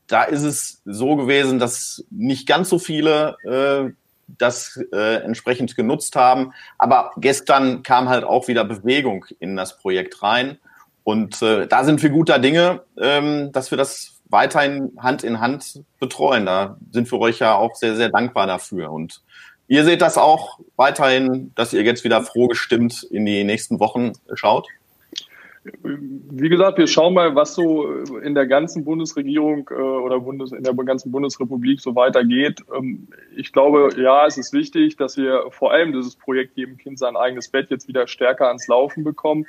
Da 0.07 0.23
ist 0.23 0.43
es 0.43 0.81
so 0.85 1.17
gewesen, 1.17 1.59
dass 1.59 2.05
nicht 2.09 2.47
ganz 2.47 2.69
so 2.69 2.79
viele 2.79 3.35
äh, 3.43 3.91
das 4.29 4.79
äh, 4.93 5.15
entsprechend 5.15 5.75
genutzt 5.75 6.15
haben. 6.15 6.53
Aber 6.77 7.11
gestern 7.17 7.83
kam 7.83 8.07
halt 8.07 8.23
auch 8.23 8.47
wieder 8.47 8.63
Bewegung 8.63 9.25
in 9.41 9.57
das 9.57 9.77
Projekt 9.77 10.23
rein. 10.23 10.57
Und 11.03 11.41
äh, 11.41 11.67
da 11.67 11.83
sind 11.83 12.01
wir 12.01 12.11
guter 12.11 12.39
Dinge, 12.39 12.83
ähm, 12.97 13.51
dass 13.51 13.71
wir 13.71 13.77
das 13.77 14.12
weiterhin 14.29 14.91
Hand 14.97 15.23
in 15.23 15.39
Hand 15.39 15.83
betreuen. 15.99 16.45
Da 16.45 16.77
sind 16.91 17.11
wir 17.11 17.19
euch 17.19 17.39
ja 17.39 17.55
auch 17.55 17.75
sehr, 17.75 17.95
sehr 17.95 18.09
dankbar 18.09 18.47
dafür. 18.47 18.91
Und 18.91 19.21
ihr 19.67 19.83
seht 19.83 20.01
das 20.01 20.17
auch 20.17 20.59
weiterhin, 20.75 21.51
dass 21.55 21.73
ihr 21.73 21.83
jetzt 21.83 22.03
wieder 22.03 22.21
froh 22.21 22.47
gestimmt 22.47 23.03
in 23.09 23.25
die 23.25 23.43
nächsten 23.43 23.79
Wochen 23.79 24.13
schaut? 24.33 24.67
Wie 25.81 26.49
gesagt, 26.49 26.77
wir 26.77 26.87
schauen 26.87 27.13
mal, 27.13 27.35
was 27.35 27.55
so 27.55 27.87
in 28.21 28.35
der 28.35 28.47
ganzen 28.47 28.83
Bundesregierung 28.83 29.69
äh, 29.71 29.75
oder 29.75 30.19
Bundes, 30.19 30.51
in 30.51 30.63
der 30.63 30.73
ganzen 30.73 31.09
Bundesrepublik 31.11 31.79
so 31.79 31.95
weitergeht. 31.95 32.59
Ähm, 32.75 33.07
ich 33.37 33.53
glaube, 33.53 33.89
ja, 33.97 34.25
es 34.25 34.37
ist 34.37 34.51
wichtig, 34.51 34.97
dass 34.97 35.15
wir 35.15 35.45
vor 35.51 35.71
allem 35.71 35.93
dieses 35.93 36.17
Projekt 36.17 36.57
jedem 36.57 36.77
Kind 36.77 36.99
sein 36.99 37.15
eigenes 37.15 37.47
Bett 37.47 37.69
jetzt 37.69 37.87
wieder 37.87 38.07
stärker 38.07 38.47
ans 38.47 38.67
Laufen 38.67 39.05
bekommen. 39.05 39.45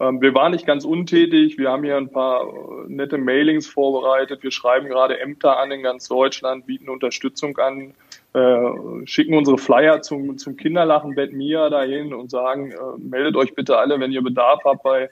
Ähm, 0.00 0.20
wir 0.20 0.34
waren 0.34 0.52
nicht 0.52 0.66
ganz 0.66 0.84
untätig. 0.84 1.58
Wir 1.58 1.70
haben 1.70 1.84
hier 1.84 1.96
ein 1.96 2.10
paar 2.10 2.46
äh, 2.46 2.52
nette 2.88 3.18
Mailings 3.18 3.66
vorbereitet. 3.66 4.42
Wir 4.42 4.50
schreiben 4.50 4.88
gerade 4.88 5.20
Ämter 5.20 5.58
an 5.58 5.70
in 5.70 5.82
ganz 5.82 6.08
Deutschland, 6.08 6.66
bieten 6.66 6.88
Unterstützung 6.88 7.56
an, 7.58 7.94
äh, 8.32 9.06
schicken 9.06 9.34
unsere 9.34 9.58
Flyer 9.58 10.02
zum, 10.02 10.38
zum 10.38 10.56
Kinderlachenbett 10.56 11.32
Mia 11.32 11.70
dahin 11.70 12.12
und 12.12 12.30
sagen, 12.30 12.74
meldet 12.98 13.36
euch 13.36 13.54
bitte 13.54 13.78
alle, 13.78 14.00
wenn 14.00 14.12
ihr 14.12 14.22
Bedarf 14.22 14.64
habt 14.64 14.82
bei 14.82 15.10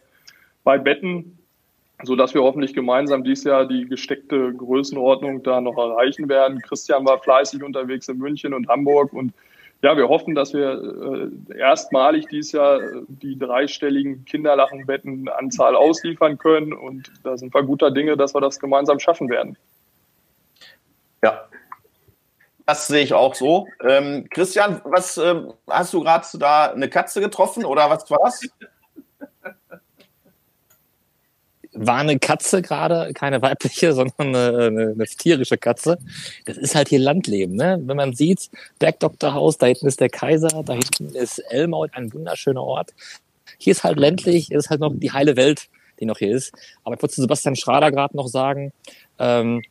bei 0.65 0.79
Betten, 0.79 1.39
so 2.05 2.17
dass 2.17 2.35
wir 2.35 2.43
hoffentlich 2.43 2.75
gemeinsam 2.75 3.25
dieses 3.25 3.45
Jahr 3.45 3.67
die 3.67 3.87
gesteckte 3.87 4.53
Größenordnung 4.55 5.43
da 5.43 5.61
noch 5.61 5.77
erreichen 5.77 6.29
werden. 6.29 6.61
Christian 6.61 7.05
war 7.05 7.19
fleißig 7.19 7.63
unterwegs 7.63 8.09
in 8.09 8.19
München 8.19 8.55
und 8.55 8.69
Hamburg 8.69 9.13
und 9.13 9.33
ja, 9.83 9.97
wir 9.97 10.09
hoffen, 10.09 10.35
dass 10.35 10.53
wir 10.55 11.31
äh, 11.51 11.59
erstmalig 11.59 12.27
dieses 12.29 12.53
Jahr 12.53 12.81
die 13.09 13.37
dreistelligen 13.37 14.25
Kinderlachenbettenanzahl 14.25 15.75
ausliefern 15.75 16.39
können 16.39 16.73
und 16.73 17.11
da 17.25 17.37
sind 17.37 17.53
wir 17.53 17.65
guter 17.65 17.91
Dinge, 17.91 18.17
dass 18.17 18.35
wir 18.35 18.41
das 18.41 18.61
gemeinsam 18.61 19.01
schaffen 19.01 19.29
werden. 19.29 19.59
Ja, 21.23 21.49
das 22.65 22.87
sehe 22.87 23.03
ich 23.03 23.13
auch 23.13 23.35
so. 23.35 23.67
Ähm, 23.83 24.29
Christian, 24.31 24.81
was 24.85 25.17
äh, 25.19 25.43
hast 25.69 25.93
du 25.93 26.01
gerade 26.01 26.27
da 26.39 26.73
eine 26.73 26.89
Katze 26.89 27.21
getroffen 27.21 27.65
oder 27.65 27.91
was 27.91 28.09
war 28.11 28.21
das? 28.23 28.41
War 31.75 31.99
eine 31.99 32.19
Katze 32.19 32.63
gerade, 32.63 33.13
keine 33.15 33.43
weibliche, 33.43 33.93
sondern 33.95 34.35
eine, 34.35 34.67
eine, 34.67 34.91
eine, 34.91 35.05
tierische 35.05 35.59
Katze. 35.59 35.99
Das 36.45 36.57
ist 36.57 36.75
halt 36.75 36.89
hier 36.89 36.99
Landleben, 36.99 37.55
ne? 37.57 37.81
Wenn 37.85 37.97
man 37.97 38.15
sieht, 38.15 38.51
Bergdoktorhaus, 38.79 39.59
da 39.59 39.67
hinten 39.67 39.87
ist 39.87 40.01
der 40.01 40.11
Kaiser, 40.11 40.63
da 40.65 40.75
hinten 40.75 41.09
ist 41.15 41.39
Elmau, 41.39 41.87
ein 41.93 42.13
wunderschöner 42.13 42.63
Ort. 42.63 42.93
Hier 43.59 43.73
ist 43.73 43.85
halt 43.85 43.99
ländlich, 43.99 44.51
ist 44.51 44.71
halt 44.71 44.81
noch 44.81 44.93
die 44.95 45.13
heile 45.13 45.37
Welt, 45.37 45.69
die 46.01 46.05
noch 46.05 46.19
hier 46.19 46.35
ist. 46.35 46.53
Aber 46.85 46.95
ich 46.95 47.03
wollte 47.03 47.15
zu 47.15 47.21
Sebastian 47.23 47.57
Schrader 47.57 47.91
gerade 47.91 48.17
noch 48.17 48.29
sagen, 48.29 48.73
ähm, 49.19 49.63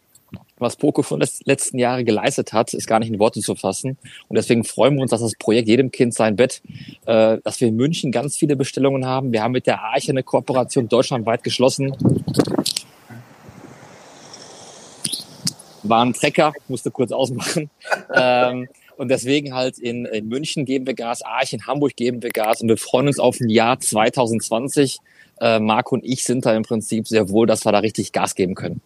was 0.61 0.75
Poco 0.75 1.01
von 1.01 1.19
les 1.19 1.41
letzten 1.45 1.79
Jahre 1.79 2.03
geleistet 2.03 2.53
hat, 2.53 2.73
ist 2.73 2.87
gar 2.87 2.99
nicht 2.99 3.11
in 3.11 3.19
Worte 3.19 3.41
zu 3.41 3.55
fassen. 3.55 3.97
Und 4.27 4.37
deswegen 4.37 4.63
freuen 4.63 4.95
wir 4.95 5.01
uns, 5.01 5.11
dass 5.11 5.21
das 5.21 5.33
Projekt 5.35 5.67
jedem 5.67 5.91
Kind 5.91 6.13
sein 6.13 6.35
Bett, 6.35 6.61
äh, 7.05 7.39
dass 7.43 7.59
wir 7.59 7.67
in 7.67 7.75
München 7.75 8.11
ganz 8.11 8.37
viele 8.37 8.55
Bestellungen 8.55 9.05
haben. 9.05 9.33
Wir 9.33 9.41
haben 9.41 9.51
mit 9.51 9.67
der 9.67 9.81
Arche 9.81 10.11
eine 10.11 10.23
Kooperation 10.23 10.87
deutschlandweit 10.87 11.43
geschlossen. 11.43 11.95
War 15.83 16.05
ein 16.05 16.13
Trecker, 16.13 16.53
musste 16.67 16.91
kurz 16.91 17.11
ausmachen. 17.11 17.71
ähm, 18.15 18.69
und 18.97 19.09
deswegen 19.09 19.55
halt 19.55 19.79
in, 19.79 20.05
in 20.05 20.27
München 20.27 20.65
geben 20.65 20.85
wir 20.85 20.93
Gas, 20.93 21.23
Arch 21.23 21.53
in 21.53 21.65
Hamburg 21.65 21.95
geben 21.95 22.21
wir 22.21 22.29
Gas 22.29 22.61
und 22.61 22.69
wir 22.69 22.77
freuen 22.77 23.07
uns 23.07 23.19
auf 23.19 23.39
ein 23.39 23.49
Jahr 23.49 23.79
2020. 23.79 24.99
Äh, 25.39 25.59
Marco 25.59 25.95
und 25.95 26.05
ich 26.05 26.23
sind 26.23 26.45
da 26.45 26.55
im 26.55 26.61
Prinzip 26.61 27.07
sehr 27.07 27.29
wohl, 27.29 27.47
dass 27.47 27.65
wir 27.65 27.71
da 27.71 27.79
richtig 27.79 28.11
Gas 28.11 28.35
geben 28.35 28.53
können. 28.53 28.81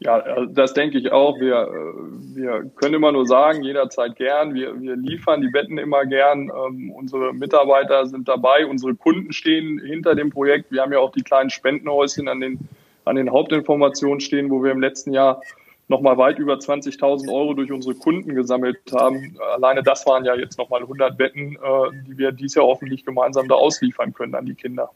Ja, 0.00 0.20
also 0.20 0.46
das 0.46 0.74
denke 0.74 0.98
ich 0.98 1.10
auch. 1.10 1.40
Wir, 1.40 1.54
äh, 1.54 2.36
wir 2.36 2.70
können 2.76 2.94
immer 2.94 3.10
nur 3.10 3.26
sagen, 3.26 3.64
jederzeit 3.64 4.14
gern. 4.16 4.54
Wir, 4.54 4.80
wir 4.80 4.96
liefern 4.96 5.40
die 5.40 5.48
Betten 5.48 5.76
immer 5.76 6.06
gern. 6.06 6.50
Ähm, 6.50 6.92
unsere 6.92 7.32
Mitarbeiter 7.32 8.06
sind 8.06 8.28
dabei. 8.28 8.64
Unsere 8.66 8.94
Kunden 8.94 9.32
stehen 9.32 9.80
hinter 9.80 10.14
dem 10.14 10.30
Projekt. 10.30 10.70
Wir 10.70 10.82
haben 10.82 10.92
ja 10.92 11.00
auch 11.00 11.10
die 11.10 11.22
kleinen 11.22 11.50
Spendenhäuschen 11.50 12.28
an 12.28 12.40
den, 12.40 12.60
an 13.04 13.16
den 13.16 13.30
Hauptinformationen 13.30 14.20
stehen, 14.20 14.50
wo 14.50 14.62
wir 14.62 14.70
im 14.70 14.80
letzten 14.80 15.12
Jahr 15.12 15.42
nochmal 15.88 16.16
weit 16.16 16.38
über 16.38 16.54
20.000 16.54 17.32
Euro 17.32 17.54
durch 17.54 17.72
unsere 17.72 17.94
Kunden 17.96 18.34
gesammelt 18.34 18.78
haben. 18.92 19.36
Alleine 19.54 19.82
das 19.82 20.06
waren 20.06 20.24
ja 20.24 20.36
jetzt 20.36 20.58
nochmal 20.58 20.82
100 20.82 21.16
Betten, 21.16 21.56
äh, 21.56 22.04
die 22.06 22.18
wir 22.18 22.30
dieses 22.30 22.54
Jahr 22.54 22.66
hoffentlich 22.66 23.04
gemeinsam 23.04 23.48
da 23.48 23.56
ausliefern 23.56 24.12
können 24.12 24.36
an 24.36 24.46
die 24.46 24.54
Kinder. 24.54 24.90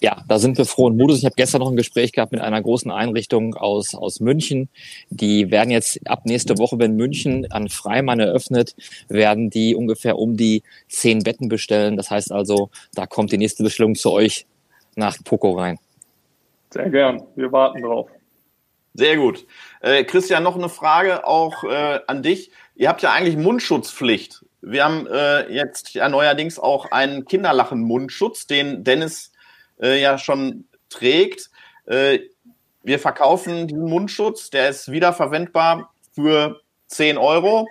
Ja, 0.00 0.22
da 0.28 0.38
sind 0.38 0.56
wir 0.58 0.64
froh 0.64 0.86
und 0.86 0.96
Modus. 0.96 1.18
Ich 1.18 1.24
habe 1.24 1.34
gestern 1.36 1.60
noch 1.60 1.70
ein 1.70 1.76
Gespräch 1.76 2.12
gehabt 2.12 2.30
mit 2.30 2.40
einer 2.40 2.62
großen 2.62 2.90
Einrichtung 2.90 3.54
aus, 3.54 3.94
aus 3.94 4.20
München. 4.20 4.68
Die 5.10 5.50
werden 5.50 5.70
jetzt 5.70 5.98
ab 6.08 6.24
nächste 6.24 6.56
Woche, 6.58 6.78
wenn 6.78 6.94
München 6.94 7.50
an 7.50 7.68
Freimann 7.68 8.20
eröffnet, 8.20 8.76
werden 9.08 9.50
die 9.50 9.74
ungefähr 9.74 10.18
um 10.18 10.36
die 10.36 10.62
zehn 10.88 11.24
Betten 11.24 11.48
bestellen. 11.48 11.96
Das 11.96 12.10
heißt 12.10 12.30
also, 12.30 12.70
da 12.94 13.06
kommt 13.06 13.32
die 13.32 13.38
nächste 13.38 13.64
Bestellung 13.64 13.96
zu 13.96 14.12
euch 14.12 14.46
nach 14.94 15.16
Poco 15.24 15.52
rein. 15.52 15.78
Sehr 16.70 16.90
gern. 16.90 17.22
Wir 17.34 17.50
warten 17.50 17.82
drauf. 17.82 18.08
Sehr 18.94 19.16
gut. 19.16 19.46
Äh, 19.80 20.04
Christian, 20.04 20.42
noch 20.42 20.56
eine 20.56 20.68
Frage 20.68 21.26
auch 21.26 21.64
äh, 21.64 22.00
an 22.06 22.22
dich. 22.22 22.50
Ihr 22.76 22.88
habt 22.88 23.02
ja 23.02 23.12
eigentlich 23.12 23.36
Mundschutzpflicht. 23.36 24.44
Wir 24.60 24.84
haben 24.84 25.06
äh, 25.06 25.52
jetzt 25.52 25.94
ja 25.94 26.08
neuerdings 26.08 26.58
auch 26.58 26.90
einen 26.90 27.24
Kinderlachen-Mundschutz, 27.24 28.46
den 28.46 28.84
Dennis 28.84 29.32
äh, 29.80 30.00
ja 30.00 30.18
schon 30.18 30.64
trägt. 30.88 31.50
Äh, 31.86 32.20
wir 32.82 32.98
verkaufen 32.98 33.68
diesen 33.68 33.88
Mundschutz, 33.88 34.50
der 34.50 34.68
ist 34.68 34.90
wiederverwendbar 34.90 35.92
für 36.12 36.60
10 36.88 37.18
Euro. 37.18 37.68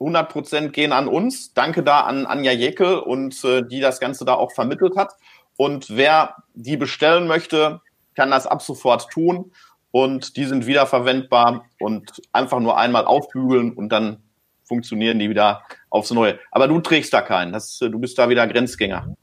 100 0.00 0.28
Prozent 0.28 0.72
gehen 0.72 0.92
an 0.92 1.08
uns. 1.08 1.54
Danke 1.54 1.82
da 1.82 2.00
an 2.00 2.26
Anja 2.26 2.52
Jeckel 2.52 2.98
und 2.98 3.42
äh, 3.44 3.62
die 3.62 3.80
das 3.80 4.00
Ganze 4.00 4.24
da 4.24 4.34
auch 4.34 4.52
vermittelt 4.52 4.96
hat. 4.96 5.12
Und 5.56 5.96
wer 5.96 6.36
die 6.54 6.76
bestellen 6.76 7.26
möchte, 7.26 7.80
kann 8.14 8.30
das 8.30 8.46
ab 8.46 8.62
sofort 8.62 9.10
tun. 9.10 9.52
Und 9.90 10.36
die 10.36 10.44
sind 10.44 10.66
wiederverwendbar 10.66 11.66
und 11.78 12.20
einfach 12.32 12.58
nur 12.58 12.76
einmal 12.76 13.04
aufbügeln 13.04 13.72
und 13.72 13.90
dann 13.90 14.22
funktionieren 14.64 15.18
die 15.18 15.30
wieder 15.30 15.62
aufs 15.90 16.10
Neue. 16.10 16.38
Aber 16.50 16.66
du 16.66 16.80
trägst 16.80 17.12
da 17.12 17.22
keinen. 17.22 17.52
Das, 17.52 17.78
du 17.78 17.98
bist 17.98 18.18
da 18.18 18.28
wieder 18.28 18.46
Grenzgänger. 18.46 19.14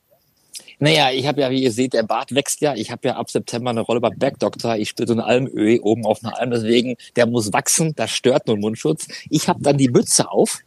Naja, 0.82 1.12
ich 1.12 1.28
habe 1.28 1.42
ja, 1.42 1.52
wie 1.52 1.62
ihr 1.62 1.72
seht, 1.72 1.94
der 1.94 2.02
Bart 2.04 2.34
wächst 2.34 2.60
ja. 2.60 2.74
Ich 2.74 2.90
habe 2.90 3.08
ja 3.08 3.16
ab 3.16 3.30
September 3.30 3.70
eine 3.70 3.82
Rolle 3.82 4.02
bei 4.02 4.10
Backdoctor. 4.10 4.78
Ich 4.78 4.90
spiele 4.90 5.08
so 5.08 5.14
eine 5.14 5.26
Almöhe 5.26 5.80
oben 5.82 6.06
auf 6.06 6.24
einer 6.24 6.40
Alm. 6.40 6.50
Deswegen, 6.50 6.98
der 7.16 7.28
muss 7.28 7.54
wachsen. 7.54 7.94
Das 7.96 8.10
stört 8.10 8.48
nur 8.48 8.58
Mundschutz. 8.58 9.08
Ich 9.30 9.48
habe 9.48 9.62
dann 9.62 9.78
die 9.78 9.90
Mütze 9.90 10.32
auf 10.32 10.64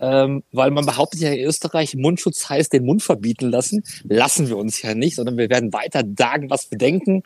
ähm, 0.00 0.42
weil 0.52 0.70
man 0.70 0.86
behauptet 0.86 1.20
ja 1.20 1.30
in 1.30 1.46
Österreich, 1.46 1.94
Mundschutz 1.94 2.48
heißt 2.48 2.72
den 2.72 2.84
Mund 2.84 3.02
verbieten 3.02 3.50
lassen. 3.50 3.82
Lassen 4.04 4.48
wir 4.48 4.56
uns 4.56 4.82
ja 4.82 4.94
nicht, 4.94 5.16
sondern 5.16 5.36
wir 5.36 5.48
werden 5.48 5.72
weiter 5.72 6.02
sagen, 6.16 6.50
was 6.50 6.70
wir 6.70 6.78
denken. 6.78 7.22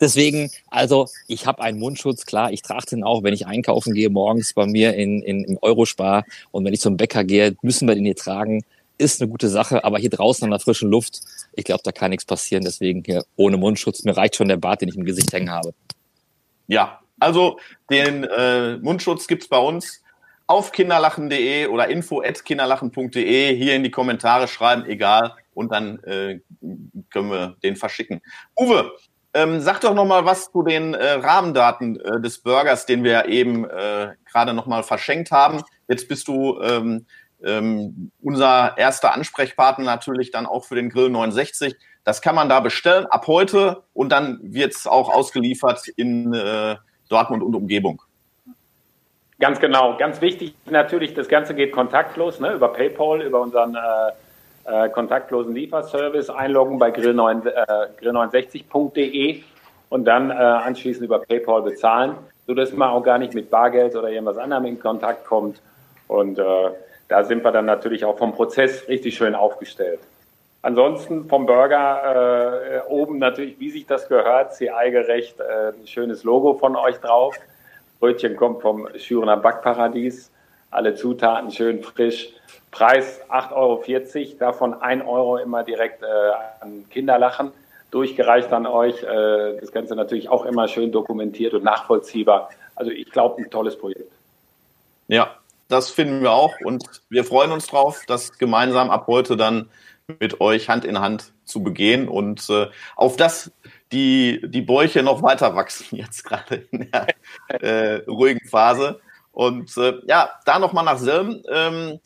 Deswegen, 0.00 0.50
also 0.68 1.08
ich 1.28 1.46
habe 1.46 1.62
einen 1.62 1.78
Mundschutz, 1.78 2.24
klar, 2.24 2.52
ich 2.52 2.62
trage 2.62 2.86
den 2.90 3.04
auch, 3.04 3.22
wenn 3.22 3.34
ich 3.34 3.46
einkaufen 3.46 3.92
gehe 3.94 4.08
morgens 4.08 4.54
bei 4.54 4.66
mir 4.66 4.94
in, 4.94 5.22
in, 5.22 5.44
im 5.44 5.58
Eurospar 5.60 6.24
und 6.50 6.64
wenn 6.64 6.72
ich 6.72 6.80
zum 6.80 6.96
Bäcker 6.96 7.24
gehe, 7.24 7.56
müssen 7.62 7.86
wir 7.86 7.94
den 7.94 8.04
hier 8.04 8.16
tragen. 8.16 8.64
Ist 8.96 9.22
eine 9.22 9.30
gute 9.30 9.48
Sache, 9.48 9.84
aber 9.84 9.98
hier 9.98 10.10
draußen 10.10 10.44
an 10.44 10.50
der 10.50 10.60
frischen 10.60 10.90
Luft, 10.90 11.22
ich 11.52 11.64
glaube, 11.64 11.82
da 11.84 11.92
kann 11.92 12.10
nichts 12.10 12.24
passieren. 12.24 12.64
Deswegen 12.64 13.02
hier 13.04 13.24
ohne 13.36 13.56
Mundschutz, 13.56 14.04
mir 14.04 14.16
reicht 14.16 14.36
schon 14.36 14.48
der 14.48 14.56
Bart, 14.56 14.80
den 14.80 14.88
ich 14.88 14.96
im 14.96 15.04
Gesicht 15.04 15.32
hängen 15.32 15.50
habe. 15.50 15.74
Ja, 16.66 17.00
also 17.18 17.58
den 17.90 18.24
äh, 18.24 18.76
Mundschutz 18.78 19.26
gibt's 19.26 19.48
bei 19.48 19.58
uns 19.58 20.02
auf 20.46 20.72
kinderlachen.de 20.72 21.66
oder 21.66 21.88
info.kinderlachen.de 21.88 23.56
hier 23.56 23.76
in 23.76 23.84
die 23.84 23.90
Kommentare 23.90 24.48
schreiben, 24.48 24.84
egal, 24.86 25.34
und 25.54 25.70
dann 25.70 26.02
äh, 26.04 26.40
können 27.10 27.30
wir 27.30 27.56
den 27.62 27.76
verschicken. 27.76 28.20
Uwe, 28.58 28.92
ähm, 29.32 29.60
sag 29.60 29.80
doch 29.80 29.94
noch 29.94 30.06
mal 30.06 30.24
was 30.24 30.50
zu 30.50 30.62
den 30.62 30.94
äh, 30.94 31.12
Rahmendaten 31.12 32.00
äh, 32.00 32.20
des 32.20 32.40
Burgers, 32.40 32.84
den 32.84 33.04
wir 33.04 33.26
eben 33.26 33.64
äh, 33.64 34.14
gerade 34.30 34.52
noch 34.52 34.66
mal 34.66 34.82
verschenkt 34.82 35.30
haben. 35.30 35.62
Jetzt 35.88 36.08
bist 36.08 36.26
du 36.26 36.60
ähm, 36.60 37.06
ähm, 37.44 38.10
unser 38.22 38.76
erster 38.76 39.14
Ansprechpartner 39.14 39.84
natürlich 39.84 40.30
dann 40.30 40.46
auch 40.46 40.64
für 40.64 40.74
den 40.74 40.90
Grill 40.90 41.10
69. 41.10 41.76
Das 42.04 42.22
kann 42.22 42.34
man 42.34 42.48
da 42.48 42.60
bestellen 42.60 43.06
ab 43.06 43.26
heute 43.26 43.82
und 43.92 44.10
dann 44.10 44.40
wird's 44.42 44.86
auch 44.86 45.12
ausgeliefert 45.12 45.88
in 45.88 46.32
äh, 46.32 46.76
Dortmund 47.08 47.42
und 47.42 47.54
Umgebung. 47.54 48.02
Ganz 49.38 49.58
genau. 49.58 49.96
Ganz 49.96 50.20
wichtig 50.20 50.54
natürlich, 50.66 51.14
das 51.14 51.28
Ganze 51.28 51.54
geht 51.54 51.72
kontaktlos, 51.72 52.40
ne, 52.40 52.52
über 52.52 52.68
PayPal, 52.72 53.22
über 53.22 53.40
unseren 53.40 53.74
äh, 53.74 54.84
äh, 54.86 54.88
kontaktlosen 54.90 55.54
Lieferservice, 55.54 56.30
einloggen 56.30 56.78
bei 56.78 56.90
grill9, 56.90 57.46
äh, 57.46 57.88
grill69.de 58.00 59.42
und 59.88 60.04
dann 60.04 60.30
äh, 60.30 60.34
anschließend 60.34 61.04
über 61.04 61.20
PayPal 61.20 61.62
bezahlen, 61.62 62.16
sodass 62.46 62.72
man 62.72 62.90
auch 62.90 63.02
gar 63.02 63.18
nicht 63.18 63.34
mit 63.34 63.50
Bargeld 63.50 63.96
oder 63.96 64.10
irgendwas 64.10 64.36
anderem 64.36 64.66
in 64.66 64.78
Kontakt 64.78 65.24
kommt. 65.24 65.60
Und 66.06 66.38
äh, 66.38 66.70
da 67.10 67.24
sind 67.24 67.44
wir 67.44 67.50
dann 67.50 67.66
natürlich 67.66 68.04
auch 68.04 68.16
vom 68.16 68.32
Prozess 68.32 68.86
richtig 68.86 69.16
schön 69.16 69.34
aufgestellt. 69.34 69.98
Ansonsten 70.62 71.28
vom 71.28 71.44
Burger 71.44 72.84
äh, 72.86 72.88
oben 72.88 73.18
natürlich, 73.18 73.58
wie 73.58 73.70
sich 73.70 73.84
das 73.84 74.08
gehört, 74.08 74.54
CI-gerecht, 74.54 75.40
äh, 75.40 75.72
ein 75.72 75.86
schönes 75.88 76.22
Logo 76.22 76.54
von 76.54 76.76
euch 76.76 76.98
drauf. 76.98 77.34
Brötchen 77.98 78.36
kommt 78.36 78.62
vom 78.62 78.88
Schürener 78.96 79.36
Backparadies. 79.36 80.30
Alle 80.70 80.94
Zutaten 80.94 81.50
schön 81.50 81.82
frisch. 81.82 82.32
Preis 82.70 83.20
8,40 83.28 83.54
Euro, 83.54 84.38
davon 84.38 84.74
1 84.80 85.04
Euro 85.04 85.38
immer 85.38 85.64
direkt 85.64 86.04
äh, 86.04 86.06
an 86.60 86.84
Kinderlachen. 86.90 87.50
Durchgereicht 87.90 88.52
an 88.52 88.66
euch. 88.66 89.02
Äh, 89.02 89.58
das 89.58 89.72
Ganze 89.72 89.96
natürlich 89.96 90.28
auch 90.28 90.44
immer 90.44 90.68
schön 90.68 90.92
dokumentiert 90.92 91.54
und 91.54 91.64
nachvollziehbar. 91.64 92.50
Also 92.76 92.92
ich 92.92 93.10
glaube, 93.10 93.42
ein 93.42 93.50
tolles 93.50 93.76
Projekt. 93.76 94.12
Ja, 95.08 95.39
das 95.70 95.90
finden 95.90 96.22
wir 96.22 96.32
auch 96.32 96.54
und 96.64 96.84
wir 97.08 97.24
freuen 97.24 97.52
uns 97.52 97.66
drauf, 97.68 98.02
das 98.06 98.32
gemeinsam 98.38 98.90
ab 98.90 99.06
heute 99.06 99.36
dann 99.36 99.70
mit 100.18 100.40
euch 100.40 100.68
Hand 100.68 100.84
in 100.84 100.98
Hand 100.98 101.32
zu 101.44 101.62
begehen 101.62 102.08
und 102.08 102.48
äh, 102.50 102.68
auf 102.96 103.16
das 103.16 103.52
die, 103.92 104.40
die 104.44 104.62
Bäuche 104.62 105.02
noch 105.02 105.22
weiter 105.22 105.54
wachsen, 105.54 105.96
jetzt 105.96 106.24
gerade 106.24 106.66
in 106.70 106.90
der 106.90 107.06
äh, 107.48 108.02
ruhigen 108.08 108.46
Phase. 108.48 109.00
Und 109.32 109.76
äh, 109.76 109.94
ja, 110.06 110.30
da 110.44 110.58
nochmal 110.58 110.84
nach 110.84 110.98
Selm. 110.98 111.42
Ähm, 111.50 112.00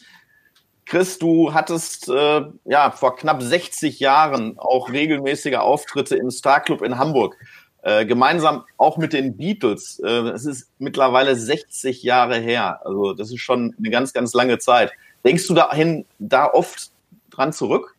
Chris, 0.87 1.19
du 1.19 1.55
hattest 1.55 2.09
äh, 2.11 2.43
ja 2.65 2.91
vor 2.91 3.17
knapp 3.17 3.43
60 3.43 4.01
Jahren 4.01 4.59
auch 4.59 4.91
regelmäßige 4.91 5.57
Auftritte 5.57 6.17
im 6.17 6.31
Star 6.31 6.61
Club 6.61 6.83
in 6.83 6.99
Hamburg. 6.99 7.37
Äh, 7.85 8.07
gemeinsam 8.07 8.65
auch 8.79 8.97
mit 8.97 9.13
den 9.13 9.37
Beatles. 9.37 9.99
Äh, 9.99 10.31
es 10.31 10.47
ist 10.47 10.71
mittlerweile 10.79 11.37
60 11.37 12.03
Jahre 12.03 12.37
her. 12.37 12.81
Also 12.83 13.13
das 13.13 13.31
ist 13.31 13.43
schon 13.43 13.75
eine 13.79 13.91
ganz, 13.91 14.15
ganz 14.15 14.33
lange 14.33 14.59
Zeit. 14.59 14.91
Denkst 15.23 15.47
du 15.49 15.53
dahin 15.53 16.07
da 16.19 16.51
oft 16.51 16.91
dran 17.31 17.53
zurück? 17.53 17.95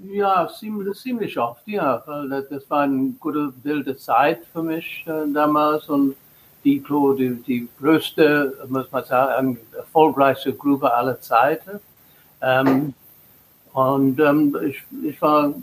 Ja, 0.00 0.48
ziemlich, 0.48 0.98
ziemlich 0.98 1.38
oft, 1.38 1.62
ja. 1.68 2.02
Das 2.50 2.68
war 2.68 2.80
eine 2.80 3.12
gute, 3.20 3.52
wilde 3.62 3.96
Zeit 3.96 4.40
für 4.52 4.64
mich 4.64 5.04
äh, 5.06 5.32
damals 5.32 5.88
und 5.88 6.16
die, 6.64 6.82
die, 6.82 7.42
die 7.46 7.68
größte, 7.78 8.66
muss 8.66 8.90
man 8.90 9.04
sagen, 9.04 9.58
erfolgreichste 9.76 10.52
Gruppe 10.52 10.92
aller 10.92 11.20
Zeiten. 11.20 11.78
Ähm, 12.42 12.92
und 13.72 14.18
ähm, 14.18 14.56
ich, 14.66 14.82
ich 15.04 15.22
war, 15.22 15.54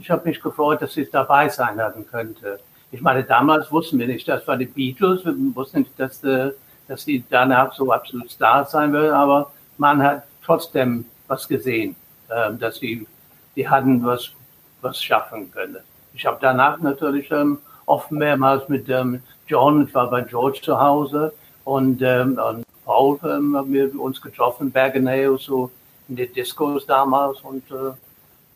ich 0.00 0.10
habe 0.10 0.26
mich 0.26 0.40
gefreut, 0.40 0.80
dass 0.80 0.96
ich 0.96 1.10
dabei 1.10 1.50
sein 1.50 1.76
werden 1.76 2.06
könnte. 2.10 2.58
Ich 2.92 3.00
meine, 3.00 3.24
damals 3.24 3.70
wussten 3.72 3.98
wir 3.98 4.06
nicht, 4.06 4.28
das 4.28 4.46
war 4.46 4.56
die 4.56 4.66
Beatles, 4.66 5.24
wir 5.24 5.34
wussten 5.54 5.80
nicht, 5.80 5.98
dass, 5.98 6.22
äh, 6.22 6.52
dass 6.88 7.04
sie 7.04 7.24
danach 7.28 7.74
so 7.74 7.90
absolut 7.90 8.30
Stars 8.30 8.70
sein 8.70 8.92
würden, 8.92 9.12
aber 9.12 9.52
man 9.76 10.02
hat 10.02 10.24
trotzdem 10.44 11.04
was 11.26 11.48
gesehen, 11.48 11.96
äh, 12.28 12.54
dass 12.54 12.76
sie, 12.76 13.06
die 13.56 13.68
hatten 13.68 14.04
was, 14.04 14.30
was 14.80 15.02
schaffen 15.02 15.50
können. 15.50 15.78
Ich 16.14 16.24
habe 16.24 16.38
danach 16.40 16.78
natürlich 16.78 17.30
ähm, 17.30 17.58
oft 17.86 18.10
mehrmals 18.10 18.68
mit 18.68 18.88
ähm, 18.88 19.22
John, 19.46 19.86
ich 19.86 19.94
war 19.94 20.08
bei 20.08 20.22
George 20.22 20.60
zu 20.62 20.80
Hause 20.80 21.32
und, 21.64 22.00
ähm, 22.02 22.38
und 22.38 22.64
Paul 22.84 23.18
ähm, 23.24 23.56
haben 23.56 23.72
wir 23.72 24.00
uns 24.00 24.20
getroffen, 24.20 24.70
Bergenay, 24.70 25.36
so 25.38 25.70
in 26.08 26.16
den 26.16 26.32
Discos 26.32 26.86
damals 26.86 27.40
und 27.40 27.68
äh, 27.70 27.92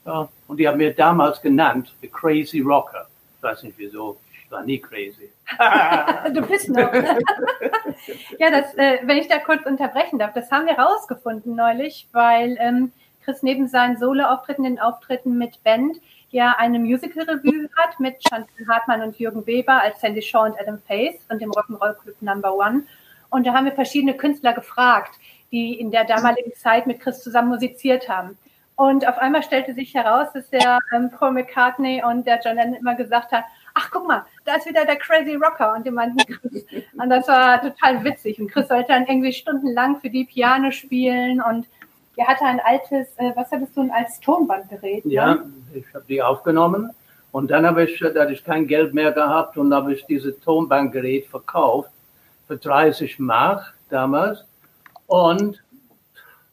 ja, 0.06 0.28
und 0.46 0.56
die 0.56 0.66
haben 0.66 0.78
mir 0.78 0.94
damals 0.94 1.42
genannt, 1.42 1.92
The 2.00 2.08
Crazy 2.08 2.60
Rocker. 2.60 3.06
Ich 3.40 3.42
weiß 3.42 3.62
nicht 3.62 3.78
wieso, 3.78 4.18
ich 4.44 4.50
war 4.50 4.62
nie 4.62 4.78
crazy. 4.78 5.30
du 6.34 6.42
bist 6.42 6.68
noch. 6.68 6.92
ja, 8.38 8.50
das, 8.50 8.74
äh, 8.74 8.98
wenn 9.04 9.16
ich 9.16 9.28
da 9.28 9.38
kurz 9.38 9.64
unterbrechen 9.64 10.18
darf, 10.18 10.34
das 10.34 10.50
haben 10.50 10.66
wir 10.66 10.74
rausgefunden 10.74 11.56
neulich, 11.56 12.06
weil 12.12 12.58
ähm, 12.60 12.92
Chris 13.24 13.42
neben 13.42 13.66
seinen 13.66 13.96
Solo-Auftritten, 13.96 14.64
den 14.64 14.78
Auftritten 14.78 15.38
mit 15.38 15.64
Band, 15.64 15.96
ja 16.30 16.54
eine 16.58 16.78
Musical-Revue 16.78 17.70
hat 17.76 17.98
mit 17.98 18.16
Chantal 18.28 18.66
Hartmann 18.68 19.00
und 19.00 19.18
Jürgen 19.18 19.46
Weber 19.46 19.80
als 19.80 20.02
Sandy 20.02 20.20
Shaw 20.20 20.44
und 20.44 20.60
Adam 20.60 20.78
Faith 20.86 21.18
und 21.30 21.40
dem 21.40 21.50
Rock'n'Roll 21.50 21.94
Club 21.94 22.20
Number 22.20 22.54
One. 22.54 22.82
Und 23.30 23.46
da 23.46 23.54
haben 23.54 23.64
wir 23.64 23.72
verschiedene 23.72 24.14
Künstler 24.14 24.52
gefragt, 24.52 25.18
die 25.50 25.80
in 25.80 25.90
der 25.90 26.04
damaligen 26.04 26.52
Zeit 26.54 26.86
mit 26.86 27.00
Chris 27.00 27.22
zusammen 27.22 27.48
musiziert 27.48 28.06
haben. 28.06 28.36
Und 28.80 29.06
auf 29.06 29.18
einmal 29.18 29.42
stellte 29.42 29.74
sich 29.74 29.92
heraus, 29.92 30.28
dass 30.32 30.48
der 30.48 30.78
ähm, 30.96 31.10
Paul 31.10 31.32
McCartney 31.32 32.02
und 32.02 32.26
der 32.26 32.40
John 32.42 32.56
Lennon 32.56 32.76
immer 32.76 32.94
gesagt 32.94 33.30
haben, 33.30 33.44
ach 33.74 33.90
guck 33.90 34.08
mal, 34.08 34.24
da 34.46 34.54
ist 34.54 34.66
wieder 34.66 34.86
der 34.86 34.96
Crazy 34.96 35.34
Rocker 35.34 35.74
und 35.74 35.84
die 35.84 35.90
meinten 35.90 36.16
Chris. 36.16 36.64
Und 36.98 37.10
das 37.10 37.28
war 37.28 37.60
total 37.60 38.02
witzig. 38.04 38.40
Und 38.40 38.50
Chris 38.50 38.68
sollte 38.68 38.88
dann 38.88 39.04
irgendwie 39.04 39.34
stundenlang 39.34 40.00
für 40.00 40.08
die 40.08 40.24
Piano 40.24 40.70
spielen 40.70 41.42
und 41.42 41.66
er 42.16 42.26
hatte 42.26 42.46
ein 42.46 42.58
altes, 42.64 43.08
äh, 43.18 43.32
was 43.34 43.52
hattest 43.52 43.76
du, 43.76 43.82
ein 43.82 43.90
altes 43.90 44.18
Tonbandgerät? 44.20 45.04
Ne? 45.04 45.12
Ja, 45.12 45.38
ich 45.74 45.84
habe 45.92 46.04
die 46.08 46.22
aufgenommen 46.22 46.88
und 47.32 47.50
dann 47.50 47.66
habe 47.66 47.84
ich, 47.84 47.98
da 47.98 48.18
hatte 48.18 48.32
ich 48.32 48.42
kein 48.42 48.66
Geld 48.66 48.94
mehr 48.94 49.12
gehabt 49.12 49.58
und 49.58 49.74
habe 49.74 49.92
ich 49.92 50.06
dieses 50.06 50.40
Tonbandgerät 50.40 51.26
verkauft 51.26 51.90
für 52.48 52.56
30 52.56 53.18
Mark 53.18 53.74
damals 53.90 54.46
und 55.06 55.62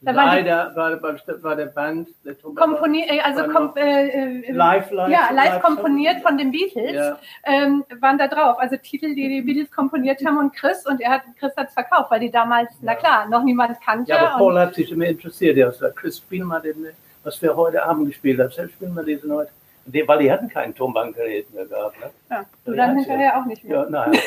Da 0.00 0.14
war 0.14 0.22
die- 0.30 0.42
leider 0.48 0.76
war, 0.76 1.02
war, 1.42 1.56
der 1.56 1.66
Band, 1.66 2.08
der 2.24 2.34
Komponiert, 2.36 3.10
äh, 3.10 3.20
also 3.20 3.40
war 3.40 3.48
kom 3.48 3.64
noch 3.66 3.76
äh, 3.76 4.08
äh, 4.08 4.52
live, 4.52 4.90
live, 4.92 5.10
ja, 5.10 5.30
live 5.32 5.54
live 5.54 5.62
komponiert 5.62 6.20
von 6.22 6.38
den 6.38 6.52
Beatles, 6.52 6.94
Ja. 6.94 7.18
ähm, 7.44 7.84
waren 8.00 8.16
da 8.16 8.28
drauf. 8.28 8.58
Also 8.60 8.76
Titel, 8.76 9.14
die 9.14 9.28
die 9.28 9.42
Beatles 9.42 9.70
komponiert 9.72 10.24
haben 10.24 10.38
und 10.38 10.54
Chris 10.54 10.86
und 10.86 11.00
er 11.00 11.10
hat 11.10 11.22
Chris 11.40 11.52
hat's 11.56 11.74
verkauft, 11.74 12.12
weil 12.12 12.20
die 12.20 12.30
damals, 12.30 12.70
na 12.80 12.94
klar, 12.94 13.28
noch 13.28 13.42
niemand 13.42 13.80
kannte. 13.80 14.12
Ja, 14.12 14.18
aber 14.34 14.38
Paul 14.38 14.58
hat 14.60 14.74
sich 14.76 14.92
immer 14.92 15.06
interessiert. 15.06 15.56
Er 15.56 15.66
hat 15.66 15.74
gesagt, 15.74 15.96
Chris, 15.96 16.18
spiel 16.18 16.44
mal 16.44 16.60
den, 16.60 16.86
was 17.24 17.42
wir 17.42 17.56
heute 17.56 17.82
Abend 17.84 18.06
gespielt 18.06 18.38
haben. 18.38 18.50
Selbst 18.52 18.74
spielen 18.74 18.94
wir 18.94 19.02
diesen 19.02 19.32
heute. 19.32 19.50
Die- 19.86 20.06
Weil 20.06 20.18
die 20.20 20.30
hatten 20.30 20.48
kein 20.48 20.72
Tonbandgerät 20.74 21.52
mehr 21.52 21.66
gehabt. 21.66 21.98
Ne? 21.98 22.10
ja, 22.30 22.44
du 22.64 22.70
Ja, 22.72 22.76
dann 22.76 22.90
ja. 22.90 23.02
hinterher 23.04 23.36
auch 23.40 23.46
nicht 23.46 23.64
mehr. 23.64 23.78
Ja, 23.78 23.86
nein. 23.90 24.12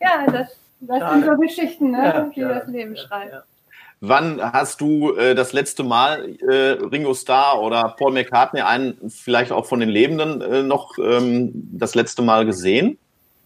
Ja, 0.00 0.26
das, 0.30 0.58
das 0.80 1.12
sind 1.12 1.24
so 1.24 1.36
Geschichten, 1.36 1.90
ne, 1.92 2.04
Ja, 2.04 2.20
die 2.34 2.40
ja, 2.40 2.48
das 2.48 2.66
Leben 2.66 2.96
schreibt. 2.96 3.44
Wann 4.04 4.42
hast 4.42 4.80
du 4.80 5.14
äh, 5.14 5.32
das 5.36 5.52
letzte 5.52 5.84
Mal 5.84 6.34
äh, 6.40 6.72
Ringo 6.90 7.14
Starr 7.14 7.62
oder 7.62 7.94
Paul 7.96 8.12
McCartney, 8.12 8.60
einen 8.60 8.98
vielleicht 9.08 9.52
auch 9.52 9.64
von 9.64 9.78
den 9.78 9.90
Lebenden, 9.90 10.40
äh, 10.40 10.64
noch 10.64 10.98
ähm, 10.98 11.52
das 11.70 11.94
letzte 11.94 12.20
Mal 12.20 12.44
gesehen? 12.44 12.98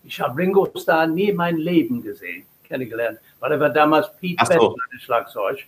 Ich 0.04 0.18
habe 0.18 0.38
Ringo 0.38 0.66
Starr 0.74 1.08
nie 1.08 1.28
in 1.28 1.36
meinem 1.36 1.58
Leben 1.58 2.02
gesehen, 2.02 2.46
kennengelernt, 2.64 3.18
weil 3.38 3.52
er 3.52 3.60
war 3.60 3.68
damals 3.68 4.08
Pete 4.18 4.42
Ach 4.42 4.46
so. 4.50 4.74
Best, 4.90 5.04
Schlagzeug. 5.04 5.58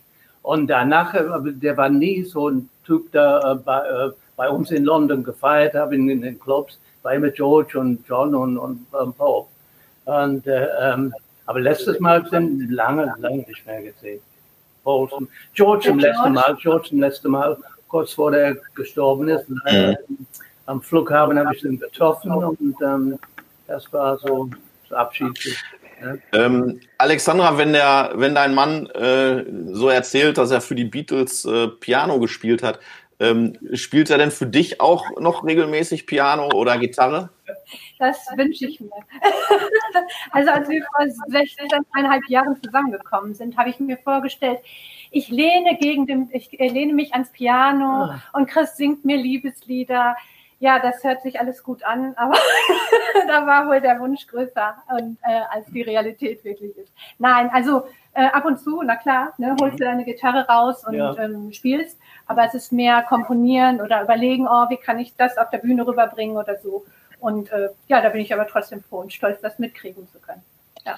Und 0.41 0.65
danach, 0.65 1.13
äh, 1.13 1.21
der 1.45 1.77
war 1.77 1.89
nie 1.89 2.23
so 2.23 2.49
ein 2.49 2.67
Typ, 2.83 3.11
der 3.11 3.41
äh, 3.45 3.63
bei, 3.63 3.81
äh, 3.81 4.11
bei 4.35 4.49
uns 4.49 4.71
in 4.71 4.85
London 4.85 5.23
gefeiert 5.23 5.75
hat, 5.75 5.91
in, 5.91 6.09
in 6.09 6.23
den 6.23 6.39
Clubs, 6.39 6.79
war 7.03 7.13
immer 7.13 7.29
George 7.29 7.79
und 7.79 8.03
John 8.07 8.33
und, 8.33 8.57
und 8.57 8.87
ähm, 8.99 9.13
Paul. 9.15 9.45
Und, 10.05 10.47
äh, 10.47 10.65
ähm, 10.81 11.13
aber 11.45 11.59
letztes 11.59 11.99
Mal 11.99 12.27
sind 12.27 12.71
lange, 12.71 13.13
lange 13.19 13.45
nicht 13.47 13.67
mehr 13.67 13.83
gesehen. 13.83 14.21
Paulson. 14.89 15.27
George 15.53 15.85
zum 15.85 15.99
letzten 15.99 16.33
Mal, 16.33 16.57
George 16.59 16.89
zum 16.89 16.99
letzten 16.99 17.29
Mal, 17.29 17.57
kurz 17.87 18.13
vor 18.13 18.31
der 18.31 18.57
gestorben 18.73 19.27
ist. 19.29 19.45
Leider, 19.63 19.99
Am 20.65 20.81
Flughafen 20.81 21.37
habe 21.37 21.55
ich 21.55 21.63
ihn 21.63 21.79
getroffen 21.79 22.31
und 22.31 22.75
ähm, 22.81 23.19
das 23.67 23.91
war 23.93 24.17
so, 24.17 24.49
so 24.87 24.95
abschiedlich. 24.95 25.57
Ne? 26.01 26.19
Ähm, 26.33 26.79
Alexandra, 26.97 27.55
wenn 27.57 27.73
der, 27.73 28.13
wenn 28.15 28.33
dein 28.33 28.55
Mann 28.55 28.87
äh, 28.87 29.45
so 29.73 29.89
erzählt, 29.89 30.39
dass 30.39 30.49
er 30.49 30.61
für 30.61 30.75
die 30.75 30.85
Beatles 30.85 31.45
äh, 31.45 31.67
Piano 31.67 32.19
gespielt 32.19 32.63
hat, 32.63 32.79
ähm, 33.19 33.57
spielt 33.73 34.09
er 34.09 34.17
denn 34.17 34.31
für 34.31 34.47
dich 34.47 34.79
auch 34.81 35.19
noch 35.19 35.43
regelmäßig 35.45 36.05
Piano 36.07 36.49
oder 36.53 36.77
Gitarre? 36.77 37.29
Das 37.97 38.17
wünsche 38.35 38.67
ich 38.67 38.79
mir. 38.79 38.89
also 40.31 40.51
als 40.51 40.69
wir 40.69 40.83
vor 40.85 41.05
16,5 41.05 42.29
Jahren 42.29 42.61
zusammengekommen 42.63 43.33
sind, 43.35 43.57
habe 43.57 43.69
ich 43.69 43.79
mir 43.79 43.97
vorgestellt, 43.97 44.59
ich 45.11 45.29
lehne 45.29 45.77
gegen 45.79 46.05
den, 46.07 46.29
ich 46.31 46.51
lehne 46.51 46.93
mich 46.93 47.13
ans 47.13 47.31
Piano 47.31 48.03
Ah. 48.05 48.23
und 48.33 48.47
Chris 48.49 48.77
singt 48.77 49.03
mir 49.05 49.17
Liebeslieder. 49.17 50.15
Ja, 50.59 50.79
das 50.79 51.03
hört 51.03 51.21
sich 51.21 51.39
alles 51.39 51.63
gut 51.63 51.83
an, 51.83 52.13
aber 52.17 52.35
da 53.27 53.47
war 53.47 53.67
wohl 53.67 53.79
der 53.79 53.99
Wunsch 53.99 54.27
größer 54.27 54.75
und, 54.97 55.17
äh, 55.23 55.41
als 55.49 55.65
die 55.67 55.81
Realität 55.81 56.43
wirklich 56.43 56.77
ist. 56.77 56.91
Nein, 57.17 57.49
also 57.53 57.87
äh, 58.13 58.25
ab 58.25 58.43
und 58.45 58.59
zu, 58.59 58.81
na 58.81 58.97
klar, 58.97 59.33
ne, 59.37 59.55
holst 59.61 59.79
du 59.79 59.85
deine 59.85 60.03
Gitarre 60.03 60.45
raus 60.47 60.85
und 60.85 60.95
Ja. 60.95 61.15
ähm, 61.17 61.53
spielst, 61.53 61.97
aber 62.27 62.43
es 62.45 62.53
ist 62.53 62.73
mehr 62.73 63.03
komponieren 63.03 63.79
oder 63.79 64.03
überlegen, 64.03 64.47
oh, 64.47 64.69
wie 64.69 64.77
kann 64.77 64.99
ich 64.99 65.15
das 65.15 65.37
auf 65.37 65.49
der 65.49 65.59
Bühne 65.59 65.87
rüberbringen 65.87 66.35
oder 66.35 66.57
so. 66.57 66.85
Und 67.19 67.51
äh, 67.51 67.69
ja, 67.87 68.01
da 68.01 68.09
bin 68.09 68.21
ich 68.21 68.33
aber 68.33 68.47
trotzdem 68.47 68.81
froh 68.83 68.99
und 68.99 69.13
stolz, 69.13 69.39
das 69.41 69.59
mitkriegen 69.59 70.07
zu 70.09 70.19
können. 70.19 70.41
Ja. 70.85 70.95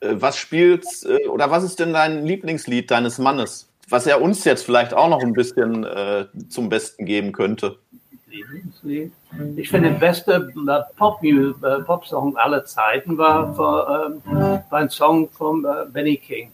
Äh, 0.00 0.20
was 0.20 0.36
spielt 0.36 0.86
äh, 1.04 1.26
oder 1.28 1.50
was 1.50 1.64
ist 1.64 1.80
denn 1.80 1.92
dein 1.92 2.24
Lieblingslied 2.24 2.90
deines 2.90 3.18
Mannes? 3.18 3.70
Was 3.88 4.06
er 4.06 4.22
uns 4.22 4.44
jetzt 4.44 4.64
vielleicht 4.64 4.94
auch 4.94 5.08
noch 5.08 5.22
ein 5.22 5.34
bisschen 5.34 5.84
äh, 5.84 6.26
zum 6.48 6.68
Besten 6.68 7.04
geben 7.04 7.32
könnte. 7.32 7.78
Lieblingslied. 8.34 9.12
Ich 9.56 9.68
finde, 9.68 9.90
der 9.90 9.98
beste 9.98 10.52
äh, 10.54 10.96
Pop-Mu- 10.96 11.54
äh, 11.64 11.80
Pop-Song 11.82 12.36
aller 12.36 12.64
Zeiten 12.64 13.16
war, 13.16 13.56
war, 13.56 14.06
ähm, 14.06 14.22
war 14.70 14.78
ein 14.80 14.90
Song 14.90 15.28
von 15.30 15.64
äh, 15.64 15.86
Benny 15.92 16.16
King. 16.16 16.50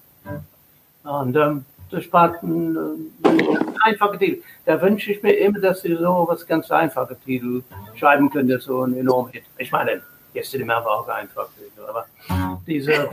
Und 1.04 1.36
ähm, 1.36 1.64
das 1.90 2.12
war 2.12 2.36
ein, 2.42 2.76
äh, 3.24 3.28
ein 3.28 3.74
einfacher 3.84 4.18
Titel. 4.18 4.42
Da 4.64 4.80
wünsche 4.80 5.12
ich 5.12 5.22
mir 5.22 5.32
immer, 5.32 5.58
dass 5.58 5.82
sie 5.82 5.96
so 5.96 6.26
was 6.28 6.46
ganz 6.46 6.70
einfache 6.70 7.16
Titel 7.24 7.62
schreiben 7.96 8.30
könnte, 8.30 8.60
so 8.60 8.82
ein 8.84 8.96
enormer 8.96 9.30
Hit. 9.30 9.44
Ich 9.58 9.72
meine, 9.72 10.02
Yesterday 10.34 10.64
Man 10.64 10.84
war 10.84 11.00
auch 11.00 11.08
einfach, 11.08 11.48
aber 11.88 12.06
diese. 12.66 13.08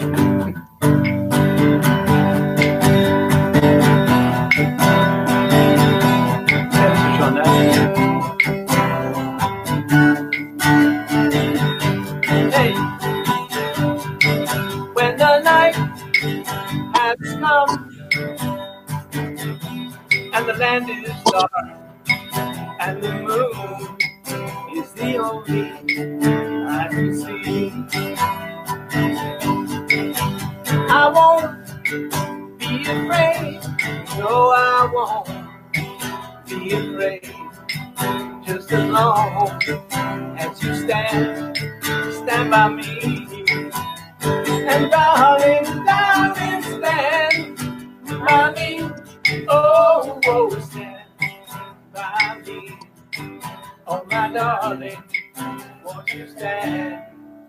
Land 20.57 20.89
is 20.89 21.23
dark 21.31 21.51
and 22.79 23.03
the 23.03 23.13
moon 23.13 23.97
is 24.77 24.91
the 24.93 25.17
only 25.17 25.71
I 26.67 26.87
can 26.89 27.15
see. 27.15 27.73
I 30.89 31.09
won't 31.09 32.59
be 32.59 32.81
afraid, 32.83 33.61
no, 34.17 34.51
I 34.51 34.89
won't 34.93 35.29
be 36.47 36.73
afraid. 36.73 37.31
Just 38.45 38.71
as 38.71 38.89
long 38.91 39.61
as 40.39 40.63
you 40.63 40.75
stand, 40.75 41.57
stand 42.11 42.51
by 42.51 42.69
me. 42.69 43.45
And 44.51 44.91
darling, 44.91 45.65
darling, 45.85 46.63
stand 46.63 47.57
by 48.07 48.51
me. 48.53 48.66
Oh, 49.99 50.21
oh, 50.27 50.49
stand 50.59 51.01
by 51.91 52.37
me. 52.45 52.77
Oh, 53.87 54.05
my 54.05 54.31
darling, 54.31 55.01
won't 55.83 56.13
you 56.13 56.27
stand, 56.27 57.01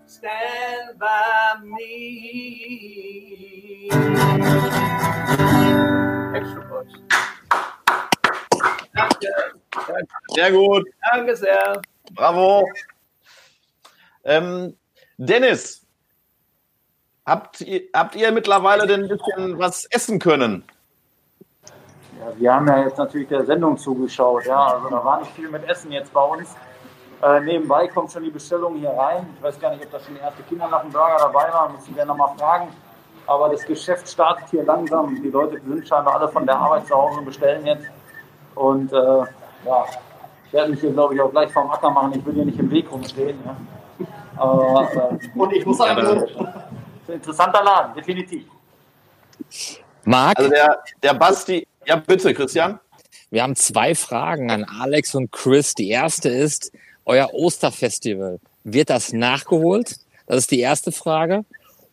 stand 0.06 0.98
by 0.98 1.60
me? 1.62 1.90
Extra. 6.32 6.84
Danke. 8.94 9.28
Sehr 10.34 10.50
gut, 10.50 10.86
Danke 11.12 11.36
sehr. 11.36 11.82
bravo. 12.14 12.66
Ähm, 14.24 14.74
Dennis, 15.18 15.84
habt 17.26 17.60
ihr, 17.60 17.82
habt 17.92 18.16
ihr 18.16 18.32
mittlerweile 18.32 18.86
denn 18.86 19.02
ein 19.02 19.08
bisschen 19.08 19.58
was 19.58 19.84
essen 19.90 20.18
können? 20.18 20.64
Ja, 22.18 22.32
wir 22.36 22.54
haben 22.54 22.66
ja 22.66 22.78
jetzt 22.80 22.98
natürlich 22.98 23.28
der 23.28 23.44
Sendung 23.44 23.76
zugeschaut, 23.76 24.44
ja. 24.46 24.66
Also 24.66 24.88
da 24.88 25.04
war 25.04 25.20
nicht 25.20 25.32
viel 25.32 25.48
mit 25.48 25.68
Essen 25.68 25.92
jetzt 25.92 26.12
bei 26.12 26.22
uns. 26.22 26.54
Äh, 27.22 27.40
nebenbei 27.40 27.88
kommt 27.88 28.12
schon 28.12 28.22
die 28.24 28.30
Bestellung 28.30 28.76
hier 28.76 28.90
rein. 28.90 29.26
Ich 29.36 29.42
weiß 29.42 29.58
gar 29.60 29.70
nicht, 29.70 29.84
ob 29.84 29.90
da 29.90 30.00
schon 30.00 30.14
die 30.14 30.20
erste 30.20 30.42
Kinder 30.44 30.68
nach 30.68 30.82
dem 30.82 30.90
Burger 30.90 31.16
dabei 31.18 31.52
waren. 31.52 31.72
Müssen 31.72 31.94
wir 31.94 32.04
nochmal 32.04 32.30
fragen. 32.36 32.68
Aber 33.26 33.48
das 33.50 33.64
Geschäft 33.66 34.08
startet 34.08 34.48
hier 34.50 34.64
langsam. 34.64 35.20
Die 35.22 35.28
Leute 35.28 35.60
sind 35.60 35.86
scheinbar 35.86 36.14
alle 36.20 36.28
von 36.28 36.46
der 36.46 36.56
Arbeit 36.56 36.86
zu 36.86 36.94
Hause 36.94 37.18
und 37.18 37.26
bestellen 37.26 37.66
jetzt. 37.66 37.86
Und 38.54 38.92
äh, 38.92 38.96
ja, 38.96 39.84
ich 40.46 40.52
werde 40.52 40.70
mich 40.70 40.80
hier, 40.80 40.92
glaube 40.92 41.14
ich, 41.14 41.20
auch 41.20 41.30
gleich 41.30 41.52
vom 41.52 41.70
Acker 41.70 41.90
machen. 41.90 42.14
Ich 42.14 42.24
will 42.24 42.34
hier 42.34 42.44
nicht 42.46 42.58
im 42.58 42.70
Weg 42.70 42.90
rumstehen. 42.90 43.38
Ja. 43.44 43.56
Aber 44.36 44.88
äh, 44.92 45.38
Und 45.38 45.52
ich 45.52 45.66
muss 45.66 45.78
Ja, 45.78 45.94
sagen, 45.94 46.24
ein 47.08 47.14
interessanter 47.14 47.62
Laden, 47.62 47.94
definitiv. 47.94 48.46
Marc, 50.04 50.38
Also 50.38 50.50
der, 50.50 50.82
der 51.02 51.14
Basti, 51.14 51.67
ja 51.88 51.96
bitte, 51.96 52.34
Christian. 52.34 52.78
wir 53.30 53.42
haben 53.42 53.56
zwei 53.56 53.94
Fragen 53.94 54.50
an 54.50 54.64
Alex 54.64 55.14
und 55.14 55.32
Chris. 55.32 55.74
Die 55.74 55.88
erste 55.88 56.28
ist, 56.28 56.70
euer 57.04 57.32
Osterfestival, 57.32 58.38
wird 58.64 58.90
das 58.90 59.12
nachgeholt? 59.12 59.96
Das 60.26 60.38
ist 60.38 60.50
die 60.50 60.60
erste 60.60 60.92
Frage. 60.92 61.44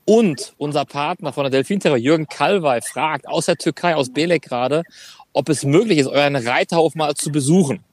Und 0.06 0.54
unser 0.58 0.86
Partner 0.86 1.34
von 1.34 1.46
der 1.46 1.52
Delfinterror, 1.52 1.98
Jürgen 1.98 2.28
Kalwey, 2.28 2.82
fragt 2.82 3.28
aus 3.28 3.48
der 3.48 3.56
Türkei, 3.56 3.96
aus 3.96 4.12
Belek 4.12 4.44
gerade, 4.44 4.84
ob 5.34 5.50
es 5.50 5.64
möglich 5.64 6.00
ist, 6.00 6.08
euren 6.08 6.36
Reiterhof 6.36 6.94
mal 6.96 7.16
zu 7.16 7.32
besuchen. 7.32 7.84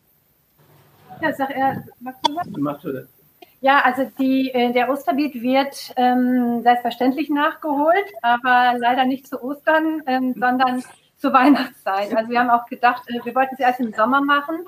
Ja, 1.23 1.33
sag 1.33 1.51
er, 1.51 1.85
magst 2.01 2.29
du 2.85 2.93
was? 2.93 3.07
Ja, 3.61 3.81
also 3.85 4.11
die, 4.19 4.51
äh, 4.53 4.73
der 4.73 4.91
Osterbeet 4.91 5.41
wird 5.41 5.93
ähm, 5.97 6.63
selbstverständlich 6.65 7.31
nachgeholt, 7.31 8.13
aber 8.21 8.77
leider 8.77 9.05
nicht 9.05 9.29
zu 9.29 9.41
Ostern, 9.41 10.03
ähm, 10.09 10.35
sondern 10.37 10.83
zur 11.23 11.33
Weihnachtszeit. 11.33 12.15
Also 12.15 12.31
wir 12.31 12.41
haben 12.41 12.51
auch 12.51 12.67
gedacht, 12.67 13.05
äh, 13.07 13.25
wir 13.25 13.35
wollten 13.35 13.55
es 13.55 13.61
erst 13.61 13.81
im 13.81 13.95
Sommer 13.95 14.21
machen, 14.21 14.67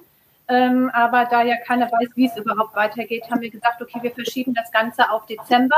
ähm, 0.49 0.91
aber 0.95 1.25
da 1.25 1.43
ja 1.43 1.57
keiner 1.57 1.91
weiß, 1.91 2.11
wie 2.15 2.27
es 2.27 2.37
überhaupt 2.37 2.77
weitergeht, 2.77 3.25
haben 3.31 3.41
wir 3.41 3.51
gesagt, 3.51 3.83
okay, 3.83 3.99
wir 4.01 4.13
verschieben 4.13 4.55
das 4.55 4.71
Ganze 4.71 5.11
auf 5.11 5.27
Dezember 5.27 5.77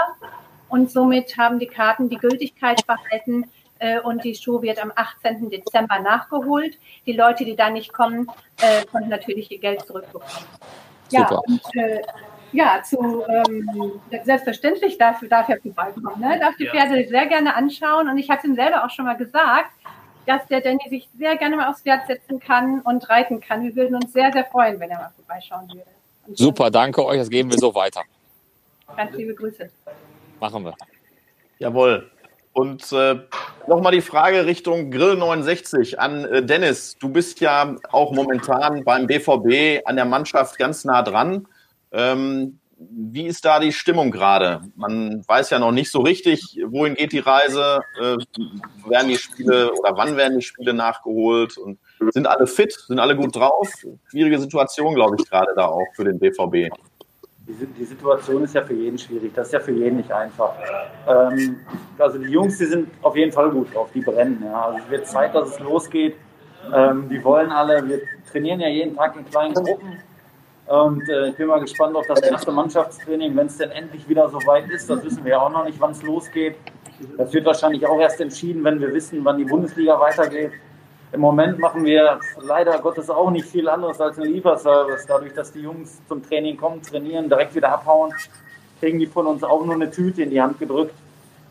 und 0.68 0.90
somit 0.90 1.38
haben 1.38 1.58
die 1.58 1.66
Karten 1.66 2.10
die 2.10 2.18
Gültigkeit 2.18 2.86
behalten 2.86 3.48
äh, 3.78 4.00
und 4.00 4.22
die 4.22 4.34
Show 4.34 4.60
wird 4.60 4.82
am 4.82 4.92
18. 4.94 5.48
Dezember 5.48 5.98
nachgeholt. 6.00 6.78
Die 7.06 7.12
Leute, 7.12 7.46
die 7.46 7.56
da 7.56 7.70
nicht 7.70 7.92
kommen, 7.92 8.30
äh, 8.60 8.84
konnten 8.84 9.08
natürlich 9.08 9.50
ihr 9.50 9.58
Geld 9.58 9.80
zurückbekommen. 9.86 10.46
Ja, 11.10 11.28
und 11.28 11.60
äh, 11.74 12.02
ja, 12.52 12.82
zu 12.82 13.24
ähm, 13.28 13.92
selbstverständlich 14.24 14.98
dafür 14.98 15.28
darf 15.28 15.48
er 15.48 15.58
vorbeikommen. 15.60 16.20
Ne? 16.20 16.38
Darf 16.38 16.56
die 16.56 16.64
Ja. 16.64 16.72
Pferde 16.72 17.06
sehr 17.08 17.26
gerne 17.26 17.54
anschauen 17.54 18.08
und 18.08 18.18
ich 18.18 18.28
habe 18.28 18.46
ihm 18.46 18.56
selber 18.56 18.84
auch 18.84 18.90
schon 18.90 19.04
mal 19.04 19.16
gesagt, 19.16 19.70
dass 20.26 20.46
der 20.48 20.60
Danny 20.60 20.88
sich 20.88 21.08
sehr 21.16 21.36
gerne 21.36 21.56
mal 21.56 21.70
aufs 21.70 21.82
Pferd 21.82 22.06
setzen 22.06 22.40
kann 22.40 22.80
und 22.80 23.08
reiten 23.08 23.40
kann. 23.40 23.62
Wir 23.62 23.74
würden 23.76 23.96
uns 23.96 24.12
sehr, 24.12 24.32
sehr 24.32 24.44
freuen, 24.44 24.78
wenn 24.80 24.90
er 24.90 24.98
mal 24.98 25.12
vorbeischauen 25.16 25.68
würde. 25.68 25.90
Und 26.26 26.36
Super, 26.36 26.70
danke 26.70 27.04
euch. 27.04 27.18
Das 27.18 27.30
geben 27.30 27.50
wir 27.50 27.58
so 27.58 27.74
weiter. 27.74 28.02
Ganz 28.96 29.16
liebe 29.16 29.34
Grüße. 29.34 29.70
Machen 30.40 30.64
wir. 30.64 30.74
Jawohl. 31.58 32.10
Und 32.52 32.90
äh, 32.92 33.16
nochmal 33.66 33.92
die 33.92 34.00
Frage 34.00 34.46
Richtung 34.46 34.90
Grill 34.90 35.16
69 35.16 36.00
an 36.00 36.24
äh, 36.24 36.42
Dennis. 36.42 36.96
Du 36.98 37.10
bist 37.10 37.40
ja 37.40 37.76
auch 37.90 38.12
momentan 38.12 38.82
beim 38.82 39.06
BVB 39.06 39.86
an 39.86 39.96
der 39.96 40.06
Mannschaft 40.06 40.58
ganz 40.58 40.84
nah 40.84 41.02
dran. 41.02 41.46
Ähm, 41.92 42.58
wie 42.78 43.26
ist 43.26 43.44
da 43.44 43.58
die 43.58 43.72
Stimmung 43.72 44.10
gerade? 44.10 44.60
Man 44.76 45.22
weiß 45.26 45.50
ja 45.50 45.58
noch 45.58 45.72
nicht 45.72 45.90
so 45.90 46.00
richtig, 46.00 46.60
wohin 46.66 46.94
geht 46.94 47.12
die 47.12 47.20
Reise, 47.20 47.80
äh, 47.98 48.16
werden 48.88 49.08
die 49.08 49.16
Spiele 49.16 49.72
oder 49.72 49.96
wann 49.96 50.16
werden 50.16 50.38
die 50.38 50.44
Spiele 50.44 50.74
nachgeholt 50.74 51.56
und 51.56 51.78
sind 52.10 52.26
alle 52.26 52.46
fit, 52.46 52.72
sind 52.72 52.98
alle 52.98 53.16
gut 53.16 53.34
drauf? 53.34 53.70
Schwierige 54.10 54.38
Situation, 54.38 54.94
glaube 54.94 55.16
ich, 55.18 55.28
gerade 55.28 55.52
da 55.56 55.66
auch 55.66 55.86
für 55.94 56.04
den 56.04 56.18
BVB. 56.18 56.70
die, 57.46 57.66
die, 57.78 57.84
Situation 57.84 58.44
ist 58.44 58.54
ja 58.54 58.62
für 58.62 58.74
jeden 58.74 58.98
schwierig. 58.98 59.32
Das 59.34 59.48
ist 59.48 59.52
ja 59.52 59.60
für 59.60 59.72
jeden 59.72 59.96
nicht 59.96 60.12
einfach. 60.12 60.52
Ähm, 61.08 61.60
also 61.98 62.18
die 62.18 62.30
Jungs, 62.30 62.58
die 62.58 62.66
sind 62.66 62.90
auf 63.00 63.16
jeden 63.16 63.32
Fall 63.32 63.50
gut 63.50 63.74
drauf, 63.74 63.88
die 63.94 64.00
brennen. 64.00 64.42
Ja. 64.44 64.66
Also 64.66 64.78
es 64.84 64.90
wird 64.90 65.06
Zeit, 65.06 65.34
dass 65.34 65.50
es 65.50 65.58
losgeht. 65.60 66.16
Ähm, 66.74 67.08
die 67.08 67.22
wollen 67.24 67.52
alle, 67.52 67.88
wir 67.88 68.00
trainieren 68.30 68.60
ja 68.60 68.68
jeden 68.68 68.96
Tag 68.96 69.16
in 69.16 69.24
kleinen 69.24 69.54
Gruppen. 69.54 69.98
Und 70.66 71.08
äh, 71.08 71.28
ich 71.28 71.36
bin 71.36 71.46
mal 71.46 71.60
gespannt 71.60 71.94
auf 71.94 72.06
das 72.08 72.20
erste 72.22 72.50
Mannschaftstraining, 72.50 73.36
wenn 73.36 73.46
es 73.46 73.56
denn 73.56 73.70
endlich 73.70 74.08
wieder 74.08 74.28
so 74.28 74.38
weit 74.46 74.68
ist. 74.68 74.90
Das 74.90 75.04
wissen 75.04 75.24
wir 75.24 75.32
ja 75.32 75.40
auch 75.40 75.50
noch 75.50 75.64
nicht, 75.64 75.80
wann 75.80 75.92
es 75.92 76.02
losgeht. 76.02 76.56
Das 77.16 77.32
wird 77.32 77.46
wahrscheinlich 77.46 77.86
auch 77.86 78.00
erst 78.00 78.20
entschieden, 78.20 78.64
wenn 78.64 78.80
wir 78.80 78.92
wissen, 78.92 79.24
wann 79.24 79.38
die 79.38 79.44
Bundesliga 79.44 80.00
weitergeht. 80.00 80.52
Im 81.12 81.20
Moment 81.20 81.58
machen 81.58 81.84
wir 81.84 82.18
leider 82.40 82.78
Gottes 82.78 83.08
auch 83.10 83.30
nicht 83.30 83.46
viel 83.46 83.68
anderes 83.68 84.00
als 84.00 84.18
einen 84.18 84.32
Lieferservice. 84.32 85.06
Dadurch, 85.06 85.32
dass 85.34 85.52
die 85.52 85.60
Jungs 85.60 86.00
zum 86.08 86.22
Training 86.22 86.56
kommen, 86.56 86.82
trainieren, 86.82 87.28
direkt 87.28 87.54
wieder 87.54 87.72
abhauen, 87.72 88.12
kriegen 88.80 88.98
die 88.98 89.06
von 89.06 89.26
uns 89.26 89.44
auch 89.44 89.64
nur 89.64 89.74
eine 89.74 89.90
Tüte 89.90 90.22
in 90.22 90.30
die 90.30 90.40
Hand 90.40 90.58
gedrückt, 90.58 90.94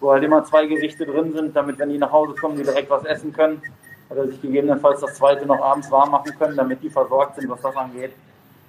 wo 0.02 0.12
halt 0.12 0.24
immer 0.24 0.44
zwei 0.44 0.66
Gerichte 0.66 1.06
drin 1.06 1.32
sind, 1.32 1.56
damit, 1.56 1.80
wenn 1.80 1.90
die 1.90 1.98
nach 1.98 2.12
Hause 2.12 2.34
kommen, 2.34 2.58
die 2.58 2.64
direkt 2.64 2.90
was 2.90 3.06
essen 3.06 3.32
können. 3.32 3.62
Oder 4.10 4.28
sich 4.28 4.42
gegebenenfalls 4.42 5.00
das 5.00 5.16
zweite 5.16 5.46
noch 5.46 5.62
abends 5.62 5.90
warm 5.90 6.12
machen 6.12 6.38
können, 6.38 6.58
damit 6.58 6.84
die 6.84 6.90
versorgt 6.90 7.38
sind, 7.38 7.50
was 7.50 7.62
das 7.62 7.76
angeht. 7.76 8.12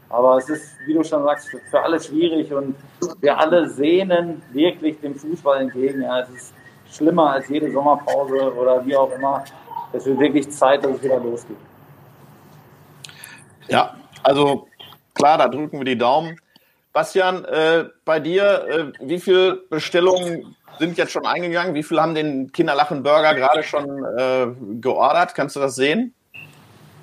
Aber 0.08 0.36
es 0.36 0.48
ist, 0.48 0.76
wie 0.86 0.94
du 0.94 1.02
schon 1.02 1.24
sagst, 1.24 1.48
für, 1.70 1.80
alle 1.82 2.00
schwierig 2.00 2.52
und 2.52 2.76
wir 3.20 3.38
alle 3.38 3.68
sehnen 3.68 4.42
wirklich 4.52 5.00
dem 5.00 5.14
Fußball 5.14 5.60
entgegen. 5.60 6.02
Ja, 6.02 6.20
es 6.20 6.30
ist 6.30 6.54
schlimmer 6.92 7.30
als 7.32 7.48
jede 7.48 7.70
Sommerpause 7.72 8.54
oder 8.54 8.84
wie 8.86 8.96
auch 8.96 9.10
immer 9.10 9.44
es 9.92 10.06
wird 10.06 10.18
wirklich 10.18 10.50
Zeit, 10.50 10.84
dass 10.84 10.96
es 10.96 11.02
wieder 11.02 11.18
losgeht. 11.18 11.56
Ja, 13.68 13.96
also 14.22 14.68
klar, 15.14 15.38
da 15.38 15.48
drücken 15.48 15.78
wir 15.78 15.84
die 15.84 15.98
Daumen. 15.98 16.38
Bastian, 16.92 17.44
äh, 17.44 17.84
bei 18.04 18.20
dir, 18.20 18.92
äh, 19.00 19.08
wie 19.08 19.18
viele 19.18 19.56
Bestellungen 19.68 20.56
sind 20.78 20.96
jetzt 20.96 21.12
schon 21.12 21.26
eingegangen? 21.26 21.74
Wie 21.74 21.82
viele 21.82 22.02
haben 22.02 22.14
den 22.14 22.52
Kinderlachen-Burger 22.52 23.34
gerade 23.34 23.62
schon 23.62 24.04
äh, 24.16 24.46
geordert? 24.80 25.34
Kannst 25.34 25.56
du 25.56 25.60
das 25.60 25.74
sehen? 25.74 26.14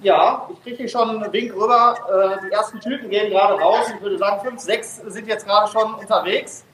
Ja, 0.04 0.50
ich 0.52 0.62
kriege 0.62 0.78
hier 0.78 0.90
schon 0.90 1.10
einen 1.10 1.32
Wink 1.32 1.54
rüber. 1.56 1.96
Äh, 2.42 2.46
die 2.46 2.52
ersten 2.52 2.80
Tüten 2.82 3.10
gehen 3.10 3.32
gerade 3.32 3.54
raus. 3.54 3.86
Ich 3.96 4.02
würde 4.02 4.18
sagen, 4.18 4.42
fünf, 4.44 4.60
sechs 4.60 4.98
sind 4.98 5.28
jetzt 5.28 5.46
gerade 5.46 5.72
schon 5.72 5.94
unterwegs. 5.94 6.66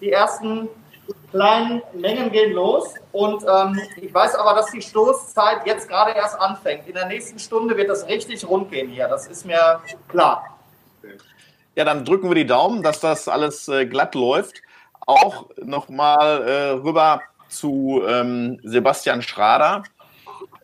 Die 0.00 0.10
ersten 0.10 0.68
kleinen 1.30 1.80
Mengen 1.94 2.32
gehen 2.32 2.52
los. 2.54 2.94
Und 3.12 3.44
ähm, 3.44 3.80
ich 3.96 4.12
weiß 4.12 4.34
aber, 4.34 4.54
dass 4.54 4.72
die 4.72 4.82
Stoßzeit 4.82 5.64
jetzt 5.64 5.88
gerade 5.88 6.10
erst 6.10 6.38
anfängt. 6.40 6.88
In 6.88 6.94
der 6.94 7.06
nächsten 7.06 7.38
Stunde 7.38 7.76
wird 7.76 7.88
das 7.88 8.08
richtig 8.08 8.46
rund 8.48 8.70
gehen 8.72 8.88
hier. 8.88 9.06
Das 9.06 9.28
ist 9.28 9.46
mir 9.46 9.80
klar. 10.08 10.58
Ja, 11.76 11.84
dann 11.84 12.04
drücken 12.04 12.28
wir 12.28 12.34
die 12.34 12.46
Daumen, 12.46 12.82
dass 12.82 12.98
das 12.98 13.28
alles 13.28 13.68
äh, 13.68 13.86
glatt 13.86 14.16
läuft. 14.16 14.60
Auch 15.06 15.46
nochmal 15.56 16.48
äh, 16.48 16.70
rüber 16.70 17.22
zu 17.48 18.02
ähm, 18.08 18.58
Sebastian 18.64 19.22
Schrader. 19.22 19.84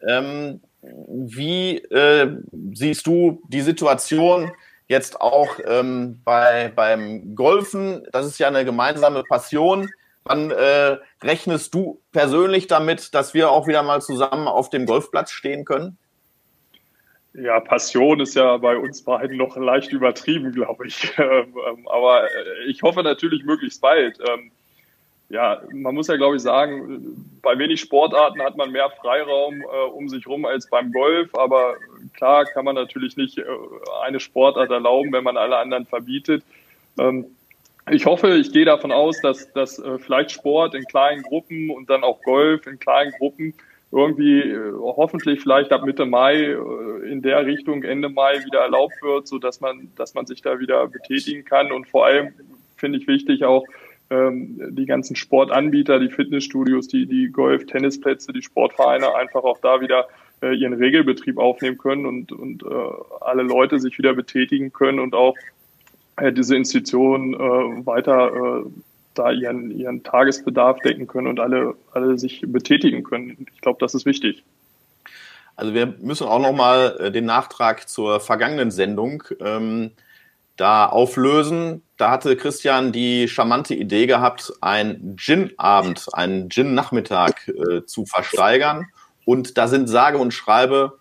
Ähm, 0.07 0.61
wie 1.09 1.79
äh, 1.79 2.37
siehst 2.73 3.07
du 3.07 3.43
die 3.49 3.61
Situation 3.61 4.53
jetzt 4.87 5.21
auch 5.21 5.59
ähm, 5.67 6.21
bei, 6.25 6.73
beim 6.75 7.35
Golfen? 7.35 8.07
Das 8.13 8.27
ist 8.27 8.39
ja 8.39 8.49
eine 8.49 8.65
gemeinsame 8.65 9.23
Passion. 9.23 9.91
Wann 10.25 10.51
äh, 10.51 10.99
rechnest 11.23 11.75
du 11.75 12.01
persönlich 12.13 12.67
damit, 12.67 13.15
dass 13.15 13.35
wir 13.35 13.51
auch 13.51 13.67
wieder 13.67 13.83
mal 13.83 14.03
zusammen 14.03 14.47
auf 14.47 14.71
dem 14.71 14.87
Golfplatz 14.87 15.31
stehen 15.31 15.65
können? 15.65 15.97
Ja, 17.35 17.61
Passion 17.61 18.21
ist 18.21 18.35
ja 18.35 18.57
bei 18.57 18.77
uns 18.77 19.03
beiden 19.03 19.37
noch 19.37 19.57
leicht 19.57 19.93
übertrieben, 19.93 20.53
glaube 20.55 20.87
ich. 20.87 21.13
Ähm, 21.19 21.55
ähm, 21.69 21.89
aber 21.89 22.25
äh, 22.25 22.65
ich 22.67 22.83
hoffe 22.83 23.03
natürlich 23.03 23.45
möglichst 23.45 23.81
bald. 23.81 24.19
Ähm, 25.31 25.35
ja, 25.35 25.61
man 25.73 25.95
muss 25.95 26.09
ja, 26.09 26.17
glaube 26.17 26.37
ich, 26.37 26.43
sagen, 26.43 27.41
bei 27.43 27.59
wenig 27.59 27.81
Sportarten 27.81 28.43
hat 28.43 28.57
man 28.57 28.73
mehr 28.73 28.91
Freiraum 28.91 29.61
äh, 29.61 29.91
um 29.91 30.09
sich 30.09 30.27
rum 30.27 30.45
als 30.45 30.69
beim 30.69 30.93
Golf. 30.93 31.35
Aber 31.35 31.77
klar 32.15 32.45
kann 32.47 32.65
man 32.65 32.75
natürlich 32.75 33.17
nicht 33.17 33.39
äh, 33.39 33.45
eine 34.03 34.21
Sportart 34.21 34.71
erlauben, 34.71 35.13
wenn 35.13 35.25
man 35.25 35.37
alle 35.37 35.59
anderen 35.59 35.87
verbietet 35.87 36.43
ich 37.91 38.07
hoffe, 38.07 38.37
ich 38.37 38.53
gehe 38.53 38.65
davon 38.65 38.93
aus, 38.93 39.21
dass, 39.21 39.53
dass 39.53 39.79
äh, 39.79 39.99
vielleicht 39.99 40.31
Sport 40.31 40.75
in 40.75 40.85
kleinen 40.85 41.23
Gruppen 41.23 41.71
und 41.71 41.89
dann 41.91 42.05
auch 42.05 42.23
Golf 42.23 42.67
in 42.67 42.79
kleinen 42.79 43.13
Gruppen 43.13 43.55
irgendwie 43.91 44.41
äh, 44.41 44.73
hoffentlich 44.79 45.41
vielleicht 45.41 45.73
ab 45.73 45.85
Mitte 45.85 46.05
Mai 46.05 46.37
äh, 46.37 47.11
in 47.11 47.23
der 47.23 47.47
Richtung 47.47 47.83
Ende 47.83 48.09
Mai 48.09 48.45
wieder 48.45 48.61
erlaubt 48.61 49.01
wird, 49.03 49.27
so 49.27 49.39
dass 49.39 49.61
man 49.61 49.91
dass 49.97 50.15
man 50.15 50.27
sich 50.27 50.43
da 50.43 50.59
wieder 50.59 50.87
betätigen 50.89 51.45
kann 51.45 51.73
und 51.73 51.89
vor 51.89 52.07
allem 52.07 52.33
finde 52.77 52.99
ich 52.99 53.07
wichtig 53.07 53.45
auch 53.45 53.65
ähm, 54.11 54.75
die 54.75 54.87
ganzen 54.87 55.17
Sportanbieter, 55.17 55.99
die 55.99 56.11
Fitnessstudios, 56.11 56.89
die 56.89 57.07
die 57.07 57.29
Golf, 57.29 57.67
Tennisplätze, 57.67 58.33
die 58.33 58.43
Sportvereine 58.43 59.15
einfach 59.15 59.45
auch 59.45 59.59
da 59.61 59.81
wieder 59.81 60.09
äh, 60.43 60.55
ihren 60.55 60.75
Regelbetrieb 60.75 61.39
aufnehmen 61.39 61.79
können 61.79 62.07
und 62.07 62.33
und 62.33 62.63
äh, 62.63 62.67
alle 63.21 63.43
Leute 63.43 63.81
sich 63.81 63.99
wieder 63.99 64.15
betätigen 64.15 64.73
können 64.73 64.99
und 64.99 65.15
auch 65.15 65.37
äh, 66.17 66.33
diese 66.33 66.57
Institutionen 66.57 67.35
äh, 67.35 67.87
weiter 67.87 68.65
äh, 68.65 68.71
da 69.19 69.31
ihren, 69.33 69.71
ihren 69.71 70.03
Tagesbedarf 70.03 70.81
decken 70.81 71.07
können 71.07 71.27
und 71.27 71.41
alle, 71.41 71.75
alle 71.93 72.19
sich 72.19 72.43
betätigen 72.47 73.03
können. 73.03 73.47
Ich 73.55 73.61
glaube, 73.61 73.79
das 73.81 73.95
ist 73.95 74.07
wichtig. 74.07 74.45
Also 75.57 75.75
wir 75.75 75.87
müssen 76.01 76.29
auch 76.29 76.41
nochmal 76.41 76.97
äh, 77.01 77.11
den 77.11 77.25
Nachtrag 77.25 77.89
zur 77.89 78.21
vergangenen 78.21 78.71
Sendung 78.71 79.25
ähm, 79.41 79.91
da 80.59 80.87
auflösen. 80.87 81.83
Da 81.97 82.11
hatte 82.11 82.37
Christian 82.37 82.93
die 82.93 83.29
charmante 83.29 83.75
Idee 83.75 84.07
gehabt, 84.07 84.53
einen 84.61 85.17
Gin-Abend, 85.17 86.07
einen 86.13 86.51
Gin-Nachmittag 86.51 87.49
äh, 87.49 87.85
zu 87.87 88.05
versteigern. 88.05 88.87
Und 89.25 89.57
da 89.57 89.69
sind 89.69 89.89
sage 89.89 90.19
und 90.19 90.35
schreibe 90.35 90.99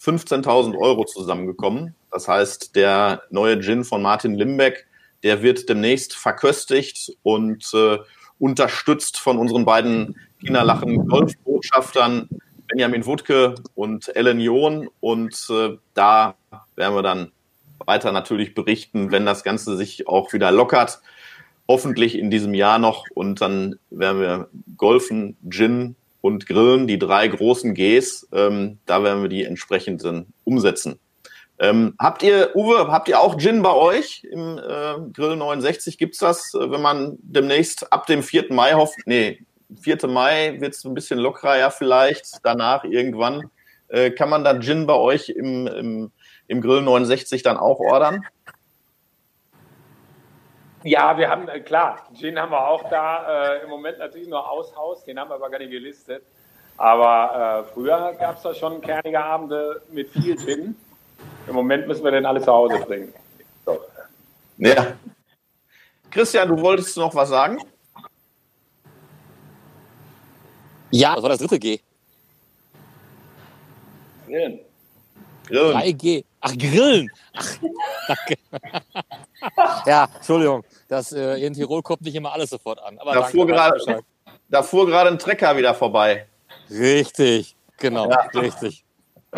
15.000 0.00 0.76
Euro 0.78 1.04
zusammengekommen. 1.04 1.94
Das 2.10 2.28
heißt, 2.28 2.76
der 2.76 3.22
neue 3.30 3.60
Gin 3.60 3.84
von 3.84 4.02
Martin 4.02 4.34
Limbeck, 4.34 4.86
der 5.22 5.42
wird 5.42 5.68
demnächst 5.68 6.14
verköstigt 6.14 7.12
und 7.22 7.72
äh, 7.74 7.98
unterstützt 8.38 9.18
von 9.18 9.38
unseren 9.38 9.64
beiden 9.64 10.16
Kinderlachen 10.40 11.06
Golfbotschaftern 11.08 12.28
Benjamin 12.68 13.06
Wutke 13.06 13.54
und 13.74 14.14
Ellen 14.16 14.40
John. 14.40 14.88
Und 15.00 15.46
äh, 15.50 15.76
da 15.94 16.34
werden 16.74 16.94
wir 16.94 17.02
dann 17.02 17.32
weiter 17.86 18.12
natürlich 18.12 18.54
berichten, 18.54 19.10
wenn 19.12 19.26
das 19.26 19.44
Ganze 19.44 19.76
sich 19.76 20.08
auch 20.08 20.32
wieder 20.32 20.50
lockert. 20.50 21.00
Hoffentlich 21.68 22.16
in 22.16 22.30
diesem 22.30 22.54
Jahr 22.54 22.78
noch. 22.78 23.04
Und 23.14 23.40
dann 23.40 23.76
werden 23.90 24.20
wir 24.20 24.48
golfen, 24.76 25.36
Gin 25.48 25.96
und 26.20 26.46
Grillen, 26.46 26.86
die 26.86 26.98
drei 26.98 27.26
großen 27.28 27.74
Gs. 27.74 28.28
Ähm, 28.32 28.78
da 28.86 29.02
werden 29.02 29.22
wir 29.22 29.28
die 29.28 29.44
entsprechenden 29.44 30.32
umsetzen. 30.44 30.98
Ähm, 31.58 31.94
habt 31.98 32.22
ihr, 32.22 32.54
Uwe, 32.54 32.88
habt 32.88 33.08
ihr 33.08 33.18
auch 33.18 33.38
Gin 33.38 33.62
bei 33.62 33.72
euch 33.72 34.24
im 34.30 34.58
äh, 34.58 34.94
Grill 35.12 35.36
69? 35.36 35.96
Gibt's 35.96 36.18
das, 36.18 36.52
äh, 36.54 36.70
wenn 36.70 36.82
man 36.82 37.16
demnächst 37.22 37.92
ab 37.92 38.06
dem 38.06 38.22
4. 38.22 38.52
Mai 38.52 38.74
hofft? 38.74 38.98
Nee, 39.06 39.40
4. 39.80 40.06
Mai 40.06 40.56
wird's 40.60 40.84
ein 40.84 40.94
bisschen 40.94 41.18
lockerer, 41.18 41.58
ja, 41.58 41.70
vielleicht 41.70 42.40
danach 42.42 42.84
irgendwann. 42.84 43.50
Äh, 43.88 44.10
kann 44.10 44.28
man 44.28 44.44
da 44.44 44.58
Gin 44.60 44.86
bei 44.86 44.94
euch 44.94 45.30
im, 45.30 45.66
im, 45.66 46.12
im 46.48 46.60
Grill 46.60 46.82
69 46.82 47.42
dann 47.42 47.56
auch 47.56 47.80
ordern? 47.80 48.24
Ja, 50.82 51.18
wir 51.18 51.28
haben, 51.28 51.48
äh, 51.48 51.60
klar, 51.60 52.06
Gin 52.14 52.38
haben 52.38 52.52
wir 52.52 52.68
auch 52.68 52.88
da. 52.88 53.56
Äh, 53.56 53.64
Im 53.64 53.70
Moment 53.70 53.98
natürlich 53.98 54.28
nur 54.28 54.48
Aushaus, 54.48 55.04
den 55.04 55.18
haben 55.18 55.30
wir 55.30 55.34
aber 55.34 55.50
gar 55.50 55.58
nicht 55.58 55.72
gelistet. 55.72 56.22
Aber 56.76 57.66
äh, 57.66 57.72
früher 57.72 58.14
gab 58.18 58.36
es 58.36 58.42
da 58.42 58.54
schon 58.54 58.80
kernige 58.80 59.22
Abende 59.22 59.82
mit 59.90 60.10
viel 60.10 60.36
Gin. 60.36 60.76
Im 61.48 61.54
Moment 61.54 61.88
müssen 61.88 62.04
wir 62.04 62.10
den 62.12 62.26
alle 62.26 62.40
zu 62.40 62.52
Hause 62.52 62.78
bringen. 62.86 63.12
So. 63.64 63.80
Ja. 64.58 64.94
Christian, 66.10 66.48
du 66.48 66.60
wolltest 66.60 66.96
noch 66.96 67.14
was 67.14 67.30
sagen? 67.30 67.58
Ja, 70.90 71.16
was 71.16 71.22
war 71.22 71.30
das 71.30 71.38
dritte 71.38 71.58
G? 71.58 71.80
Grillen. 74.26 74.60
Grillen. 75.46 75.76
3G. 75.76 76.24
Ach, 76.46 76.58
Grillen. 76.58 77.10
Ach, 77.34 77.56
danke. 78.08 78.36
ja, 79.86 80.08
Entschuldigung. 80.14 80.64
Das, 80.88 81.12
äh, 81.12 81.44
in 81.44 81.54
Tirol 81.54 81.82
kommt 81.82 82.02
nicht 82.02 82.14
immer 82.14 82.32
alles 82.32 82.50
sofort 82.50 82.80
an. 82.82 82.98
Aber 82.98 83.14
da, 83.14 83.22
fuhr 83.24 83.46
gerade, 83.46 84.04
da 84.48 84.62
fuhr 84.62 84.86
gerade 84.86 85.10
ein 85.10 85.18
Trecker 85.18 85.56
wieder 85.56 85.74
vorbei. 85.74 86.26
Richtig, 86.70 87.56
genau, 87.78 88.08
ja. 88.10 88.20
richtig. 88.34 88.84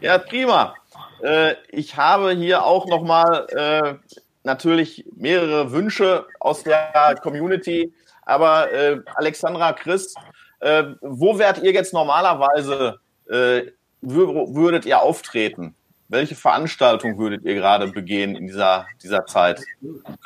Ja, 0.00 0.16
prima. 0.16 0.74
Äh, 1.22 1.56
ich 1.68 1.94
habe 1.94 2.32
hier 2.32 2.64
auch 2.64 2.86
nochmal 2.86 3.46
äh, 3.50 4.14
natürlich 4.44 5.04
mehrere 5.14 5.72
Wünsche 5.72 6.26
aus 6.38 6.62
der 6.62 7.16
Community. 7.22 7.92
Aber 8.22 8.72
äh, 8.72 9.00
Alexandra, 9.16 9.74
Chris, 9.74 10.14
äh, 10.60 10.84
wo 11.02 11.38
werdet 11.38 11.64
ihr 11.64 11.72
jetzt 11.72 11.92
normalerweise, 11.92 12.98
äh, 13.30 13.62
würdet 14.02 14.86
ihr 14.86 15.00
auftreten? 15.00 15.74
welche 16.10 16.34
Veranstaltung 16.34 17.18
würdet 17.18 17.44
ihr 17.44 17.54
gerade 17.54 17.86
begehen 17.86 18.34
in 18.34 18.48
dieser, 18.48 18.86
dieser 19.02 19.26
Zeit? 19.26 19.62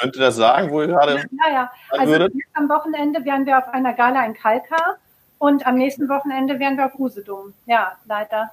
Könnt 0.01 0.17
ihr 0.17 0.23
das 0.23 0.37
sagen, 0.37 0.71
wo 0.71 0.81
ihr 0.81 0.89
gerade 0.89 1.17
Ja, 1.17 1.53
ja. 1.53 1.71
Also 1.91 2.11
würdet? 2.11 2.33
am 2.55 2.69
Wochenende 2.71 3.25
wären 3.25 3.45
wir 3.45 3.59
auf 3.59 3.69
einer 3.69 3.93
Gala 3.93 4.25
in 4.25 4.33
Kalkar 4.33 4.97
und 5.39 5.67
am 5.67 5.77
nächsten 5.77 6.09
Wochenende 6.09 6.59
wären 6.59 6.79
wir 6.79 6.87
auf 6.87 6.99
Usedom. 6.99 7.53
Ja, 7.67 7.93
leider. 8.07 8.51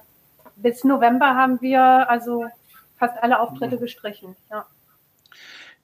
Bis 0.56 0.84
November 0.84 1.34
haben 1.34 1.58
wir 1.62 1.80
also 1.82 2.44
fast 2.98 3.20
alle 3.22 3.40
Auftritte 3.40 3.78
gestrichen. 3.78 4.36
Ja. 4.50 4.66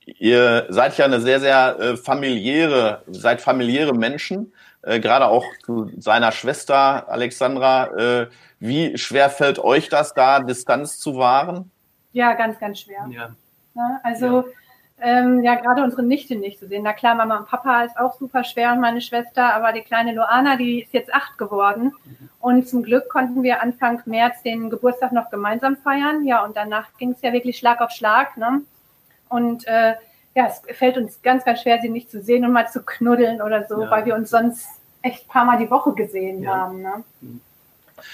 Ihr 0.05 0.67
seid 0.69 0.99
ja 0.99 1.07
eine 1.07 1.21
sehr, 1.21 1.41
sehr 1.41 1.79
äh, 1.79 1.97
familiäre, 1.97 3.03
seid 3.07 3.41
familiäre 3.41 3.95
Menschen, 3.95 4.53
äh, 4.83 5.01
gerade 5.01 5.27
auch 5.27 5.45
zu 5.65 5.91
seiner 5.99 6.33
Schwester 6.33 7.09
Alexandra. 7.09 7.87
Äh, 7.97 8.27
wie 8.61 8.99
schwer 8.99 9.31
fällt 9.31 9.59
euch 9.59 9.89
das 9.89 10.15
da, 10.15 10.41
Distanz 10.41 10.99
zu 10.99 11.17
wahren? 11.17 11.71
ja, 12.13 12.35
ganz, 12.35 12.59
ganz 12.59 12.81
schwer. 12.81 13.07
Ja. 13.11 13.31
Ja, 13.75 14.01
also 14.03 14.45
ähm, 15.01 15.45
ja, 15.45 15.55
gerade 15.55 15.85
unsere 15.85 16.03
Nichte 16.03 16.35
nicht 16.35 16.59
zu 16.59 16.67
sehen. 16.67 16.83
Na 16.83 16.93
klar, 16.93 17.15
Mama 17.15 17.39
und 17.39 17.47
Papa 17.47 17.85
ist 17.85 17.97
auch 17.97 18.19
super 18.19 18.43
schwer 18.43 18.73
und 18.73 18.81
meine 18.81 19.01
Schwester, 19.01 19.55
aber 19.55 19.73
die 19.73 19.83
kleine 19.83 20.13
Loana, 20.13 20.57
die 20.57 20.83
ist 20.83 20.93
jetzt 20.93 21.15
acht 21.15 21.39
geworden. 21.39 21.95
Und 22.41 22.69
zum 22.69 22.83
Glück 22.83 23.09
konnten 23.09 23.45
wir 23.45 23.63
Anfang 23.63 24.03
März 24.07 24.43
den 24.43 24.69
Geburtstag 24.69 25.13
noch 25.13 25.31
gemeinsam 25.31 25.77
feiern. 25.77 26.25
Ja, 26.27 26.45
und 26.45 26.57
danach 26.57 26.89
ging 26.99 27.13
es 27.13 27.23
ja 27.23 27.33
wirklich 27.33 27.59
Schlag 27.59 27.81
auf 27.81 27.93
Schlag. 27.93 28.37
Ne? 28.37 28.63
Und 29.29 29.65
äh, 29.69 29.95
ja, 30.35 30.47
es 30.47 30.63
fällt 30.77 30.97
uns 30.97 31.21
ganz, 31.23 31.45
ganz 31.45 31.63
schwer, 31.63 31.81
sie 31.81 31.89
nicht 31.89 32.11
zu 32.11 32.21
sehen 32.23 32.45
und 32.45 32.53
mal 32.53 32.69
zu 32.69 32.83
knuddeln 32.85 33.43
oder 33.43 33.65
so, 33.67 33.83
Ja. 33.83 33.91
weil 33.91 34.05
wir 34.05 34.15
uns 34.15 34.31
sonst 34.31 34.69
echt 35.03 35.27
ein 35.27 35.29
paar 35.29 35.45
Mal 35.45 35.59
die 35.59 35.71
Woche 35.71 35.93
gesehen 35.95 36.43
Ja. 36.43 36.55
haben. 36.57 36.83
Ne? 36.83 37.05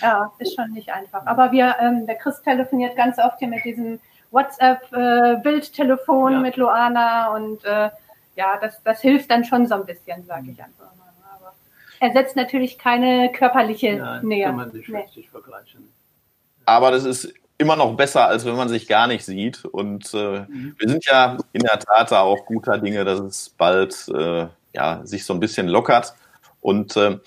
Ja, 0.01 0.33
ist 0.39 0.55
schon 0.57 0.71
nicht 0.73 0.91
einfach. 0.93 1.27
Aber 1.27 1.53
wir, 1.53 1.77
ähm, 1.81 2.07
der 2.07 2.17
Chris 2.17 2.41
telefoniert 2.43 2.97
ganz 2.97 3.19
oft 3.19 3.39
hier 3.39 3.49
mit 3.49 3.65
diesem 3.65 4.01
WhatsApp-Bildtelefon 4.31 6.33
Ja. 6.33 6.41
mit 6.41 6.57
Loana 6.57 7.35
und 7.35 7.65
äh, 7.65 7.91
ja, 8.37 8.59
das, 8.61 8.83
das 8.83 9.01
hilft 9.01 9.31
dann 9.31 9.45
schon 9.45 9.67
so 9.67 9.75
ein 9.75 9.85
bisschen, 9.87 10.25
sage 10.27 10.51
ich 10.51 10.63
einfach 10.63 10.95
mal. 10.97 11.13
Aber 11.39 11.53
ersetzt 12.01 12.35
natürlich 12.37 12.79
keine 12.79 13.31
körperliche 13.33 13.89
Ja, 13.97 14.23
Nähe. 14.23 14.47
kann 14.47 14.57
man 14.57 14.71
nicht 14.71 14.89
Nee. 14.89 14.99
richtig 15.03 15.31
vergleichen. 15.31 15.93
Aber 16.67 16.91
das 16.91 17.05
ist 17.05 17.33
immer 17.65 17.77
noch 17.77 17.97
besser, 17.97 18.27
als 18.29 18.45
wenn 18.45 18.57
man 18.57 18.69
sich 18.69 18.87
gar 18.87 19.07
nicht 19.07 19.25
sieht. 19.25 19.65
Und 19.65 20.13
äh, 20.13 20.47
wir 20.49 20.89
sind 20.89 21.07
ja 21.07 21.39
in 21.53 21.63
der 21.63 21.79
Tat 21.79 22.13
da 22.13 22.21
auch 22.21 22.45
guter 22.45 22.79
Dinge, 22.79 23.05
dass 23.05 23.21
es 23.21 23.49
bald 23.49 24.07
äh, 24.15 24.47
ja, 24.75 25.01
sich 25.05 25.25
so 25.25 25.33
ein 25.33 25.41
bisschen 25.41 25.69
lockert. 25.69 26.15
Und 26.61 26.97
äh, 26.97 27.19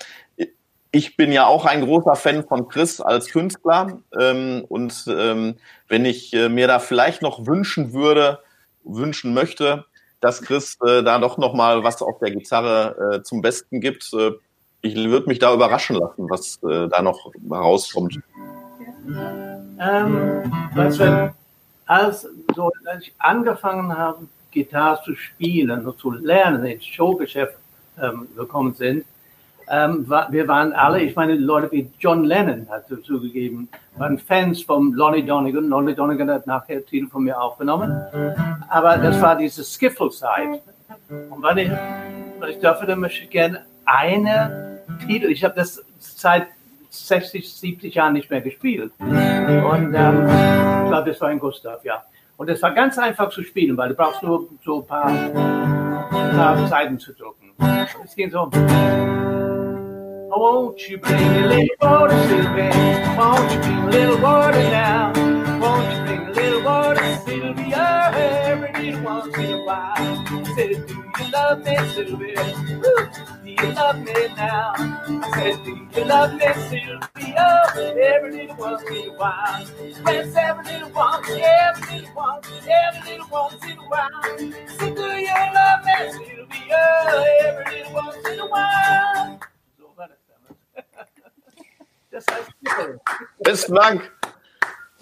ich 0.92 1.16
bin 1.16 1.32
ja 1.32 1.46
auch 1.46 1.64
ein 1.66 1.84
großer 1.84 2.14
Fan 2.14 2.44
von 2.46 2.68
Chris 2.68 3.00
als 3.00 3.28
Künstler. 3.28 3.98
Ähm, 4.18 4.64
und 4.68 5.04
ähm, 5.08 5.56
wenn 5.88 6.04
ich 6.04 6.32
äh, 6.32 6.48
mir 6.48 6.68
da 6.68 6.78
vielleicht 6.78 7.20
noch 7.20 7.46
wünschen 7.46 7.92
würde, 7.92 8.38
wünschen 8.84 9.34
möchte, 9.34 9.84
dass 10.20 10.42
Chris 10.42 10.78
äh, 10.86 11.02
da 11.02 11.18
doch 11.18 11.36
noch 11.36 11.52
mal 11.52 11.82
was 11.82 12.00
auf 12.00 12.20
der 12.20 12.30
Gitarre 12.30 13.16
äh, 13.16 13.22
zum 13.22 13.42
Besten 13.42 13.80
gibt. 13.80 14.12
Äh, 14.14 14.32
ich 14.82 14.94
würde 14.94 15.26
mich 15.26 15.40
da 15.40 15.52
überraschen 15.52 15.96
lassen, 15.96 16.30
was 16.30 16.60
äh, 16.62 16.88
da 16.88 17.02
noch 17.02 17.32
rauskommt. 17.50 18.20
Ähm, 19.80 20.52
weißt 20.74 21.00
du, 21.00 21.34
als, 21.86 22.28
so, 22.54 22.70
als 22.86 23.02
ich 23.02 23.14
angefangen 23.18 23.96
habe, 23.96 24.26
Gitarre 24.50 25.02
zu 25.04 25.14
spielen 25.14 25.86
und 25.86 25.98
zu 25.98 26.10
lernen, 26.10 26.64
ins 26.64 26.84
Showgeschäft 26.84 27.56
ähm, 28.00 28.28
gekommen 28.36 28.74
sind, 28.74 29.04
ähm, 29.70 30.08
war, 30.08 30.32
wir 30.32 30.48
waren 30.48 30.72
alle, 30.72 31.00
ich 31.00 31.14
meine, 31.14 31.34
Leute 31.34 31.70
wie 31.70 31.90
John 31.98 32.24
Lennon 32.24 32.66
hat 32.70 32.86
zugegeben, 33.04 33.68
waren 33.96 34.18
Fans 34.18 34.62
von 34.62 34.92
Lonnie 34.94 35.24
Donegan. 35.24 35.68
Lonnie 35.68 35.94
Donegan 35.94 36.30
hat 36.30 36.46
nachher 36.46 36.84
Titel 36.84 37.08
von 37.08 37.24
mir 37.24 37.40
aufgenommen. 37.40 37.92
Aber 38.68 38.96
das 38.96 39.20
war 39.20 39.36
diese 39.36 39.62
Skiffle-Zeit. 39.64 40.62
Und 41.30 41.42
weil 41.42 41.58
ich, 41.58 41.70
weil 42.38 42.50
ich 42.50 42.60
dafür, 42.60 42.86
dann 42.86 43.00
möchte 43.00 43.24
ich 43.24 43.30
gerne 43.30 43.66
eine 43.84 44.80
Titel, 45.06 45.26
ich 45.26 45.44
habe 45.44 45.54
das 45.54 45.82
seit 45.98 46.46
60, 46.90 47.52
70 47.52 47.94
Jahren 47.94 48.14
nicht 48.14 48.30
mehr 48.30 48.40
gespielt. 48.40 48.92
Und 48.98 49.94
ähm, 49.94 50.28
ich 50.84 50.88
glaube, 50.88 51.10
das 51.10 51.20
war 51.20 51.30
in 51.30 51.38
Gustav, 51.38 51.84
ja. 51.84 52.02
Und 52.36 52.48
es 52.48 52.62
war 52.62 52.72
ganz 52.72 52.98
einfach 52.98 53.30
zu 53.30 53.42
spielen, 53.42 53.76
weil 53.76 53.88
du 53.90 53.94
brauchst 53.94 54.22
nur 54.22 54.48
so 54.64 54.80
ein 54.80 54.86
paar, 54.86 55.06
ein 55.06 56.36
paar 56.36 56.66
Seiten 56.68 56.98
zu 56.98 57.12
drücken. 57.12 57.52
Es 58.04 58.14
ging 58.14 58.30
so. 58.30 58.48
Oh, 60.30 60.70
won't 60.70 60.88
you 60.88 60.98
bring 60.98 61.16
a 61.16 61.46
little 61.46 61.76
water, 61.80 62.16
Sylvia? 62.28 62.70
Won't 63.16 63.52
you 63.52 63.60
bring 63.60 63.78
a 63.78 63.90
little 63.90 64.18
water 64.18 64.62
now? 64.70 65.17
Sylvia? 67.28 68.10
Every 68.14 68.72
little 68.92 69.02
once 69.04 69.36
in 69.38 69.52
a 69.52 69.62
while. 69.62 70.26
Said, 70.56 70.86
do 70.86 70.94
you 71.20 71.30
love 71.32 71.58
me, 71.64 71.76
Sylvia? 71.94 72.44
Woo! 72.82 73.08
Do 73.44 73.50
you 73.50 73.72
love 73.74 73.98
me 74.00 74.28
now? 74.36 74.72
I 74.76 75.30
Said, 75.34 75.64
do 75.64 76.00
you 76.00 76.04
love 76.06 76.34
me, 76.34 76.48
Sylvia? 76.70 77.62
Every 77.76 78.32
little 78.32 78.56
once 78.56 78.82
in 78.90 79.10
a 79.10 79.12
while. 79.14 79.66
Yes, 80.06 80.36
every 80.36 80.64
little 80.72 80.90
once, 80.92 81.28
every 81.30 82.00
little 82.00 82.14
once, 82.16 82.48
every 82.68 83.12
little 83.12 83.28
once 83.30 83.64
in 83.64 83.78
a 83.78 83.88
while. 83.88 84.22
Said, 84.78 84.96
do 84.96 85.02
you 85.02 85.34
love 85.54 85.84
me, 85.84 86.12
Sylvia? 86.12 86.82
Every 87.46 87.78
little 87.78 87.94
once 87.94 88.28
in 88.28 88.40
a 88.40 88.46
while. 88.48 89.40
So 92.18 92.46
war 93.46 94.10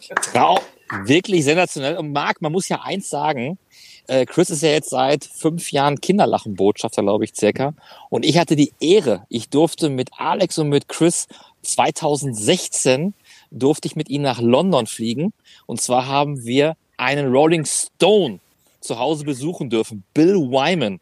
Trau 0.09 0.61
wirklich 1.05 1.45
sensationell. 1.45 1.97
Und 1.97 2.13
Marc, 2.13 2.41
man 2.43 2.53
muss 2.53 2.69
ja 2.69 2.81
eins 2.83 3.11
sagen, 3.11 3.59
äh, 4.07 4.25
Chris 4.25 4.51
ist 4.51 4.63
ja 4.63 4.71
jetzt 4.71 4.91
seit 4.91 5.25
fünf 5.25 5.73
Jahren 5.73 6.01
Kinderlachenbotschafter, 6.01 7.03
glaube 7.03 7.25
ich, 7.25 7.35
circa. 7.35 7.75
Und 8.09 8.25
ich 8.25 8.39
hatte 8.39 8.57
die 8.57 8.73
Ehre, 8.81 9.27
ich 9.29 9.49
durfte 9.49 9.89
mit 9.89 10.11
Alex 10.17 10.59
und 10.59 10.69
mit 10.69 10.89
Chris 10.89 11.27
2016 11.63 13.15
durfte 13.51 13.89
ich 13.89 13.97
mit 13.97 14.09
ihnen 14.09 14.25
nach 14.25 14.41
London 14.41 14.87
fliegen. 14.87 15.33
Und 15.67 15.81
zwar 15.81 16.07
haben 16.07 16.45
wir 16.45 16.77
einen 16.97 17.33
Rolling 17.33 17.65
Stone 17.65 18.39
zu 18.81 18.99
Hause 18.99 19.25
besuchen 19.25 19.71
dürfen, 19.71 20.05
Bill 20.15 20.37
Wyman. 20.37 21.01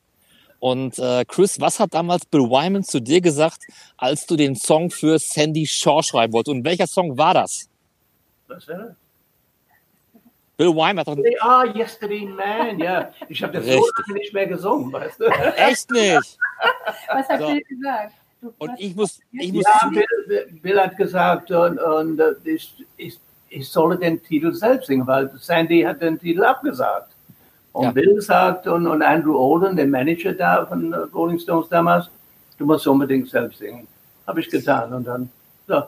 Und 0.58 0.98
äh, 0.98 1.26
Chris, 1.26 1.60
was 1.60 1.78
hat 1.78 1.92
damals 1.92 2.24
Bill 2.24 2.48
Wyman 2.48 2.84
zu 2.84 3.00
dir 3.00 3.20
gesagt, 3.20 3.64
als 3.98 4.24
du 4.24 4.36
den 4.36 4.56
Song 4.56 4.90
für 4.90 5.18
Sandy 5.18 5.66
Shaw 5.66 6.02
schreiben 6.02 6.32
wolltest? 6.32 6.56
Und 6.56 6.64
welcher 6.64 6.86
Song 6.86 7.18
war 7.18 7.34
das? 7.34 7.68
Was 8.56 8.68
war 8.68 8.78
das? 8.78 8.94
Bill 10.56 10.72
hat 10.98 11.08
doch 11.08 11.16
They 11.16 11.36
are 11.40 11.66
yesterday 11.76 12.26
man, 12.26 12.78
ja. 12.78 13.10
Ich 13.28 13.42
habe 13.42 13.54
das 13.54 13.64
so 13.66 13.72
lange 13.72 14.18
nicht 14.20 14.32
mehr 14.32 14.46
gesungen, 14.46 14.92
weißt 14.92 15.18
du? 15.20 15.24
echt 15.56 15.90
nicht. 15.90 16.38
Was 17.08 17.28
hat 17.28 17.40
So. 17.40 17.46
Bill 17.48 17.62
gesagt? 17.62 18.14
Du, 18.40 18.54
Und 18.58 18.70
ich 18.78 18.94
muss, 18.94 19.20
ich 19.32 19.52
muss 19.52 19.64
Ja, 19.64 19.90
Bill, 19.90 20.58
Bill 20.62 20.80
hat 20.80 20.96
gesagt, 20.96 21.50
und, 21.50 21.78
und 21.78 22.20
äh, 22.20 22.34
ich, 22.44 22.84
ich, 22.96 23.18
ich 23.48 23.68
solle 23.68 23.96
den 23.98 24.22
Titel 24.22 24.52
selbst 24.52 24.86
singen, 24.86 25.06
weil 25.06 25.30
Sandy 25.38 25.82
hat 25.82 26.00
den 26.00 26.18
Titel 26.20 26.44
abgesagt. 26.44 27.10
Und 27.72 27.84
Ja. 27.84 27.90
Bill 27.90 28.20
sagt, 28.20 28.68
und, 28.68 28.86
und 28.86 29.02
Andrew 29.02 29.36
Olden, 29.36 29.74
der 29.76 29.86
Manager 29.88 30.32
da 30.34 30.64
von 30.66 30.92
äh, 30.92 30.96
Rolling 31.12 31.38
Stones 31.40 31.68
damals, 31.68 32.08
du 32.58 32.64
musst 32.66 32.86
unbedingt 32.86 33.28
selbst 33.28 33.58
singen. 33.58 33.88
Habe 34.26 34.40
ich 34.40 34.48
getan. 34.48 34.92
Und 34.92 35.04
dann, 35.04 35.28
so, 35.66 35.82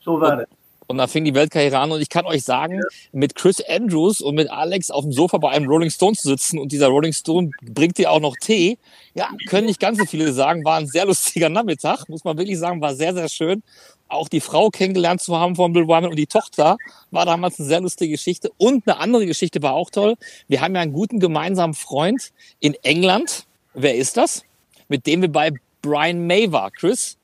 so 0.00 0.20
war 0.20 0.38
das. 0.38 0.48
Und 0.86 0.98
dann 0.98 1.08
fing 1.08 1.24
die 1.24 1.34
Weltkarriere 1.34 1.78
an 1.78 1.92
und 1.92 2.00
ich 2.00 2.08
kann 2.08 2.26
euch 2.26 2.42
sagen, 2.42 2.80
mit 3.12 3.34
Chris 3.34 3.62
Andrews 3.68 4.20
und 4.20 4.34
mit 4.34 4.50
Alex 4.50 4.90
auf 4.90 5.04
dem 5.04 5.12
Sofa 5.12 5.38
bei 5.38 5.50
einem 5.50 5.66
Rolling 5.66 5.90
Stone 5.90 6.14
zu 6.14 6.28
sitzen 6.28 6.58
und 6.58 6.72
dieser 6.72 6.88
Rolling 6.88 7.12
Stone 7.12 7.50
bringt 7.62 7.98
dir 7.98 8.10
auch 8.10 8.20
noch 8.20 8.34
Tee, 8.40 8.78
ja, 9.14 9.28
können 9.48 9.66
nicht 9.66 9.80
ganz 9.80 9.98
so 9.98 10.04
viele 10.04 10.32
sagen, 10.32 10.64
war 10.64 10.78
ein 10.78 10.86
sehr 10.86 11.06
lustiger 11.06 11.48
Nachmittag, 11.48 12.08
muss 12.08 12.24
man 12.24 12.36
wirklich 12.36 12.58
sagen, 12.58 12.80
war 12.80 12.94
sehr, 12.94 13.14
sehr 13.14 13.28
schön. 13.28 13.62
Auch 14.08 14.28
die 14.28 14.40
Frau 14.40 14.70
kennengelernt 14.70 15.22
zu 15.22 15.36
haben 15.36 15.56
von 15.56 15.72
Bill 15.72 15.88
Wyman 15.88 16.06
und 16.10 16.16
die 16.16 16.26
Tochter 16.26 16.76
war 17.10 17.24
damals 17.24 17.58
eine 17.58 17.66
sehr 17.66 17.80
lustige 17.80 18.12
Geschichte. 18.12 18.50
Und 18.58 18.86
eine 18.86 18.98
andere 18.98 19.26
Geschichte 19.26 19.62
war 19.62 19.72
auch 19.72 19.90
toll. 19.90 20.14
Wir 20.46 20.60
haben 20.60 20.74
ja 20.74 20.82
einen 20.82 20.92
guten 20.92 21.20
gemeinsamen 21.20 21.74
Freund 21.74 22.32
in 22.60 22.74
England. 22.82 23.46
Wer 23.72 23.96
ist 23.96 24.16
das? 24.16 24.42
Mit 24.88 25.06
dem 25.06 25.22
wir 25.22 25.32
bei 25.32 25.52
Brian 25.80 26.26
May 26.26 26.52
war. 26.52 26.70
Chris? 26.70 27.16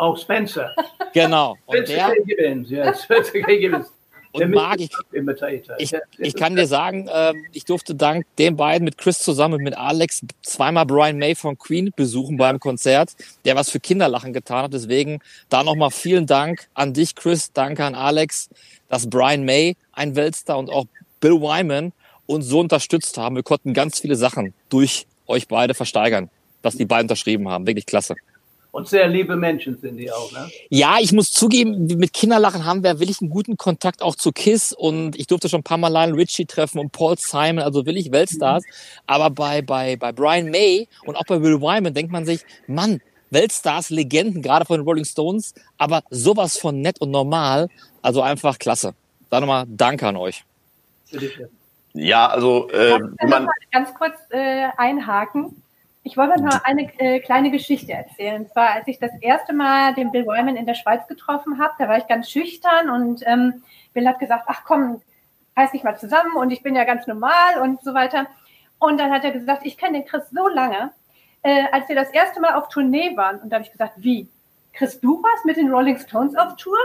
Auch 0.00 0.16
Spencer. 0.16 0.74
Genau. 1.12 1.58
Und 1.66 1.76
Spencer 1.86 2.14
der. 2.14 2.24
Gibbons, 2.24 2.70
ja. 2.70 2.94
Spencer. 3.04 3.40
Gibbons. 3.42 3.92
Und 4.32 4.50
Marc, 4.52 4.80
ich, 4.80 4.90
ich, 5.78 5.92
ich 6.18 6.34
kann 6.36 6.54
dir 6.54 6.66
sagen, 6.66 7.08
ähm, 7.12 7.44
ich 7.52 7.64
durfte 7.64 7.96
dank 7.96 8.24
den 8.38 8.56
beiden 8.56 8.84
mit 8.84 8.96
Chris 8.96 9.18
zusammen 9.18 9.54
und 9.54 9.62
mit 9.64 9.76
Alex 9.76 10.24
zweimal 10.42 10.86
Brian 10.86 11.18
May 11.18 11.34
von 11.34 11.58
Queen 11.58 11.92
besuchen 11.96 12.36
beim 12.36 12.60
Konzert, 12.60 13.10
der 13.44 13.56
was 13.56 13.70
für 13.70 13.80
Kinderlachen 13.80 14.32
getan 14.32 14.64
hat. 14.64 14.72
Deswegen 14.72 15.18
da 15.48 15.64
nochmal 15.64 15.90
vielen 15.90 16.26
Dank 16.26 16.68
an 16.74 16.94
dich, 16.94 17.16
Chris. 17.16 17.52
Danke 17.52 17.84
an 17.84 17.96
Alex, 17.96 18.48
dass 18.88 19.10
Brian 19.10 19.44
May, 19.44 19.76
ein 19.92 20.14
Weltstar 20.14 20.58
und 20.58 20.70
auch 20.70 20.86
Bill 21.20 21.42
Wyman 21.42 21.92
uns 22.26 22.46
so 22.46 22.60
unterstützt 22.60 23.18
haben. 23.18 23.34
Wir 23.34 23.42
konnten 23.42 23.74
ganz 23.74 23.98
viele 23.98 24.14
Sachen 24.14 24.54
durch 24.68 25.06
euch 25.26 25.48
beide 25.48 25.74
versteigern, 25.74 26.30
was 26.62 26.76
die 26.76 26.86
beiden 26.86 27.06
unterschrieben 27.06 27.48
haben. 27.48 27.66
Wirklich 27.66 27.84
klasse. 27.84 28.14
Und 28.72 28.88
sehr 28.88 29.08
liebe 29.08 29.36
Menschen 29.36 29.78
sind 29.78 29.96
die 29.96 30.10
auch, 30.12 30.30
ne? 30.32 30.48
Ja, 30.68 30.98
ich 31.00 31.12
muss 31.12 31.32
zugeben, 31.32 31.86
mit 31.86 32.12
Kinderlachen 32.12 32.64
haben 32.64 32.84
wir 32.84 33.00
wirklich 33.00 33.20
einen 33.20 33.30
guten 33.30 33.56
Kontakt 33.56 34.00
auch 34.00 34.14
zu 34.14 34.30
Kiss 34.32 34.72
und 34.72 35.18
ich 35.18 35.26
durfte 35.26 35.48
schon 35.48 35.60
ein 35.60 35.64
paar 35.64 35.78
Mal 35.78 35.88
Lionel 35.88 36.14
Richie 36.14 36.46
treffen 36.46 36.78
und 36.78 36.92
Paul 36.92 37.16
Simon, 37.18 37.58
also 37.58 37.84
wirklich 37.84 38.12
Weltstars. 38.12 38.64
Aber 39.06 39.30
bei, 39.30 39.62
bei, 39.62 39.96
bei 39.96 40.12
Brian 40.12 40.50
May 40.50 40.86
und 41.04 41.16
auch 41.16 41.24
bei 41.24 41.42
Will 41.42 41.60
Wyman 41.60 41.94
denkt 41.94 42.12
man 42.12 42.24
sich, 42.24 42.42
Mann, 42.68 43.00
Weltstars, 43.30 43.90
Legenden, 43.90 44.42
gerade 44.42 44.64
von 44.64 44.78
den 44.80 44.84
Rolling 44.84 45.04
Stones, 45.04 45.54
aber 45.78 46.02
sowas 46.10 46.58
von 46.58 46.80
nett 46.80 47.00
und 47.00 47.10
normal, 47.10 47.68
also 48.02 48.22
einfach 48.22 48.58
klasse. 48.58 48.94
Da 49.30 49.40
nochmal 49.40 49.64
Danke 49.68 50.06
an 50.06 50.16
euch. 50.16 50.44
Ja, 51.92 52.28
also 52.28 52.68
äh, 52.70 52.98
man, 53.26 53.44
mal 53.44 53.54
ganz 53.72 53.92
kurz 53.94 54.14
äh, 54.30 54.68
einhaken? 54.76 55.62
Ich 56.02 56.16
wollte 56.16 56.42
noch 56.42 56.64
eine 56.64 56.90
äh, 56.98 57.20
kleine 57.20 57.50
Geschichte 57.50 57.92
erzählen. 57.92 58.42
Und 58.42 58.50
zwar, 58.50 58.70
als 58.70 58.88
ich 58.88 58.98
das 58.98 59.10
erste 59.20 59.52
Mal 59.52 59.94
den 59.94 60.10
Bill 60.10 60.26
Wyman 60.26 60.56
in 60.56 60.66
der 60.66 60.74
Schweiz 60.74 61.06
getroffen 61.06 61.60
habe, 61.60 61.74
da 61.78 61.88
war 61.88 61.98
ich 61.98 62.06
ganz 62.06 62.30
schüchtern 62.30 62.88
und 62.88 63.22
ähm, 63.26 63.62
Bill 63.92 64.08
hat 64.08 64.18
gesagt, 64.18 64.44
ach 64.46 64.64
komm, 64.64 65.02
reiß 65.56 65.72
dich 65.72 65.84
mal 65.84 65.98
zusammen 65.98 66.36
und 66.36 66.50
ich 66.50 66.62
bin 66.62 66.74
ja 66.74 66.84
ganz 66.84 67.06
normal 67.06 67.60
und 67.62 67.82
so 67.82 67.92
weiter. 67.92 68.26
Und 68.78 68.98
dann 68.98 69.10
hat 69.10 69.24
er 69.24 69.32
gesagt, 69.32 69.66
ich 69.66 69.76
kenne 69.76 69.98
den 69.98 70.06
Chris 70.06 70.30
so 70.30 70.48
lange, 70.48 70.90
äh, 71.42 71.64
als 71.70 71.88
wir 71.88 71.96
das 71.96 72.10
erste 72.10 72.40
Mal 72.40 72.54
auf 72.54 72.68
Tournee 72.68 73.14
waren. 73.16 73.38
Und 73.40 73.50
da 73.50 73.56
habe 73.56 73.64
ich 73.64 73.72
gesagt, 73.72 73.94
wie? 73.96 74.26
Chris, 74.72 74.98
du 75.00 75.22
warst 75.22 75.44
mit 75.44 75.58
den 75.58 75.70
Rolling 75.70 75.98
Stones 75.98 76.34
auf 76.34 76.56
Tour? 76.56 76.78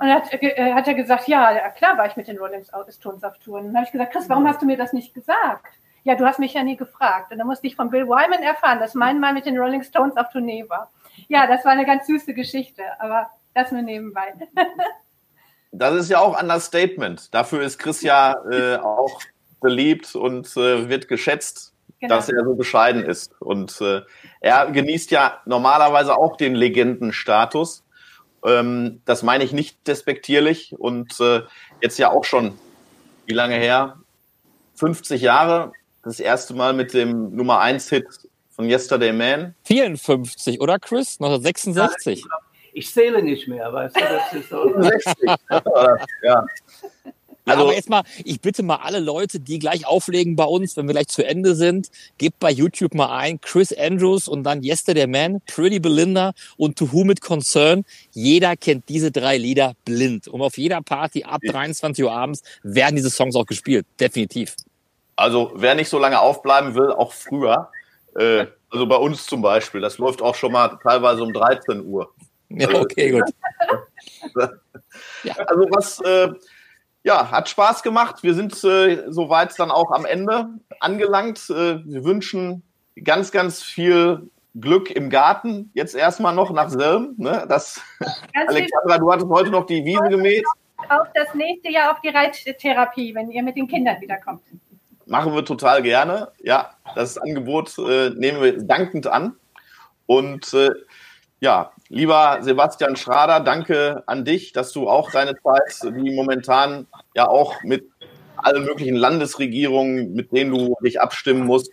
Und 0.00 0.08
dann 0.08 0.22
hat, 0.22 0.32
äh, 0.32 0.72
hat 0.72 0.88
er 0.88 0.94
gesagt, 0.94 1.28
ja, 1.28 1.52
ja, 1.52 1.68
klar 1.70 1.96
war 1.98 2.06
ich 2.06 2.16
mit 2.16 2.26
den 2.26 2.38
Rolling 2.38 2.64
Stones 2.64 3.22
auf 3.22 3.38
Tour. 3.38 3.60
Und 3.60 3.66
dann 3.66 3.76
habe 3.76 3.86
ich 3.86 3.92
gesagt, 3.92 4.12
Chris, 4.12 4.28
warum 4.28 4.48
hast 4.48 4.60
du 4.60 4.66
mir 4.66 4.76
das 4.76 4.92
nicht 4.92 5.14
gesagt? 5.14 5.66
Ja, 6.04 6.14
du 6.14 6.24
hast 6.24 6.38
mich 6.38 6.54
ja 6.54 6.62
nie 6.62 6.76
gefragt. 6.76 7.32
Und 7.32 7.38
dann 7.38 7.46
musste 7.46 7.66
ich 7.66 7.76
von 7.76 7.90
Bill 7.90 8.06
Wyman 8.06 8.42
erfahren, 8.42 8.78
dass 8.80 8.94
mein 8.94 9.20
Mal 9.20 9.32
mit 9.32 9.46
den 9.46 9.58
Rolling 9.58 9.82
Stones 9.82 10.16
auf 10.16 10.30
Tournee 10.32 10.64
war. 10.68 10.90
Ja, 11.28 11.46
das 11.46 11.64
war 11.64 11.72
eine 11.72 11.84
ganz 11.84 12.06
süße 12.06 12.34
Geschichte, 12.34 12.82
aber 12.98 13.28
das 13.54 13.72
nur 13.72 13.82
nebenbei. 13.82 14.34
das 15.72 15.94
ist 15.94 16.10
ja 16.10 16.20
auch 16.20 16.40
Understatement. 16.40 17.34
Dafür 17.34 17.62
ist 17.62 17.78
Chris 17.78 18.02
ja 18.02 18.34
äh, 18.50 18.76
auch 18.76 19.20
beliebt 19.60 20.14
und 20.14 20.46
äh, 20.56 20.88
wird 20.88 21.08
geschätzt, 21.08 21.74
Genau. 22.00 22.16
dass 22.16 22.30
er 22.30 22.44
so 22.44 22.54
bescheiden 22.54 23.04
ist. 23.04 23.34
Und 23.40 23.78
äh, 23.82 24.00
er 24.40 24.70
genießt 24.70 25.10
ja 25.10 25.40
normalerweise 25.44 26.16
auch 26.16 26.36
den 26.38 26.54
Legendenstatus. 26.54 27.84
Ähm, 28.42 29.02
das 29.04 29.22
meine 29.22 29.44
ich 29.44 29.52
nicht 29.52 29.86
despektierlich 29.86 30.74
und 30.78 31.20
äh, 31.20 31.42
jetzt 31.82 31.98
ja 31.98 32.10
auch 32.10 32.24
schon, 32.24 32.58
wie 33.26 33.34
lange 33.34 33.56
her? 33.56 33.98
50 34.76 35.20
Jahre. 35.20 35.72
Das 36.02 36.18
erste 36.20 36.54
Mal 36.54 36.72
mit 36.72 36.94
dem 36.94 37.34
Nummer 37.34 37.60
1 37.60 37.88
Hit 37.90 38.06
von 38.50 38.68
Yesterday 38.68 39.12
Man. 39.12 39.54
54, 39.64 40.60
oder 40.60 40.78
Chris? 40.78 41.18
1966. 41.20 42.24
Ich 42.72 42.90
zähle 42.92 43.22
nicht 43.22 43.48
mehr, 43.48 43.72
weißt 43.72 43.96
du, 43.96 44.00
das 44.00 44.32
ist 44.32 44.48
so. 44.50 44.80
60. 44.80 45.14
ja. 46.22 46.46
Ja, 47.46 47.54
Also- 47.54 47.64
aber 47.64 47.74
jetzt 47.74 47.88
mal, 47.88 48.02
ich 48.24 48.40
bitte 48.40 48.62
mal 48.62 48.76
alle 48.76 49.00
Leute, 49.00 49.40
die 49.40 49.58
gleich 49.58 49.86
auflegen 49.86 50.36
bei 50.36 50.44
uns, 50.44 50.76
wenn 50.76 50.86
wir 50.86 50.92
gleich 50.92 51.08
zu 51.08 51.24
Ende 51.26 51.54
sind, 51.54 51.88
gebt 52.18 52.38
bei 52.38 52.50
YouTube 52.50 52.94
mal 52.94 53.16
ein, 53.16 53.40
Chris 53.40 53.72
Andrews 53.72 54.28
und 54.28 54.44
dann 54.44 54.62
Yesterday 54.62 55.06
Man, 55.06 55.40
Pretty 55.46 55.80
Belinda 55.80 56.32
und 56.58 56.78
To 56.78 56.92
Whom 56.92 57.10
It 57.10 57.22
Concern. 57.22 57.84
Jeder 58.12 58.56
kennt 58.56 58.88
diese 58.88 59.10
drei 59.10 59.36
Lieder 59.38 59.74
blind. 59.84 60.28
Und 60.28 60.42
auf 60.42 60.58
jeder 60.58 60.80
Party 60.82 61.24
ab 61.24 61.40
23 61.44 62.04
Uhr 62.04 62.12
abends 62.12 62.42
werden 62.62 62.96
diese 62.96 63.10
Songs 63.10 63.34
auch 63.34 63.46
gespielt. 63.46 63.86
Definitiv. 63.98 64.54
Also 65.20 65.52
wer 65.54 65.74
nicht 65.74 65.90
so 65.90 65.98
lange 65.98 66.18
aufbleiben 66.18 66.74
will, 66.74 66.90
auch 66.92 67.12
früher. 67.12 67.70
Äh, 68.16 68.46
also 68.70 68.86
bei 68.86 68.96
uns 68.96 69.26
zum 69.26 69.42
Beispiel, 69.42 69.82
das 69.82 69.98
läuft 69.98 70.22
auch 70.22 70.34
schon 70.34 70.52
mal 70.52 70.78
teilweise 70.82 71.22
um 71.22 71.32
13 71.32 71.84
Uhr. 71.84 72.10
Ja, 72.48 72.68
okay, 72.74 73.10
gut. 73.10 73.24
Also 75.46 75.66
was, 75.70 76.00
äh, 76.00 76.32
ja, 77.04 77.30
hat 77.30 77.48
Spaß 77.48 77.82
gemacht. 77.82 78.22
Wir 78.22 78.34
sind 78.34 78.52
äh, 78.64 79.04
soweit 79.08 79.56
dann 79.58 79.70
auch 79.70 79.92
am 79.92 80.04
Ende 80.04 80.48
angelangt. 80.80 81.50
Äh, 81.50 81.84
wir 81.84 82.04
wünschen 82.04 82.62
ganz, 83.04 83.30
ganz 83.30 83.62
viel 83.62 84.30
Glück 84.58 84.90
im 84.90 85.10
Garten. 85.10 85.70
Jetzt 85.74 85.94
erstmal 85.94 86.34
noch 86.34 86.50
nach 86.50 86.70
Selm. 86.70 87.14
Ne? 87.18 87.44
Das, 87.48 87.80
Alexandra, 88.46 88.98
du 88.98 89.12
hattest 89.12 89.28
heute 89.28 89.50
noch 89.50 89.66
die 89.66 89.84
Wiese 89.84 90.08
gemäht. 90.08 90.44
auf 90.88 91.08
das 91.14 91.34
nächste 91.34 91.70
Jahr 91.70 91.92
auf 91.92 92.00
die 92.00 92.08
Reittherapie, 92.08 93.14
wenn 93.14 93.30
ihr 93.30 93.42
mit 93.42 93.56
den 93.56 93.68
Kindern 93.68 94.00
wiederkommt. 94.00 94.42
Machen 95.10 95.34
wir 95.34 95.44
total 95.44 95.82
gerne. 95.82 96.28
Ja, 96.40 96.70
das 96.94 97.18
Angebot 97.18 97.76
äh, 97.78 98.10
nehmen 98.10 98.40
wir 98.40 98.62
dankend 98.62 99.08
an. 99.08 99.34
Und 100.06 100.54
äh, 100.54 100.70
ja, 101.40 101.72
lieber 101.88 102.38
Sebastian 102.42 102.94
Schrader, 102.94 103.40
danke 103.40 104.04
an 104.06 104.24
dich, 104.24 104.52
dass 104.52 104.70
du 104.70 104.88
auch 104.88 105.10
deine 105.10 105.34
Zeit, 105.42 105.82
die 105.82 106.14
momentan 106.14 106.86
ja 107.16 107.26
auch 107.26 107.60
mit 107.64 107.90
allen 108.36 108.64
möglichen 108.64 108.94
Landesregierungen, 108.94 110.12
mit 110.12 110.30
denen 110.30 110.52
du 110.52 110.76
dich 110.84 111.00
abstimmen 111.00 111.44
musst, 111.44 111.72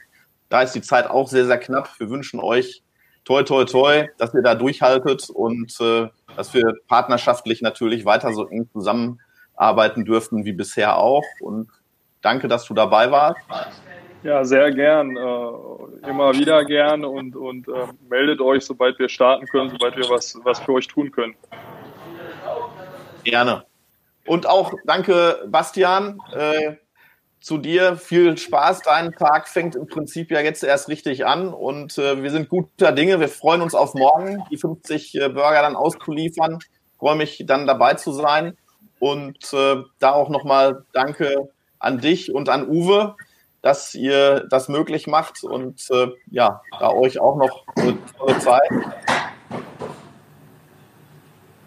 da 0.49 0.63
ist 0.63 0.73
die 0.73 0.81
Zeit 0.81 1.07
auch 1.07 1.27
sehr, 1.27 1.45
sehr 1.45 1.59
knapp. 1.59 1.91
Wir 1.99 2.09
wünschen 2.09 2.39
euch 2.39 2.81
toi, 3.23 3.43
toi, 3.43 3.65
toi, 3.65 4.07
dass 4.17 4.33
ihr 4.33 4.41
da 4.41 4.55
durchhaltet 4.55 5.29
und 5.29 5.79
äh, 5.79 6.07
dass 6.35 6.55
wir 6.55 6.73
partnerschaftlich 6.87 7.61
natürlich 7.61 8.03
weiter 8.03 8.33
so 8.33 8.47
eng 8.47 8.67
zusammenarbeiten 8.73 10.05
dürften 10.05 10.43
wie 10.43 10.53
bisher 10.53 10.97
auch. 10.97 11.23
Und 11.39 11.69
danke, 12.27 12.49
dass 12.49 12.65
du 12.65 12.73
dabei 12.73 13.09
warst. 13.09 13.39
Ja, 14.21 14.43
sehr 14.43 14.71
gern. 14.71 15.15
Äh, 15.15 16.09
immer 16.09 16.33
wieder 16.33 16.65
gern 16.65 17.05
und, 17.05 17.35
und 17.37 17.67
äh, 17.69 17.87
meldet 18.09 18.41
euch, 18.41 18.65
sobald 18.65 18.99
wir 18.99 19.07
starten 19.07 19.45
können, 19.47 19.69
sobald 19.69 19.95
wir 19.95 20.09
was, 20.09 20.37
was 20.43 20.59
für 20.59 20.73
euch 20.73 20.87
tun 20.87 21.11
können. 21.11 21.35
Gerne. 23.23 23.63
Und 24.25 24.45
auch 24.45 24.73
danke, 24.85 25.45
Bastian, 25.47 26.19
äh, 26.33 26.75
zu 27.39 27.57
dir. 27.57 27.95
Viel 27.95 28.37
Spaß. 28.37 28.81
Dein 28.81 29.13
Tag 29.13 29.47
fängt 29.47 29.75
im 29.75 29.87
Prinzip 29.87 30.31
ja 30.31 30.41
jetzt 30.41 30.63
erst 30.63 30.89
richtig 30.89 31.25
an 31.25 31.53
und 31.53 31.97
äh, 31.97 32.21
wir 32.21 32.31
sind 32.31 32.49
guter 32.49 32.91
Dinge. 32.91 33.21
Wir 33.21 33.29
freuen 33.29 33.61
uns 33.61 33.73
auf 33.73 33.93
morgen, 33.93 34.43
die 34.51 34.57
50 34.57 35.15
äh, 35.15 35.29
Burger 35.29 35.61
dann 35.61 35.77
auszuliefern. 35.77 36.59
Freue 36.99 37.15
mich 37.15 37.43
dann 37.45 37.67
dabei 37.67 37.93
zu 37.93 38.11
sein. 38.11 38.57
Und 38.99 39.53
äh, 39.53 39.77
da 39.99 40.11
auch 40.11 40.29
nochmal 40.29 40.83
danke 40.91 41.49
an 41.79 41.99
dich 41.99 42.33
und 42.33 42.49
an 42.49 42.67
Uwe, 42.67 43.15
dass 43.61 43.95
ihr 43.95 44.45
das 44.49 44.69
möglich 44.69 45.07
macht 45.07 45.43
und 45.43 45.89
äh, 45.91 46.09
ja, 46.31 46.61
da 46.79 46.91
euch 46.91 47.19
auch 47.19 47.35
noch 47.35 47.65
eine 47.75 47.97
tolle 48.17 48.39
Zeit. 48.39 48.69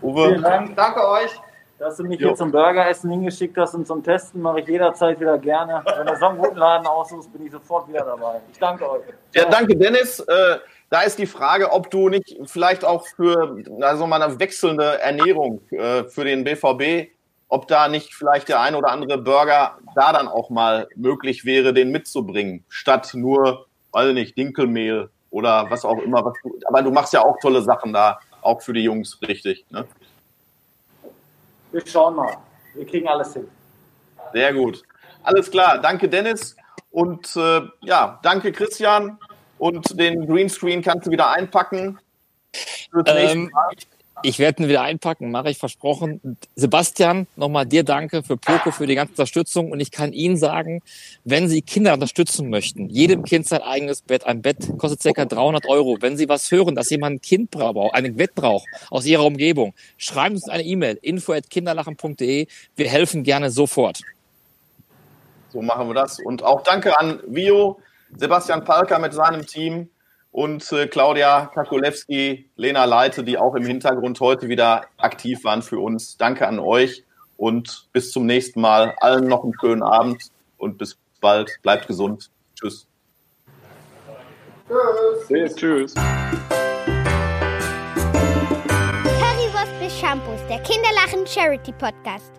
Uwe. 0.03 0.29
Vielen 0.29 0.43
Dank. 0.43 0.77
Danke 0.77 1.09
euch. 1.09 1.31
Dass 1.79 1.97
du 1.97 2.05
mich 2.05 2.21
Jo. 2.21 2.29
hier 2.29 2.37
zum 2.37 2.53
Burgeressen 2.53 3.11
hingeschickt 3.11 3.57
hast 3.57 3.75
und 3.75 3.87
zum 3.87 4.05
Testen, 4.05 4.43
mache 4.43 4.61
ich 4.61 4.69
jederzeit 4.69 5.19
wieder 5.19 5.39
gerne. 5.39 5.83
Wenn 5.97 6.07
du 6.07 6.17
so 6.17 6.27
einen 6.27 6.39
guten 6.39 6.57
Laden 6.57 6.87
aussuchst, 6.87 7.33
bin 7.33 7.47
ich 7.47 7.53
sofort 7.53 7.89
wieder 7.89 8.05
dabei. 8.05 8.43
Ich 8.53 8.59
danke 8.59 8.89
euch. 8.91 9.03
Ja, 9.35 9.47
danke, 9.47 9.75
Dennis. 9.75 10.21
Äh, 10.21 10.59
da 10.91 11.01
ist 11.03 11.19
die 11.19 11.27
Frage, 11.27 11.73
ob 11.73 11.91
du 11.91 12.11
nicht 12.11 12.37
vielleicht 12.45 12.85
auch 12.85 13.07
für 13.07 13.57
also 13.81 14.07
mal 14.07 14.21
eine 14.21 14.39
wechselnde 14.39 15.01
Ernährung 15.01 15.63
äh, 15.71 16.05
für 16.05 16.25
den 16.25 16.45
BVB, 16.45 17.11
ob 17.51 17.67
da 17.69 17.89
nicht 17.89 18.15
vielleicht 18.15 18.49
der 18.49 18.61
ein 18.61 18.75
oder 18.75 18.91
andere 18.91 19.19
Burger 19.19 19.77
da 19.95 20.13
dann 20.13 20.29
auch 20.29 20.51
mal 20.51 20.89
möglich 20.95 21.45
wäre, 21.45 21.75
den 21.75 21.91
mitzubringen, 21.91 22.65
statt 22.69 23.11
nur, 23.13 23.67
weiß 23.93 24.09
ich 24.09 24.15
nicht, 24.15 24.39
Dinkelmehl 24.39 25.11
oder 25.31 25.67
was 25.69 25.85
auch 25.85 25.99
immer. 25.99 26.25
Was 26.25 26.35
du, 26.43 26.59
aber 26.67 26.83
du 26.83 26.91
machst 26.91 27.13
ja 27.13 27.23
auch 27.23 27.37
tolle 27.43 27.61
Sachen 27.63 27.93
da, 27.93 28.21
auch 28.41 28.63
für 28.63 28.73
die 28.73 28.85
Jungs, 28.85 29.19
richtig. 29.27 29.67
Ne? 29.71 29.85
Wir 31.73 31.87
schauen 31.87 32.15
mal. 32.15 32.37
Wir 32.75 32.87
kriegen 32.87 33.09
alles 33.09 33.33
hin. 33.33 33.49
Sehr 34.33 34.55
gut. 34.55 34.83
Alles 35.25 35.51
klar. 35.51 35.79
Danke, 35.79 36.09
Dennis. 36.09 36.57
Und 36.93 37.37
äh, 37.37 37.63
ja, 37.83 38.19
danke, 38.23 38.53
Christian. 38.53 39.19
Und 39.59 39.99
den 39.99 40.27
Greenscreen 40.27 40.83
kannst 40.83 41.07
du 41.07 41.11
wieder 41.11 41.31
einpacken. 41.31 41.99
Fürs 42.91 43.05
nächste 43.05 43.39
Ähm, 43.39 43.51
Mal. 43.53 43.71
Ich 44.23 44.39
werde 44.39 44.63
ihn 44.63 44.69
wieder 44.69 44.83
einpacken, 44.83 45.31
mache 45.31 45.51
ich 45.51 45.59
versprochen. 45.59 46.37
Sebastian, 46.57 47.27
nochmal 47.37 47.67
dir 47.67 47.85
danke 47.85 48.23
für 48.23 48.37
Poco, 48.37 48.71
für 48.71 48.87
die 48.87 48.95
ganze 48.95 49.13
Unterstützung. 49.13 49.71
Und 49.71 49.81
ich 49.81 49.91
kann 49.91 50.13
Ihnen 50.13 50.37
sagen, 50.37 50.83
wenn 51.25 51.49
Sie 51.49 51.63
Kinder 51.63 51.95
unterstützen 51.95 52.51
möchten, 52.51 52.89
jedem 52.89 53.25
Kind 53.25 53.47
sein 53.47 53.63
eigenes 53.63 54.03
Bett, 54.03 54.27
ein 54.27 54.43
Bett 54.43 54.79
kostet 54.79 55.03
circa 55.03 55.25
300 55.25 55.67
Euro. 55.67 55.99
Wenn 56.01 56.17
Sie 56.17 56.29
was 56.29 56.51
hören, 56.51 56.75
dass 56.75 56.91
jemand 56.91 57.17
ein 57.17 57.21
Kind 57.21 57.51
braucht, 57.51 57.95
ein 57.95 58.17
Bett 58.17 58.35
braucht 58.35 58.67
aus 58.91 59.07
Ihrer 59.07 59.25
Umgebung, 59.25 59.75
schreiben 59.97 60.37
Sie 60.37 60.45
uns 60.45 60.49
eine 60.49 60.65
E-Mail, 60.65 60.99
info.kinderlachen.de. 61.01 62.47
Wir 62.77 62.89
helfen 62.89 63.23
gerne 63.23 63.51
sofort. 63.51 64.01
So 65.53 65.63
machen 65.63 65.89
wir 65.89 65.95
das. 65.95 66.21
Und 66.21 66.43
auch 66.43 66.63
danke 66.63 66.99
an 66.99 67.21
Vio, 67.27 67.81
Sebastian 68.17 68.65
Palker 68.65 68.99
mit 68.99 69.13
seinem 69.13 69.47
Team 69.47 69.89
und 70.33 70.71
äh, 70.73 70.87
Claudia 70.87 71.47
Kakulewski, 71.47 72.49
Lena 72.57 72.85
Leite, 72.85 73.25
die 73.25 73.39
auch 73.39 73.55
im 73.55 73.65
Hintergrund 73.65 74.21
heute 74.21 74.49
wieder 74.49 74.87
aktiv 74.97 75.45
waren 75.45 75.63
für 75.63 75.81
uns. 75.81 76.17
Danke 76.17 76.47
an 76.47 76.59
euch 76.59 77.05
und 77.37 77.89
bis 77.93 78.13
zum 78.13 78.27
nächsten 78.27 78.61
Mal. 78.61 78.95
Allen 79.01 79.27
noch 79.27 79.45
einen 79.45 79.55
schönen 79.61 79.83
Abend 79.83 80.31
und 80.59 80.79
bis 80.79 80.99
bald. 81.21 81.51
Bleibt 81.63 81.87
gesund. 81.87 82.31
Tschüss. 82.55 82.87
Tschüss. 85.27 85.57
Tschüss. 85.57 85.95
Currywurst 89.05 89.81
des 89.83 89.99
Shampoos, 89.99 90.41
der 90.49 90.61
Kinderlachen 90.61 91.27
Charity 91.27 91.73
Podcast. 91.73 92.31